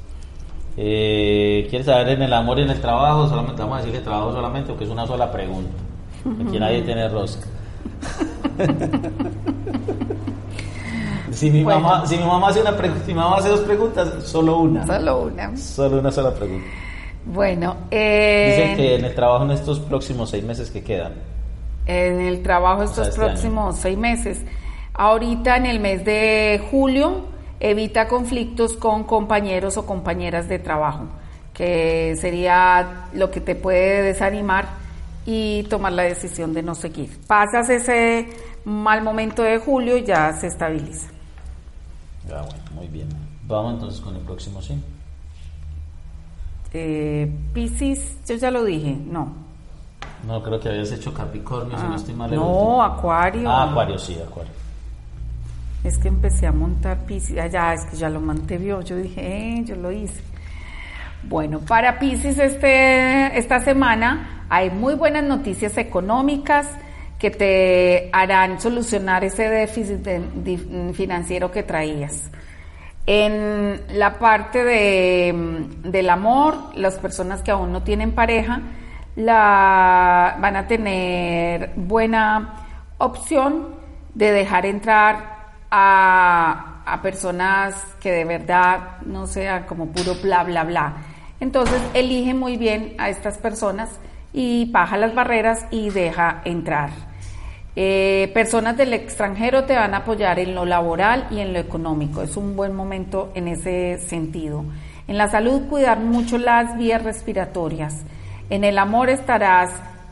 Eh, 0.77 1.67
¿Quieres 1.69 1.87
saber 1.87 2.11
en 2.11 2.23
el 2.23 2.33
amor 2.33 2.61
y 2.61 2.63
en 2.63 2.71
el 2.71 2.81
trabajo? 2.81 3.29
Solamente 3.29 3.63
vamos 3.63 3.79
a 3.79 3.81
decir 3.81 3.99
que 3.99 4.05
trabajo 4.05 4.33
solamente 4.33 4.71
o 4.71 4.77
que 4.77 4.85
es 4.85 4.91
una 4.91 5.07
sola 5.07 5.33
pregunta. 5.33 5.83
Aquí 6.47 6.59
nadie 6.61 6.83
tiene 6.83 7.09
rosca. 7.09 7.47
si, 11.33 11.51
mi 11.51 11.65
mamá, 11.65 12.07
si 12.07 12.17
mi 12.17 12.25
mamá 12.25 12.49
hace 12.49 12.61
una 12.61 12.77
si 13.05 13.13
mi 13.13 13.15
mamá 13.15 13.37
hace 13.37 13.49
dos 13.49 13.61
preguntas, 13.61 14.25
solo 14.25 14.59
una. 14.59 14.87
Solo 14.87 15.23
una. 15.23 15.57
Solo 15.57 16.01
una 16.01 16.11
sola 16.11 16.33
pregunta. 16.33 16.67
Bueno, 17.27 17.77
eh, 17.91 18.55
Dicen 18.57 18.77
que 18.77 18.95
en 18.95 19.05
el 19.05 19.15
trabajo 19.15 19.45
en 19.45 19.51
estos 19.51 19.81
próximos 19.81 20.31
seis 20.31 20.45
meses 20.45 20.71
que 20.71 20.83
quedan. 20.83 21.15
En 21.87 22.21
el 22.21 22.43
trabajo 22.43 22.85
estos 22.85 23.09
este 23.09 23.21
próximos 23.21 23.77
seis 23.77 23.99
meses. 23.99 24.43
Ahorita 24.95 25.57
en 25.57 25.67
el 25.67 25.81
mes 25.81 26.05
de 26.05 26.63
julio 26.71 27.27
evita 27.61 28.09
conflictos 28.09 28.75
con 28.75 29.05
compañeros 29.05 29.77
o 29.77 29.87
compañeras 29.87 30.49
de 30.49 30.59
trabajo, 30.59 31.05
que 31.53 32.17
sería 32.17 33.09
lo 33.13 33.31
que 33.31 33.41
te 33.41 33.55
puede 33.55 34.03
desanimar 34.03 34.86
y 35.27 35.65
tomar 35.65 35.93
la 35.93 36.05
decisión 36.05 36.55
de 36.55 36.63
no 36.63 36.75
seguir. 36.75 37.11
Pasas 37.27 37.69
ese 37.69 38.29
mal 38.65 39.03
momento 39.03 39.43
de 39.43 39.59
julio 39.59 39.97
y 39.97 40.05
ya 40.05 40.33
se 40.33 40.47
estabiliza. 40.47 41.09
Ya, 42.29 42.41
bueno, 42.43 42.63
muy 42.75 42.87
bien. 42.87 43.09
Vamos 43.47 43.75
entonces 43.75 44.01
con 44.01 44.15
el 44.15 44.23
próximo 44.23 44.63
sí. 44.63 44.81
Eh, 46.73 47.31
Piscis, 47.53 48.19
yo 48.27 48.37
ya 48.37 48.51
lo 48.51 48.65
dije, 48.65 48.97
no. 48.97 49.33
No, 50.27 50.43
creo 50.43 50.61
que 50.61 50.69
habías 50.69 50.93
hecho 50.93 51.13
Capricornio, 51.13 51.77
si 51.79 51.85
no 51.85 51.93
ah, 51.93 51.97
estoy 51.97 52.15
mal. 52.15 52.35
No, 52.35 52.83
Acuario. 52.83 53.51
Ah, 53.51 53.71
Acuario, 53.71 53.99
sí, 53.99 54.17
Acuario. 54.21 54.53
Es 55.85 55.99
que 55.99 56.09
empecé 56.09 56.47
a 56.47 56.53
montar 56.53 57.05
Piscis, 57.07 57.39
allá 57.39 57.71
ah, 57.71 57.75
es 57.75 57.87
que 57.87 57.97
ya 57.97 58.09
lo 58.09 58.21
mantevió, 58.21 58.81
yo 58.81 58.97
dije, 58.97 59.59
eh, 59.59 59.65
yo 59.65 59.77
lo 59.77 59.93
hice. 59.93 60.21
Bueno, 61.23 61.61
para 61.61 61.99
Piscis 61.99 62.39
este, 62.39 63.39
esta 63.39 63.61
semana 63.61 64.36
hay 64.49 64.71
muy 64.71 64.95
buenas 64.95 65.25
noticias 65.25 65.77
económicas 65.79 66.69
que 67.19 67.31
te 67.31 68.11
harán 68.13 68.61
solucionar 68.61 69.25
ese 69.25 69.49
déficit 69.49 70.07
financiero 70.93 71.51
que 71.51 71.63
traías. 71.63 72.31
En 73.07 73.81
la 73.93 74.19
parte 74.19 74.65
de, 74.65 75.33
del 75.85 76.11
amor, 76.11 76.57
las 76.75 76.97
personas 76.97 77.43
que 77.43 77.53
aún 77.53 77.73
no 77.73 77.83
tienen 77.83 78.13
pareja 78.13 78.61
la, 79.15 80.37
van 80.41 80.57
a 80.57 80.67
tener 80.67 81.71
buena 81.77 82.67
opción 82.99 83.77
de 84.15 84.33
dejar 84.33 84.67
entrar 84.67 85.37
a, 85.71 86.83
a 86.85 87.03
personas 87.03 87.75
que 88.01 88.13
de 88.13 88.25
verdad 88.25 89.01
no 89.07 89.27
sean 89.27 89.65
como 89.65 89.87
puro 89.87 90.15
bla, 90.23 90.45
bla, 90.45 90.65
bla. 90.65 90.97
Entonces 91.41 91.81
elige 91.95 92.35
muy 92.35 92.57
bien 92.57 92.95
a 92.99 93.09
estas 93.09 93.39
personas 93.39 93.91
y 94.37 94.71
baja 94.71 94.99
las 94.99 95.15
barreras 95.15 95.65
y 95.71 95.89
deja 95.89 96.43
entrar. 96.45 96.91
Eh, 97.75 98.31
personas 98.35 98.77
del 98.77 98.93
extranjero 98.93 99.65
te 99.65 99.75
van 99.75 99.95
a 99.95 99.99
apoyar 99.99 100.39
en 100.39 100.55
lo 100.55 100.67
laboral 100.67 101.27
y 101.31 101.41
en 101.41 101.55
lo 101.55 101.59
económico. 101.59 102.21
Es 102.21 102.37
un 102.37 102.55
buen 102.55 102.77
momento 102.77 103.33
en 103.35 103.49
ese 103.49 103.97
sentido. 103.97 104.67
En 105.09 105.17
la 105.17 105.29
salud, 105.29 105.63
cuidar 105.71 106.01
mucho 106.01 106.37
las 106.37 106.77
vías 106.77 107.03
respiratorias. 107.03 108.05
En 108.51 108.63
el 108.63 108.77
amor 108.77 109.09
estarás 109.09 109.71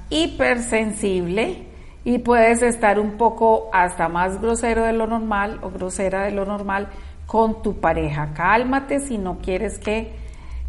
hipersensible 0.09 1.67
y 2.03 2.19
puedes 2.19 2.63
estar 2.63 2.99
un 2.99 3.19
poco 3.19 3.69
hasta 3.75 4.09
más 4.09 4.41
grosero 4.41 4.85
de 4.85 4.95
lo 4.95 5.07
normal 5.07 5.59
o 5.61 5.71
grosera 5.71 6.25
de 6.25 6.31
lo 6.31 6.47
normal 6.47 6.89
con 7.27 7.63
tu 7.63 7.79
pareja. 7.79 8.33
Cálmate 8.33 9.01
si 9.01 9.19
no 9.19 9.37
quieres 9.39 9.79
que 9.79 10.24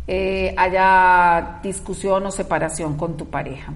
eh, 0.08 0.53
haya 0.58 1.60
discusión 1.64 2.26
o 2.28 2.32
separación 2.32 2.95
con 2.95 3.18
tu 3.18 3.26
pareja. 3.28 3.74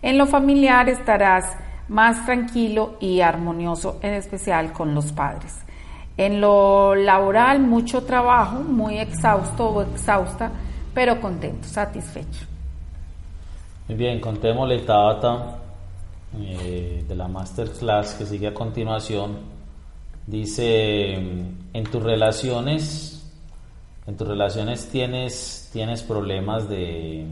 En 0.00 0.16
lo 0.16 0.26
familiar 0.26 0.88
estarás 0.88 1.56
más 1.88 2.24
tranquilo 2.24 2.96
y 3.00 3.20
armonioso, 3.20 3.98
en 4.02 4.14
especial 4.14 4.72
con 4.72 4.94
los 4.94 5.12
padres. 5.12 5.56
En 6.16 6.40
lo 6.40 6.94
laboral, 6.94 7.60
mucho 7.60 8.02
trabajo, 8.04 8.60
muy 8.60 8.98
exhausto 8.98 9.68
o 9.68 9.82
exhausta, 9.82 10.50
pero 10.94 11.20
contento, 11.20 11.68
satisfecho. 11.68 12.46
Muy 13.88 13.96
bien, 13.96 14.20
contémosle 14.20 14.80
Tabata 14.80 15.58
eh, 16.40 17.04
de 17.06 17.14
la 17.14 17.28
masterclass 17.28 18.14
que 18.14 18.26
sigue 18.26 18.48
a 18.48 18.54
continuación. 18.54 19.38
Dice, 20.26 21.14
en 21.14 21.84
tus 21.90 22.02
relaciones 22.02 23.17
en 24.08 24.16
tus 24.16 24.26
relaciones 24.26 24.88
tienes, 24.88 25.68
tienes 25.70 26.02
problemas 26.02 26.66
de... 26.66 27.26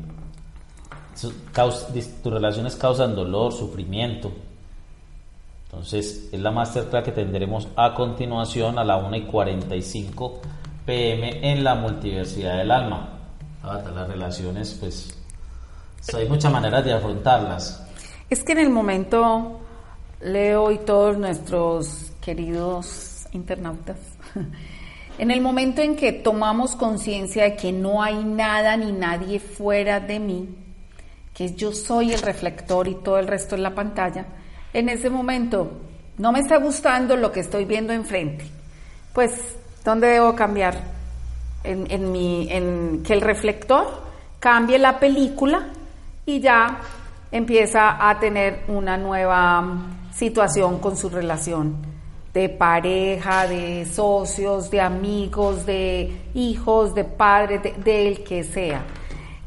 tus 1.19 2.33
relaciones 2.33 2.77
causan 2.77 3.17
dolor, 3.17 3.55
sufrimiento. 3.55 4.31
Entonces, 5.65 6.29
es 6.31 6.39
la 6.39 6.51
masterclass 6.51 7.03
que 7.03 7.13
tendremos 7.13 7.67
a 7.77 7.95
continuación 7.95 8.79
a 8.79 8.85
la 8.85 8.99
1 8.99 9.17
y 9.17 9.23
45 9.23 10.41
pm 10.85 11.51
en 11.51 11.65
la 11.65 11.77
multiversidad 11.77 12.59
del 12.59 12.71
alma. 12.71 13.09
las 13.63 14.09
relaciones, 14.09 14.77
pues, 14.79 15.19
hay 16.15 16.29
muchas 16.29 16.53
maneras 16.53 16.85
de 16.85 16.93
afrontarlas. 16.93 17.87
Es 18.29 18.45
que 18.45 18.53
en 18.53 18.59
el 18.59 18.69
momento, 18.69 19.61
Leo 20.21 20.71
y 20.71 20.79
todos 20.81 21.17
nuestros 21.17 22.13
queridos 22.21 23.27
internautas, 23.33 23.97
En 25.19 25.31
el 25.31 25.41
momento 25.41 25.81
en 25.81 25.97
que 25.97 26.13
tomamos 26.13 26.77
conciencia 26.77 27.45
de 27.45 27.57
que 27.57 27.73
no 27.73 28.03
hay 28.03 28.23
nada 28.23 28.77
ni 28.77 28.93
nadie 28.93 29.41
fuera 29.41 29.99
de 29.99 30.21
mí, 30.21 30.49
que 31.33 31.55
yo 31.55 31.73
soy 31.73 32.13
el 32.13 32.21
reflector 32.21 32.87
y 32.87 32.97
todo 32.97 33.19
el 33.19 33.27
resto 33.27 33.55
es 33.55 33.63
la 33.63 33.75
pantalla, 33.75 34.27
en 34.75 34.91
ese 34.91 35.09
momento 35.09 35.81
no 36.19 36.33
me 36.33 36.41
está 36.41 36.59
gustando 36.59 37.17
lo 37.17 37.33
que 37.33 37.41
estoy 37.41 37.65
viendo 37.65 37.95
enfrente. 37.95 38.45
pues, 39.15 39.57
¿dónde 39.83 40.09
debo 40.09 40.35
cambiar? 40.35 40.97
En, 41.65 41.91
en, 41.91 42.13
mi, 42.13 42.49
en 42.53 43.03
que 43.03 43.15
el 43.15 43.23
reflector 43.23 43.87
cambie 44.39 44.79
la 44.79 45.01
película 45.01 45.71
y 46.25 46.41
ya 46.41 46.79
empieza 47.33 48.09
a 48.09 48.21
tener 48.21 48.65
una 48.69 48.97
nueva 48.97 49.65
situación 50.13 50.79
con 50.79 50.97
su 50.97 51.09
relación 51.09 51.96
de 52.37 52.51
pareja, 52.51 53.47
de 53.47 53.87
socios, 53.87 54.71
de 54.71 54.79
amigos, 54.79 55.65
de 55.65 56.15
hijos, 56.35 56.95
de 56.95 57.05
padres, 57.05 57.63
de, 57.63 57.73
del 57.73 58.23
que 58.25 58.45
sea. 58.45 58.85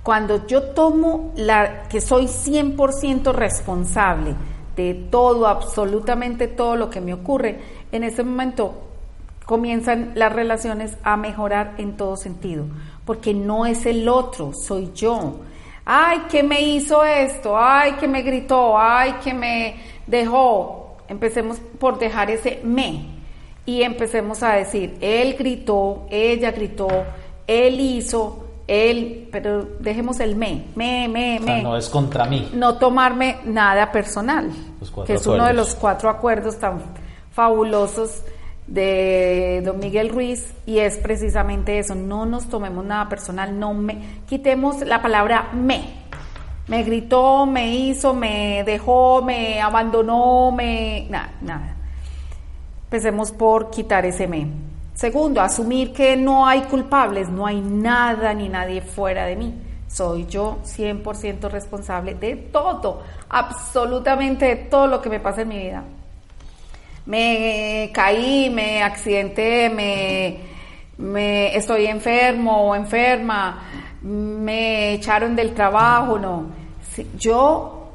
Cuando 0.01 0.47
yo 0.47 0.71
tomo 0.71 1.31
la 1.35 1.83
que 1.83 2.01
soy 2.01 2.25
100% 2.25 3.31
responsable 3.31 4.33
de 4.75 4.95
todo, 4.95 5.45
absolutamente 5.45 6.47
todo 6.47 6.75
lo 6.75 6.89
que 6.89 6.99
me 6.99 7.13
ocurre, 7.13 7.59
en 7.91 8.03
ese 8.03 8.23
momento 8.23 8.73
comienzan 9.45 10.13
las 10.15 10.33
relaciones 10.33 10.97
a 11.03 11.15
mejorar 11.15 11.75
en 11.77 11.95
todo 11.95 12.17
sentido, 12.17 12.65
porque 13.05 13.35
no 13.35 13.67
es 13.67 13.85
el 13.85 14.09
otro, 14.09 14.51
soy 14.51 14.89
yo. 14.95 15.41
Ay, 15.85 16.23
que 16.27 16.41
me 16.41 16.59
hizo 16.59 17.03
esto, 17.03 17.55
ay, 17.55 17.91
que 17.99 18.07
me 18.07 18.23
gritó, 18.23 18.79
ay, 18.79 19.13
que 19.23 19.35
me 19.35 19.75
dejó. 20.07 20.88
Empecemos 21.09 21.57
por 21.79 21.99
dejar 21.99 22.31
ese 22.31 22.61
me 22.63 23.19
y 23.65 23.83
empecemos 23.83 24.41
a 24.41 24.53
decir, 24.53 24.97
él 25.01 25.35
gritó, 25.37 26.07
ella 26.09 26.51
gritó, 26.51 26.87
él 27.45 27.79
hizo, 27.79 28.47
él, 28.67 29.27
pero 29.31 29.63
dejemos 29.79 30.19
el 30.19 30.35
me, 30.35 30.65
me, 30.75 31.07
me, 31.07 31.39
me. 31.39 31.61
no 31.61 31.77
es 31.77 31.89
contra 31.89 32.25
mí. 32.25 32.49
No 32.53 32.77
tomarme 32.77 33.37
nada 33.45 33.91
personal, 33.91 34.49
que 35.05 35.13
es 35.13 35.27
uno 35.27 35.45
de 35.45 35.53
los 35.53 35.75
cuatro 35.75 36.09
acuerdos 36.09 36.57
tan 36.57 36.79
fabulosos 37.31 38.23
de 38.65 39.61
don 39.65 39.79
Miguel 39.79 40.09
Ruiz 40.09 40.53
y 40.65 40.79
es 40.79 40.97
precisamente 40.97 41.79
eso, 41.79 41.95
no 41.95 42.25
nos 42.25 42.47
tomemos 42.49 42.85
nada 42.85 43.09
personal, 43.09 43.59
no 43.59 43.73
me 43.73 44.21
quitemos 44.27 44.81
la 44.81 45.01
palabra 45.01 45.49
me. 45.53 45.98
Me 46.69 46.83
gritó, 46.83 47.45
me 47.45 47.67
hizo, 47.67 48.13
me 48.13 48.63
dejó, 48.63 49.21
me 49.21 49.59
abandonó, 49.59 50.51
me 50.51 51.07
nada, 51.09 51.33
nada. 51.41 51.75
Empecemos 52.85 53.31
por 53.33 53.69
quitar 53.69 54.05
ese 54.05 54.27
me. 54.27 54.47
Segundo, 54.93 55.41
asumir 55.41 55.91
que 55.91 56.15
no 56.15 56.47
hay 56.47 56.61
culpables, 56.61 57.27
no 57.27 57.45
hay 57.45 57.59
nada 57.59 58.33
ni 58.33 58.47
nadie 58.47 58.81
fuera 58.81 59.25
de 59.25 59.35
mí. 59.35 59.53
Soy 59.87 60.27
yo 60.27 60.59
100% 60.63 61.49
responsable 61.49 62.13
de 62.13 62.35
todo, 62.37 63.01
absolutamente 63.27 64.45
de 64.45 64.55
todo 64.55 64.87
lo 64.87 65.01
que 65.01 65.09
me 65.09 65.19
pasa 65.19 65.41
en 65.41 65.47
mi 65.49 65.57
vida 65.57 65.83
me 67.09 67.89
caí, 67.91 68.51
me 68.51 68.83
accidenté, 68.83 69.67
me, 69.67 70.37
me 70.99 71.55
estoy 71.55 71.87
enfermo 71.87 72.69
o 72.69 72.75
enferma, 72.75 73.63
me 74.03 74.93
echaron 74.93 75.35
del 75.35 75.55
trabajo, 75.55 76.19
no. 76.19 76.58
Yo 77.17 77.87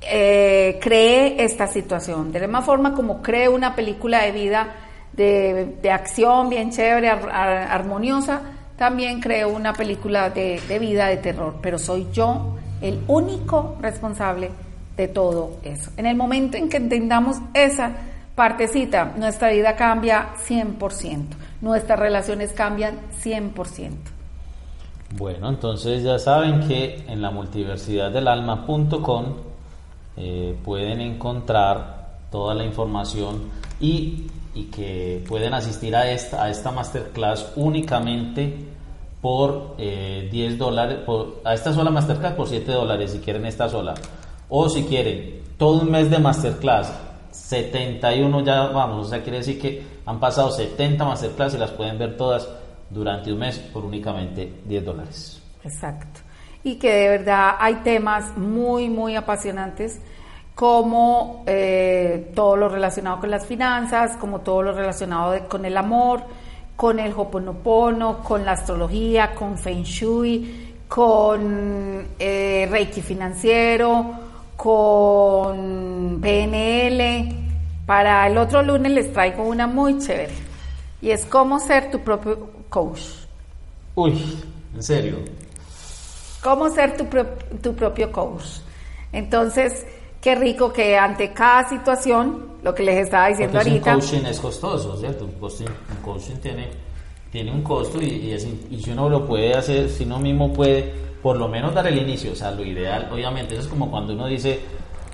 eh, 0.00 0.78
creé 0.82 1.42
esta 1.44 1.66
situación, 1.66 2.32
de 2.32 2.40
la 2.40 2.46
misma 2.46 2.62
forma 2.62 2.94
como 2.94 3.22
creo 3.22 3.54
una 3.54 3.74
película 3.74 4.22
de 4.22 4.32
vida 4.32 4.74
de, 5.12 5.76
de 5.80 5.90
acción 5.90 6.48
bien 6.50 6.70
chévere, 6.70 7.08
armoniosa, 7.08 8.42
también 8.76 9.20
creo 9.20 9.50
una 9.50 9.72
película 9.72 10.30
de, 10.30 10.60
de 10.68 10.78
vida 10.78 11.06
de 11.06 11.18
terror, 11.18 11.56
pero 11.62 11.78
soy 11.78 12.08
yo 12.12 12.56
el 12.80 13.02
único 13.06 13.76
responsable 13.80 14.50
de 14.96 15.08
todo 15.08 15.58
eso. 15.62 15.90
En 15.96 16.06
el 16.06 16.16
momento 16.16 16.56
en 16.56 16.68
que 16.68 16.76
entendamos 16.76 17.38
esa 17.54 17.92
Partecita, 18.34 19.12
nuestra 19.16 19.50
vida 19.50 19.76
cambia 19.76 20.30
100%, 20.48 21.24
nuestras 21.60 21.98
relaciones 21.98 22.52
cambian 22.52 22.96
100%. 23.22 24.13
Bueno, 25.16 25.48
entonces 25.48 26.02
ya 26.02 26.18
saben 26.18 26.66
que 26.66 27.04
en 27.06 27.22
la 27.22 27.30
multiversidad 27.30 28.10
del 28.10 28.26
alma.com 28.26 29.24
eh, 30.16 30.58
pueden 30.64 31.00
encontrar 31.00 32.08
toda 32.32 32.52
la 32.52 32.64
información 32.64 33.42
y, 33.78 34.26
que 34.74 35.24
pueden 35.28 35.54
asistir 35.54 35.94
a 35.94 36.10
esta, 36.10 36.42
a 36.42 36.50
esta 36.50 36.72
masterclass 36.72 37.52
únicamente 37.54 38.56
por 39.20 39.76
10 39.76 39.78
eh, 39.78 40.56
dólares, 40.58 40.98
a 41.44 41.54
esta 41.54 41.72
sola 41.72 41.90
masterclass 41.90 42.32
por 42.32 42.48
7 42.48 42.72
dólares 42.72 43.12
si 43.12 43.18
quieren 43.18 43.46
esta 43.46 43.68
sola. 43.68 43.94
O 44.48 44.68
si 44.68 44.82
quieren 44.82 45.42
todo 45.56 45.82
un 45.82 45.92
mes 45.92 46.10
de 46.10 46.18
masterclass 46.18 46.92
71 47.30 48.40
ya 48.44 48.66
vamos, 48.66 49.06
o 49.06 49.10
sea, 49.10 49.22
quiere 49.22 49.38
decir 49.38 49.60
que 49.60 49.80
han 50.06 50.18
pasado 50.18 50.50
70 50.50 51.04
masterclass 51.04 51.54
y 51.54 51.58
las 51.58 51.70
pueden 51.70 51.98
ver 51.98 52.16
todas 52.16 52.48
durante 52.90 53.32
un 53.32 53.38
mes 53.38 53.58
por 53.58 53.84
únicamente 53.84 54.60
10 54.66 54.84
dólares. 54.84 55.42
Exacto. 55.62 56.20
Y 56.62 56.76
que 56.76 56.92
de 56.92 57.08
verdad 57.08 57.56
hay 57.58 57.76
temas 57.76 58.36
muy, 58.36 58.88
muy 58.88 59.16
apasionantes 59.16 60.00
como 60.54 61.42
eh, 61.46 62.30
todo 62.34 62.56
lo 62.56 62.68
relacionado 62.68 63.20
con 63.20 63.30
las 63.30 63.44
finanzas, 63.44 64.16
como 64.16 64.40
todo 64.40 64.62
lo 64.62 64.72
relacionado 64.72 65.48
con 65.48 65.64
el 65.64 65.76
amor, 65.76 66.22
con 66.76 66.98
el 67.00 67.12
hoponopono, 67.16 68.22
con 68.22 68.44
la 68.44 68.52
astrología, 68.52 69.34
con 69.34 69.58
Feng 69.58 69.82
Shui, 69.82 70.74
con 70.88 72.06
eh, 72.18 72.68
Reiki 72.70 73.00
financiero, 73.00 74.12
con 74.56 76.20
PNL. 76.22 77.44
Para 77.84 78.26
el 78.26 78.38
otro 78.38 78.62
lunes 78.62 78.92
les 78.92 79.12
traigo 79.12 79.42
una 79.42 79.66
muy 79.66 79.98
chévere 79.98 80.32
y 81.02 81.10
es 81.10 81.26
cómo 81.26 81.60
ser 81.60 81.90
tu 81.90 82.00
propio 82.00 82.48
coach. 82.74 83.00
Uy, 83.94 84.20
¿en 84.74 84.82
serio? 84.82 85.18
Cómo 86.42 86.68
ser 86.70 86.96
tu, 86.96 87.06
tu 87.62 87.72
propio 87.76 88.10
coach. 88.10 88.42
Entonces, 89.12 89.86
qué 90.20 90.34
rico 90.34 90.72
que 90.72 90.98
ante 90.98 91.32
cada 91.32 91.68
situación, 91.68 92.58
lo 92.64 92.74
que 92.74 92.82
les 92.82 93.04
estaba 93.04 93.28
diciendo 93.28 93.58
ahorita. 93.58 93.94
Un 93.94 94.00
coaching 94.00 94.26
es 94.26 94.40
costoso, 94.40 94.96
¿cierto? 94.96 95.24
Un 95.24 95.32
coaching, 96.02 96.36
tiene, 96.42 96.68
tiene 97.30 97.52
un 97.52 97.62
costo 97.62 98.02
y, 98.02 98.34
y 98.70 98.82
si 98.82 98.90
uno 98.90 99.08
lo 99.08 99.24
puede 99.24 99.54
hacer, 99.54 99.88
si 99.88 100.02
uno 100.02 100.18
mismo 100.18 100.52
puede 100.52 100.92
por 101.22 101.36
lo 101.36 101.46
menos 101.46 101.72
dar 101.72 101.86
el 101.86 101.96
inicio, 101.96 102.32
o 102.32 102.34
sea, 102.34 102.50
lo 102.50 102.64
ideal, 102.64 103.08
obviamente, 103.12 103.54
eso 103.54 103.62
es 103.62 103.68
como 103.68 103.88
cuando 103.88 104.14
uno 104.14 104.26
dice, 104.26 104.58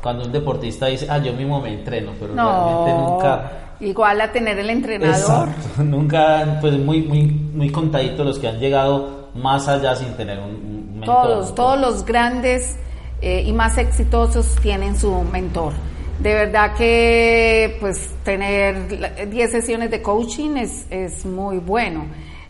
cuando 0.02 0.24
un 0.24 0.32
deportista 0.32 0.86
dice, 0.86 1.06
ah, 1.10 1.18
yo 1.18 1.34
mismo 1.34 1.60
me 1.60 1.74
entreno, 1.74 2.12
pero 2.18 2.34
realmente 2.34 2.92
nunca... 2.94 3.69
Igual 3.80 4.20
a 4.20 4.30
tener 4.30 4.58
el 4.58 4.70
entrenador. 4.70 5.48
nunca, 5.78 6.58
pues 6.60 6.78
muy, 6.78 7.02
muy, 7.02 7.22
muy 7.22 7.70
contaditos 7.70 8.26
los 8.26 8.38
que 8.38 8.48
han 8.48 8.58
llegado 8.58 9.30
más 9.34 9.68
allá 9.68 9.96
sin 9.96 10.14
tener 10.16 10.38
un, 10.38 10.98
mentor. 11.00 11.26
Todos, 11.26 11.54
todos 11.54 11.80
los 11.80 12.04
grandes 12.04 12.76
eh, 13.22 13.42
y 13.46 13.52
más 13.52 13.78
exitosos 13.78 14.56
tienen 14.62 14.98
su 14.98 15.22
mentor. 15.24 15.72
De 16.18 16.34
verdad 16.34 16.74
que 16.76 17.78
pues 17.80 18.10
tener 18.24 19.30
10 19.30 19.50
sesiones 19.50 19.90
de 19.90 20.02
coaching 20.02 20.56
es, 20.56 20.86
es 20.90 21.24
muy 21.24 21.58
bueno. 21.58 22.04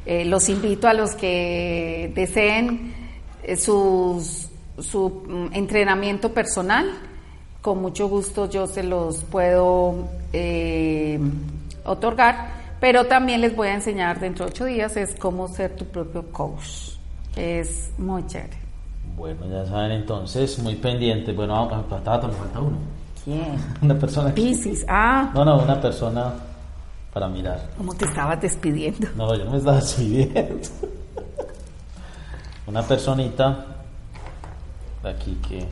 Eh, 0.04 0.24
los 0.24 0.48
invito 0.48 0.88
a 0.88 0.94
los 0.94 1.14
que 1.14 2.10
deseen 2.14 2.92
eh, 3.44 3.56
su 3.56 4.20
mm, 5.28 5.54
entrenamiento 5.54 6.32
personal. 6.32 7.09
Con 7.62 7.82
mucho 7.82 8.08
gusto 8.08 8.48
yo 8.48 8.66
se 8.66 8.82
los 8.82 9.22
puedo 9.24 10.08
eh, 10.32 11.20
otorgar, 11.84 12.52
pero 12.80 13.06
también 13.06 13.42
les 13.42 13.54
voy 13.54 13.68
a 13.68 13.74
enseñar 13.74 14.18
dentro 14.18 14.46
de 14.46 14.52
ocho 14.52 14.64
días 14.64 14.96
es 14.96 15.14
cómo 15.14 15.48
ser 15.48 15.76
tu 15.76 15.84
propio 15.84 16.32
coach. 16.32 16.96
Es 17.36 17.92
muy 17.98 18.26
chévere. 18.26 18.56
Bueno, 19.16 19.46
ya 19.46 19.66
saben 19.66 19.92
entonces, 19.92 20.58
muy 20.60 20.76
pendiente. 20.76 21.32
Bueno, 21.32 21.56
a 21.56 21.66
me 21.66 21.84
falta 21.84 22.60
uno. 22.60 22.78
¿Quién? 23.24 23.56
Una 23.82 23.98
persona. 23.98 24.34
Piscis, 24.34 24.84
ah. 24.88 25.30
No, 25.34 25.44
no, 25.44 25.62
una 25.62 25.78
persona 25.78 26.32
para 27.12 27.28
mirar. 27.28 27.68
¿Cómo 27.76 27.94
te 27.94 28.06
estabas 28.06 28.40
despidiendo? 28.40 29.08
No, 29.16 29.34
yo 29.34 29.44
no 29.44 29.50
me 29.50 29.58
estaba 29.58 29.76
despidiendo 29.76 30.42
una 32.66 32.82
personita 32.82 33.66
de 35.02 35.10
aquí 35.10 35.38
que, 35.46 35.66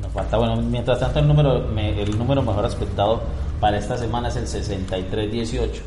nos 0.00 0.12
falta. 0.12 0.36
Bueno, 0.36 0.56
mientras 0.56 1.00
tanto 1.00 1.18
el 1.18 1.28
número, 1.28 1.68
el 1.78 2.18
número 2.18 2.42
mejor 2.42 2.64
aspectado 2.64 3.22
para 3.60 3.78
esta 3.78 3.96
semana 3.96 4.28
es 4.28 4.36
el 4.36 4.46
6318. 4.46 5.82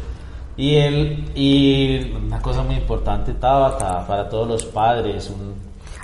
Y 0.57 0.75
él, 0.75 1.25
y 1.35 2.11
una 2.13 2.41
cosa 2.41 2.63
muy 2.63 2.75
importante, 2.75 3.33
Tabata, 3.33 4.05
para 4.07 4.27
todos 4.27 4.47
los 4.47 4.65
padres, 4.65 5.29
un 5.29 5.53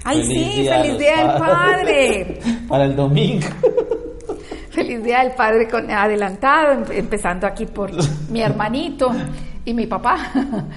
¡Ay, 0.03 0.21
feliz 0.27 0.53
sí! 0.53 0.61
Día 0.61 0.81
¡Feliz 0.81 0.99
Día 0.99 1.17
del 1.17 1.37
Padre! 1.37 2.39
para 2.67 2.85
el 2.85 2.95
domingo. 2.95 3.47
Feliz 4.69 5.03
Día 5.03 5.23
del 5.23 5.31
Padre 5.31 5.67
con, 5.67 5.89
adelantado, 5.89 6.73
em, 6.73 6.83
empezando 6.91 7.47
aquí 7.47 7.65
por 7.65 7.91
mi 8.29 8.41
hermanito 8.41 9.11
y 9.65 9.73
mi 9.73 9.87
papá. 9.87 10.31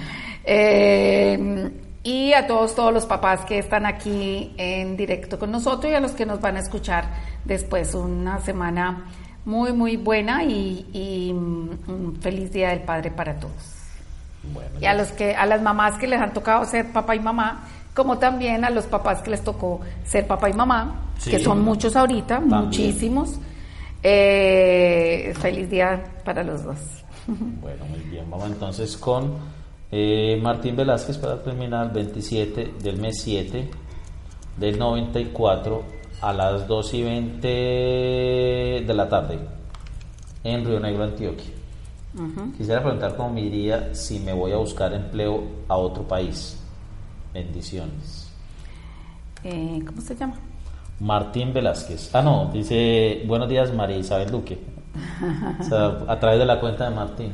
Eh, 0.49 1.37
y 2.07 2.31
a 2.31 2.47
todos, 2.47 2.73
todos 2.73 2.93
los 2.93 3.05
papás 3.05 3.43
que 3.43 3.59
están 3.59 3.85
aquí 3.85 4.53
en 4.55 4.95
directo 4.95 5.37
con 5.37 5.51
nosotros 5.51 5.91
y 5.91 5.93
a 5.93 5.99
los 5.99 6.13
que 6.13 6.25
nos 6.25 6.39
van 6.39 6.55
a 6.55 6.61
escuchar 6.61 7.03
después. 7.43 7.93
Una 7.93 8.39
semana 8.39 9.07
muy, 9.43 9.73
muy 9.73 9.97
buena 9.97 10.41
y, 10.41 11.31
un 11.33 12.17
feliz 12.21 12.49
Día 12.53 12.69
del 12.69 12.83
Padre 12.83 13.11
para 13.11 13.37
todos. 13.37 13.61
y 14.79 14.85
a 14.85 14.93
los 14.93 15.09
que 15.09 15.35
a 15.35 15.45
las 15.45 15.61
mamás 15.61 15.97
que 15.97 16.07
les 16.07 16.21
han 16.21 16.31
tocado 16.31 16.63
ser 16.63 16.93
papá 16.93 17.13
y 17.13 17.19
mamá, 17.19 17.67
como 17.93 18.17
también 18.17 18.63
a 18.63 18.69
los 18.69 18.85
papás 18.85 19.21
que 19.21 19.31
les 19.31 19.43
tocó 19.43 19.81
ser 20.05 20.25
papá 20.27 20.49
y 20.49 20.53
mamá, 20.53 21.09
que 21.21 21.39
son 21.39 21.61
muchos 21.61 21.97
ahorita, 21.97 22.39
muchísimos. 22.39 23.37
Eh, 24.01 25.33
feliz 25.41 25.69
día 25.69 26.01
para 26.23 26.41
los 26.41 26.63
dos. 26.63 26.77
Bueno, 27.27 27.83
muy 27.89 27.99
bien. 27.99 28.29
Vamos 28.29 28.47
entonces 28.47 28.95
con 28.95 29.56
eh, 29.91 30.39
Martín 30.41 30.75
Velázquez 30.75 31.17
para 31.17 31.41
terminar 31.41 31.93
27 31.93 32.75
del 32.81 32.97
mes 32.97 33.21
7 33.21 33.69
del 34.57 34.77
94 34.79 35.83
a 36.21 36.33
las 36.33 36.67
2 36.67 36.93
y 36.93 37.03
20 37.03 37.47
de 37.47 38.93
la 38.93 39.07
tarde 39.07 39.39
en 40.43 40.65
Río 40.65 40.79
Negro, 40.79 41.03
Antioquia. 41.03 41.51
Quisiera 42.57 42.81
preguntar 42.81 43.15
cómo 43.15 43.33
me 43.33 43.41
iría 43.41 43.93
si 43.93 44.19
me 44.19 44.33
voy 44.33 44.51
a 44.51 44.57
buscar 44.57 44.91
empleo 44.93 45.43
a 45.67 45.77
otro 45.77 46.03
país. 46.03 46.59
Bendiciones. 47.33 48.31
Eh, 49.43 49.83
¿Cómo 49.85 50.01
se 50.01 50.15
llama? 50.15 50.33
Martín 50.99 51.53
Velázquez. 51.53 52.09
Ah, 52.15 52.23
no, 52.23 52.49
dice 52.51 53.23
buenos 53.27 53.47
días 53.47 53.71
María 53.71 53.97
Isabel 53.97 54.31
Duque. 54.31 54.57
o 55.59 55.63
sea, 55.63 55.99
a 56.07 56.19
través 56.19 56.39
de 56.39 56.45
la 56.45 56.59
cuenta 56.59 56.89
de 56.89 56.95
Martín. 56.95 57.31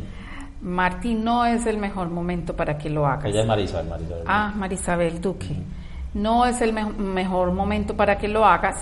Martín 0.64 1.24
no 1.24 1.46
es 1.46 1.66
el 1.66 1.78
mejor 1.78 2.10
momento 2.10 2.56
para 2.56 2.78
que 2.78 2.90
lo 2.90 3.06
hagas. 3.06 3.26
Ella 3.26 3.42
es 3.42 3.48
María 3.48 3.66
Isabel, 3.66 3.88
María 3.90 4.06
Isabel. 4.06 4.24
Ah, 4.28 4.54
María 4.56 4.80
Isabel 4.80 5.22
Duque. 5.22 5.56
No 6.14 6.46
es 6.46 6.62
el 6.62 6.74
mejor 6.74 7.52
momento 7.52 7.96
para 7.96 8.18
que 8.18 8.28
lo 8.28 8.46
hagas. 8.46 8.78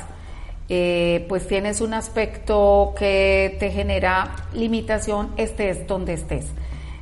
Eh, 0.70 1.26
pues 1.28 1.48
tienes 1.48 1.82
un 1.82 1.94
aspecto 1.94 2.94
que 2.98 3.58
te 3.60 3.72
genera 3.72 4.32
limitación, 4.54 5.32
estés 5.36 5.86
donde 5.88 6.14
estés. 6.14 6.50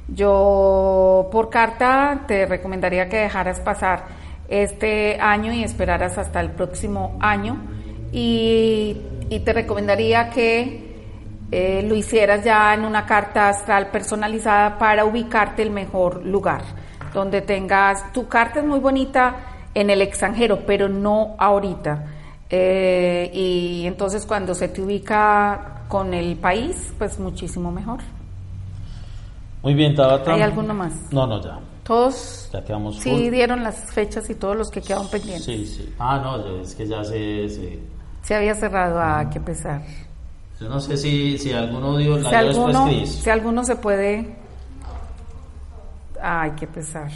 Yo 0.07 1.29
por 1.31 1.49
carta 1.49 2.23
te 2.27 2.45
recomendaría 2.45 3.09
que 3.09 3.17
dejaras 3.17 3.59
pasar 3.59 4.05
este 4.47 5.19
año 5.19 5.53
y 5.53 5.63
esperaras 5.63 6.17
hasta 6.17 6.39
el 6.39 6.49
próximo 6.51 7.17
año 7.19 7.57
y, 8.11 9.01
te 9.45 9.53
recomendaría 9.53 10.31
que 10.31 10.88
eh, 11.51 11.83
lo 11.87 11.95
hicieras 11.95 12.43
ya 12.43 12.73
en 12.73 12.85
una 12.85 13.05
carta 13.05 13.49
astral 13.49 13.87
personalizada 13.87 14.77
para 14.77 15.05
ubicarte 15.05 15.61
el 15.61 15.71
mejor 15.71 16.25
lugar, 16.25 16.61
donde 17.13 17.41
tengas, 17.41 18.11
tu 18.13 18.27
carta 18.27 18.59
es 18.59 18.65
muy 18.65 18.79
bonita 18.79 19.35
en 19.73 19.89
el 19.89 20.01
extranjero, 20.01 20.59
pero 20.65 20.87
no 20.87 21.35
ahorita. 21.37 22.05
Eh, 22.49 23.29
y 23.33 23.85
entonces 23.85 24.25
cuando 24.25 24.55
se 24.55 24.69
te 24.69 24.81
ubica 24.81 25.83
con 25.87 26.13
el 26.13 26.35
país, 26.37 26.93
pues 26.97 27.19
muchísimo 27.19 27.71
mejor. 27.71 27.99
Muy 29.61 29.73
bien, 29.73 29.95
Tabata. 29.95 30.33
¿Hay 30.33 30.41
alguno 30.41 30.73
más? 30.73 30.93
No, 31.11 31.27
no, 31.27 31.41
ya. 31.41 31.59
Todos. 31.83 32.49
Ya 32.53 32.63
quedamos. 32.63 32.99
Sí, 32.99 33.29
dieron 33.29 33.63
las 33.63 33.91
fechas 33.91 34.29
y 34.29 34.35
todos 34.35 34.55
los 34.55 34.69
que 34.69 34.81
quedaron 34.81 35.09
pendientes. 35.09 35.45
Sí, 35.45 35.65
sí. 35.65 35.93
Ah, 35.99 36.19
no, 36.23 36.61
es 36.61 36.75
que 36.75 36.87
ya 36.87 37.03
se. 37.03 37.79
Se, 38.21 38.35
había 38.35 38.53
cerrado, 38.53 38.99
a 38.99 39.19
ah, 39.19 39.29
qué 39.29 39.39
pesar. 39.39 39.81
Yo 40.59 40.67
no 40.67 40.79
sé 40.81 40.97
si, 40.97 41.37
si 41.37 41.53
alguno 41.53 41.95
dio 41.97 42.17
la 42.17 42.29
si 42.29 42.35
alguno, 42.35 43.05
Si 43.05 43.29
alguno 43.29 43.63
se 43.63 43.75
puede. 43.77 44.35
Ay, 46.21 46.51
qué 46.59 46.67
pesar. 46.67 47.09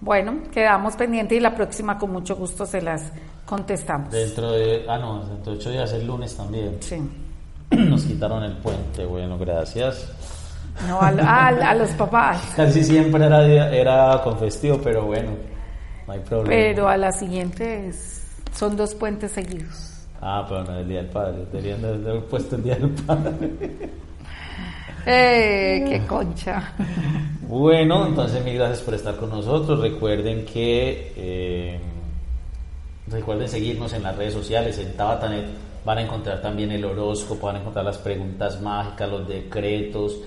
Bueno, 0.00 0.34
quedamos 0.52 0.96
pendientes 0.96 1.38
y 1.38 1.40
la 1.40 1.54
próxima 1.54 1.96
con 1.96 2.10
mucho 2.10 2.36
gusto 2.36 2.66
se 2.66 2.82
las 2.82 3.10
contestamos. 3.46 4.10
Dentro 4.10 4.52
de. 4.52 4.84
Ah, 4.88 4.98
no, 4.98 5.24
dentro 5.24 5.52
de 5.52 5.58
ocho 5.58 5.70
días, 5.70 5.92
el 5.92 6.06
lunes 6.06 6.36
también. 6.36 6.76
Sí. 6.80 7.00
Nos 7.70 8.04
quitaron 8.04 8.42
el 8.42 8.56
puente. 8.58 9.06
Bueno, 9.06 9.38
gracias. 9.38 10.12
No, 10.88 11.00
a, 11.00 11.74
los 11.74 11.90
papás. 11.90 12.42
Casi 12.56 12.82
siempre 12.82 13.24
era, 13.24 13.70
era 13.70 14.20
con 14.22 14.38
festivo, 14.38 14.78
pero 14.82 15.04
bueno, 15.06 15.30
no 16.06 16.12
hay 16.12 16.20
problema. 16.20 16.48
Pero 16.48 16.88
a 16.88 16.96
la 16.96 17.12
siguiente 17.12 17.92
son 18.54 18.76
dos 18.76 18.94
puentes 18.94 19.32
seguidos. 19.32 19.91
Ah, 20.24 20.46
pero 20.48 20.62
no 20.62 20.78
el 20.78 20.88
Día 20.88 20.98
del 20.98 21.10
Padre, 21.10 21.46
deberían 21.50 21.84
haber 21.84 22.24
puesto 22.26 22.54
el 22.54 22.62
Día 22.62 22.76
del 22.76 22.90
Padre. 22.90 23.50
¡Eh, 25.04 25.84
qué 25.88 26.06
concha! 26.06 26.74
Bueno, 27.48 28.06
entonces 28.06 28.44
mil 28.44 28.54
gracias 28.54 28.82
por 28.82 28.94
estar 28.94 29.16
con 29.16 29.30
nosotros. 29.30 29.80
Recuerden 29.80 30.44
que 30.44 31.12
eh, 31.16 31.80
recuerden 33.08 33.48
seguirnos 33.48 33.92
en 33.94 34.04
las 34.04 34.16
redes 34.16 34.32
sociales, 34.32 34.78
en 34.78 34.96
Tabatanet 34.96 35.46
van 35.84 35.98
a 35.98 36.02
encontrar 36.02 36.40
también 36.40 36.70
el 36.70 36.84
horóscopo, 36.84 37.46
van 37.46 37.56
a 37.56 37.58
encontrar 37.58 37.84
las 37.84 37.98
preguntas 37.98 38.60
mágicas, 38.60 39.10
los 39.10 39.26
decretos, 39.26 40.20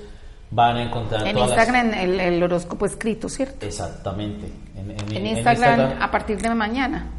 van 0.52 0.76
a 0.76 0.84
encontrar 0.84 1.26
en 1.26 1.38
Instagram 1.38 1.94
el, 1.94 2.44
horóscopo 2.44 2.86
escrito, 2.86 3.30
¿cierto? 3.30 3.66
Exactamente. 3.66 4.52
En, 4.76 5.26
Instagram, 5.26 6.02
a 6.02 6.12
partir 6.12 6.42
de 6.42 6.54
mañana. 6.54 7.15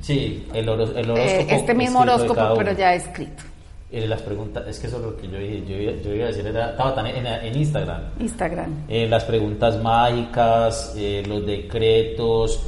Sí, 0.00 0.46
el, 0.52 0.60
el 0.60 0.68
horóscopo. 0.68 1.16
Eh, 1.16 1.46
este 1.50 1.74
mismo 1.74 2.00
horóscopo, 2.00 2.54
pero 2.56 2.72
ya 2.72 2.94
escrito. 2.94 3.44
Eh, 3.92 4.06
las 4.06 4.22
preguntas, 4.22 4.66
es 4.68 4.78
que 4.78 4.86
eso 4.86 4.98
es 4.98 5.02
lo 5.02 5.16
que 5.16 5.28
yo 5.28 5.38
dije, 5.38 5.64
yo, 5.66 6.00
yo 6.02 6.14
iba 6.14 6.26
a 6.26 6.28
decir, 6.28 6.46
estaba 6.46 6.94
tan 6.94 7.06
en, 7.06 7.56
Instagram. 7.56 8.02
Instagram. 8.20 8.84
Eh, 8.88 9.08
las 9.08 9.24
preguntas 9.24 9.82
mágicas, 9.82 10.96
los 11.26 11.44
decretos, 11.44 12.62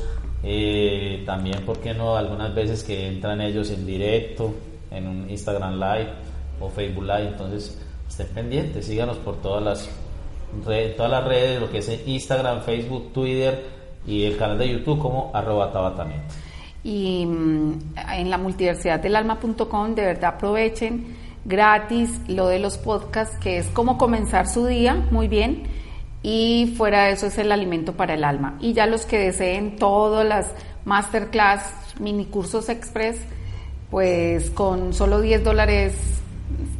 también, 1.24 1.64
¿por 1.64 1.78
qué 1.78 1.94
no? 1.94 2.16
Algunas 2.16 2.52
veces 2.52 2.82
que 2.82 3.06
entran 3.06 3.40
ellos 3.40 3.70
en 3.70 3.86
directo, 3.86 4.52
en 4.90 5.06
un 5.06 5.30
Instagram 5.30 5.78
Live 5.78 6.08
o 6.60 6.68
Facebook 6.68 7.04
Live, 7.04 7.28
entonces 7.28 7.78
estén 8.08 8.26
pendientes, 8.28 8.84
síganos 8.84 9.16
por 9.18 9.40
todas 9.40 9.62
las, 9.62 9.90
redes, 10.66 10.96
todas 10.96 11.12
las 11.12 11.24
redes, 11.24 11.60
lo 11.60 11.70
que 11.70 11.78
es 11.78 12.00
Instagram, 12.06 12.62
Facebook, 12.62 13.12
Twitter 13.12 13.64
y 14.06 14.24
el 14.24 14.36
canal 14.36 14.58
de 14.58 14.70
YouTube 14.70 14.98
como 14.98 15.30
arroba 15.32 15.72
tabatanet. 15.72 16.20
Y 16.84 17.26
mm, 17.26 17.80
en 18.10 18.30
la 18.30 18.38
multiversidad 18.38 19.00
del 19.00 19.16
alma.com, 19.16 19.94
de 19.94 20.02
verdad 20.02 20.34
aprovechen 20.34 21.16
gratis 21.44 22.10
lo 22.28 22.48
de 22.48 22.58
los 22.58 22.78
podcasts, 22.78 23.36
que 23.38 23.58
es 23.58 23.66
como 23.68 23.98
comenzar 23.98 24.46
su 24.46 24.66
día, 24.66 24.94
muy 25.10 25.28
bien, 25.28 25.64
y 26.22 26.74
fuera 26.76 27.04
de 27.04 27.12
eso 27.12 27.26
es 27.26 27.38
el 27.38 27.50
alimento 27.50 27.94
para 27.94 28.14
el 28.14 28.24
alma. 28.24 28.56
Y 28.60 28.72
ya 28.72 28.86
los 28.86 29.06
que 29.06 29.18
deseen 29.18 29.76
todas 29.76 30.26
las 30.26 30.50
masterclass, 30.84 31.74
mini 31.98 32.26
cursos 32.26 32.68
express, 32.68 33.20
pues 33.90 34.50
con 34.50 34.92
solo 34.92 35.20
10 35.20 35.44
dólares 35.44 35.94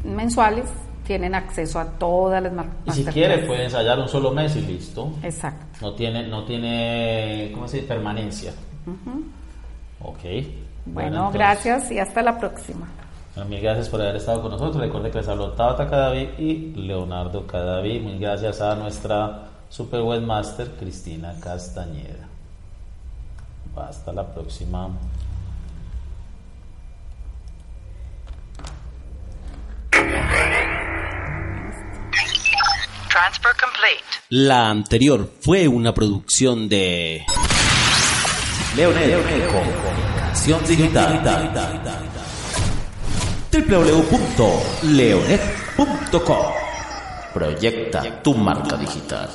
mensuales 0.04 0.66
tienen 1.06 1.34
acceso 1.34 1.78
a 1.78 1.84
todas 1.84 2.42
las 2.42 2.52
marcas. 2.52 2.76
Y 2.86 2.90
si 2.92 3.04
quiere 3.04 3.38
puede 3.38 3.64
ensayar 3.64 3.98
un 3.98 4.08
solo 4.08 4.32
mes 4.32 4.54
y 4.56 4.60
listo. 4.60 5.12
Exacto. 5.22 5.66
No 5.80 5.94
tiene, 5.94 6.26
no 6.28 6.44
tiene, 6.44 7.50
¿cómo 7.52 7.66
se 7.66 7.78
dice? 7.78 7.88
Permanencia. 7.88 8.52
Ok. 10.04 10.20
Bueno, 10.86 11.30
gracias 11.30 11.90
y 11.92 11.98
hasta 11.98 12.22
la 12.22 12.38
próxima. 12.38 12.88
mil 13.48 13.60
gracias 13.60 13.88
por 13.88 14.00
haber 14.00 14.16
estado 14.16 14.42
con 14.42 14.50
nosotros. 14.50 14.76
Recuerde 14.76 15.10
que 15.10 15.18
les 15.18 15.28
habló 15.28 15.52
Tabata 15.52 15.88
Cadaví 15.88 16.30
y 16.38 16.72
Leonardo 16.74 17.46
Cadaví. 17.46 18.00
Mil 18.00 18.18
gracias 18.18 18.60
a 18.60 18.74
nuestra 18.74 19.48
super 19.68 20.02
webmaster 20.02 20.70
Cristina 20.78 21.34
Castañeda. 21.40 22.28
Hasta 23.76 24.12
la 24.12 24.26
próxima. 24.26 24.90
Transfer 33.08 33.52
complete. 33.60 34.04
La 34.30 34.68
anterior 34.68 35.30
fue 35.40 35.68
una 35.68 35.94
producción 35.94 36.68
de 36.68 37.24
Leonel, 38.76 39.22
Comunicación 40.42 40.66
Digital. 40.66 41.22
www.leonet.com 43.52 46.46
Proyecta 47.32 48.02
tu 48.22 48.34
marca 48.34 48.76
digital. 48.76 49.30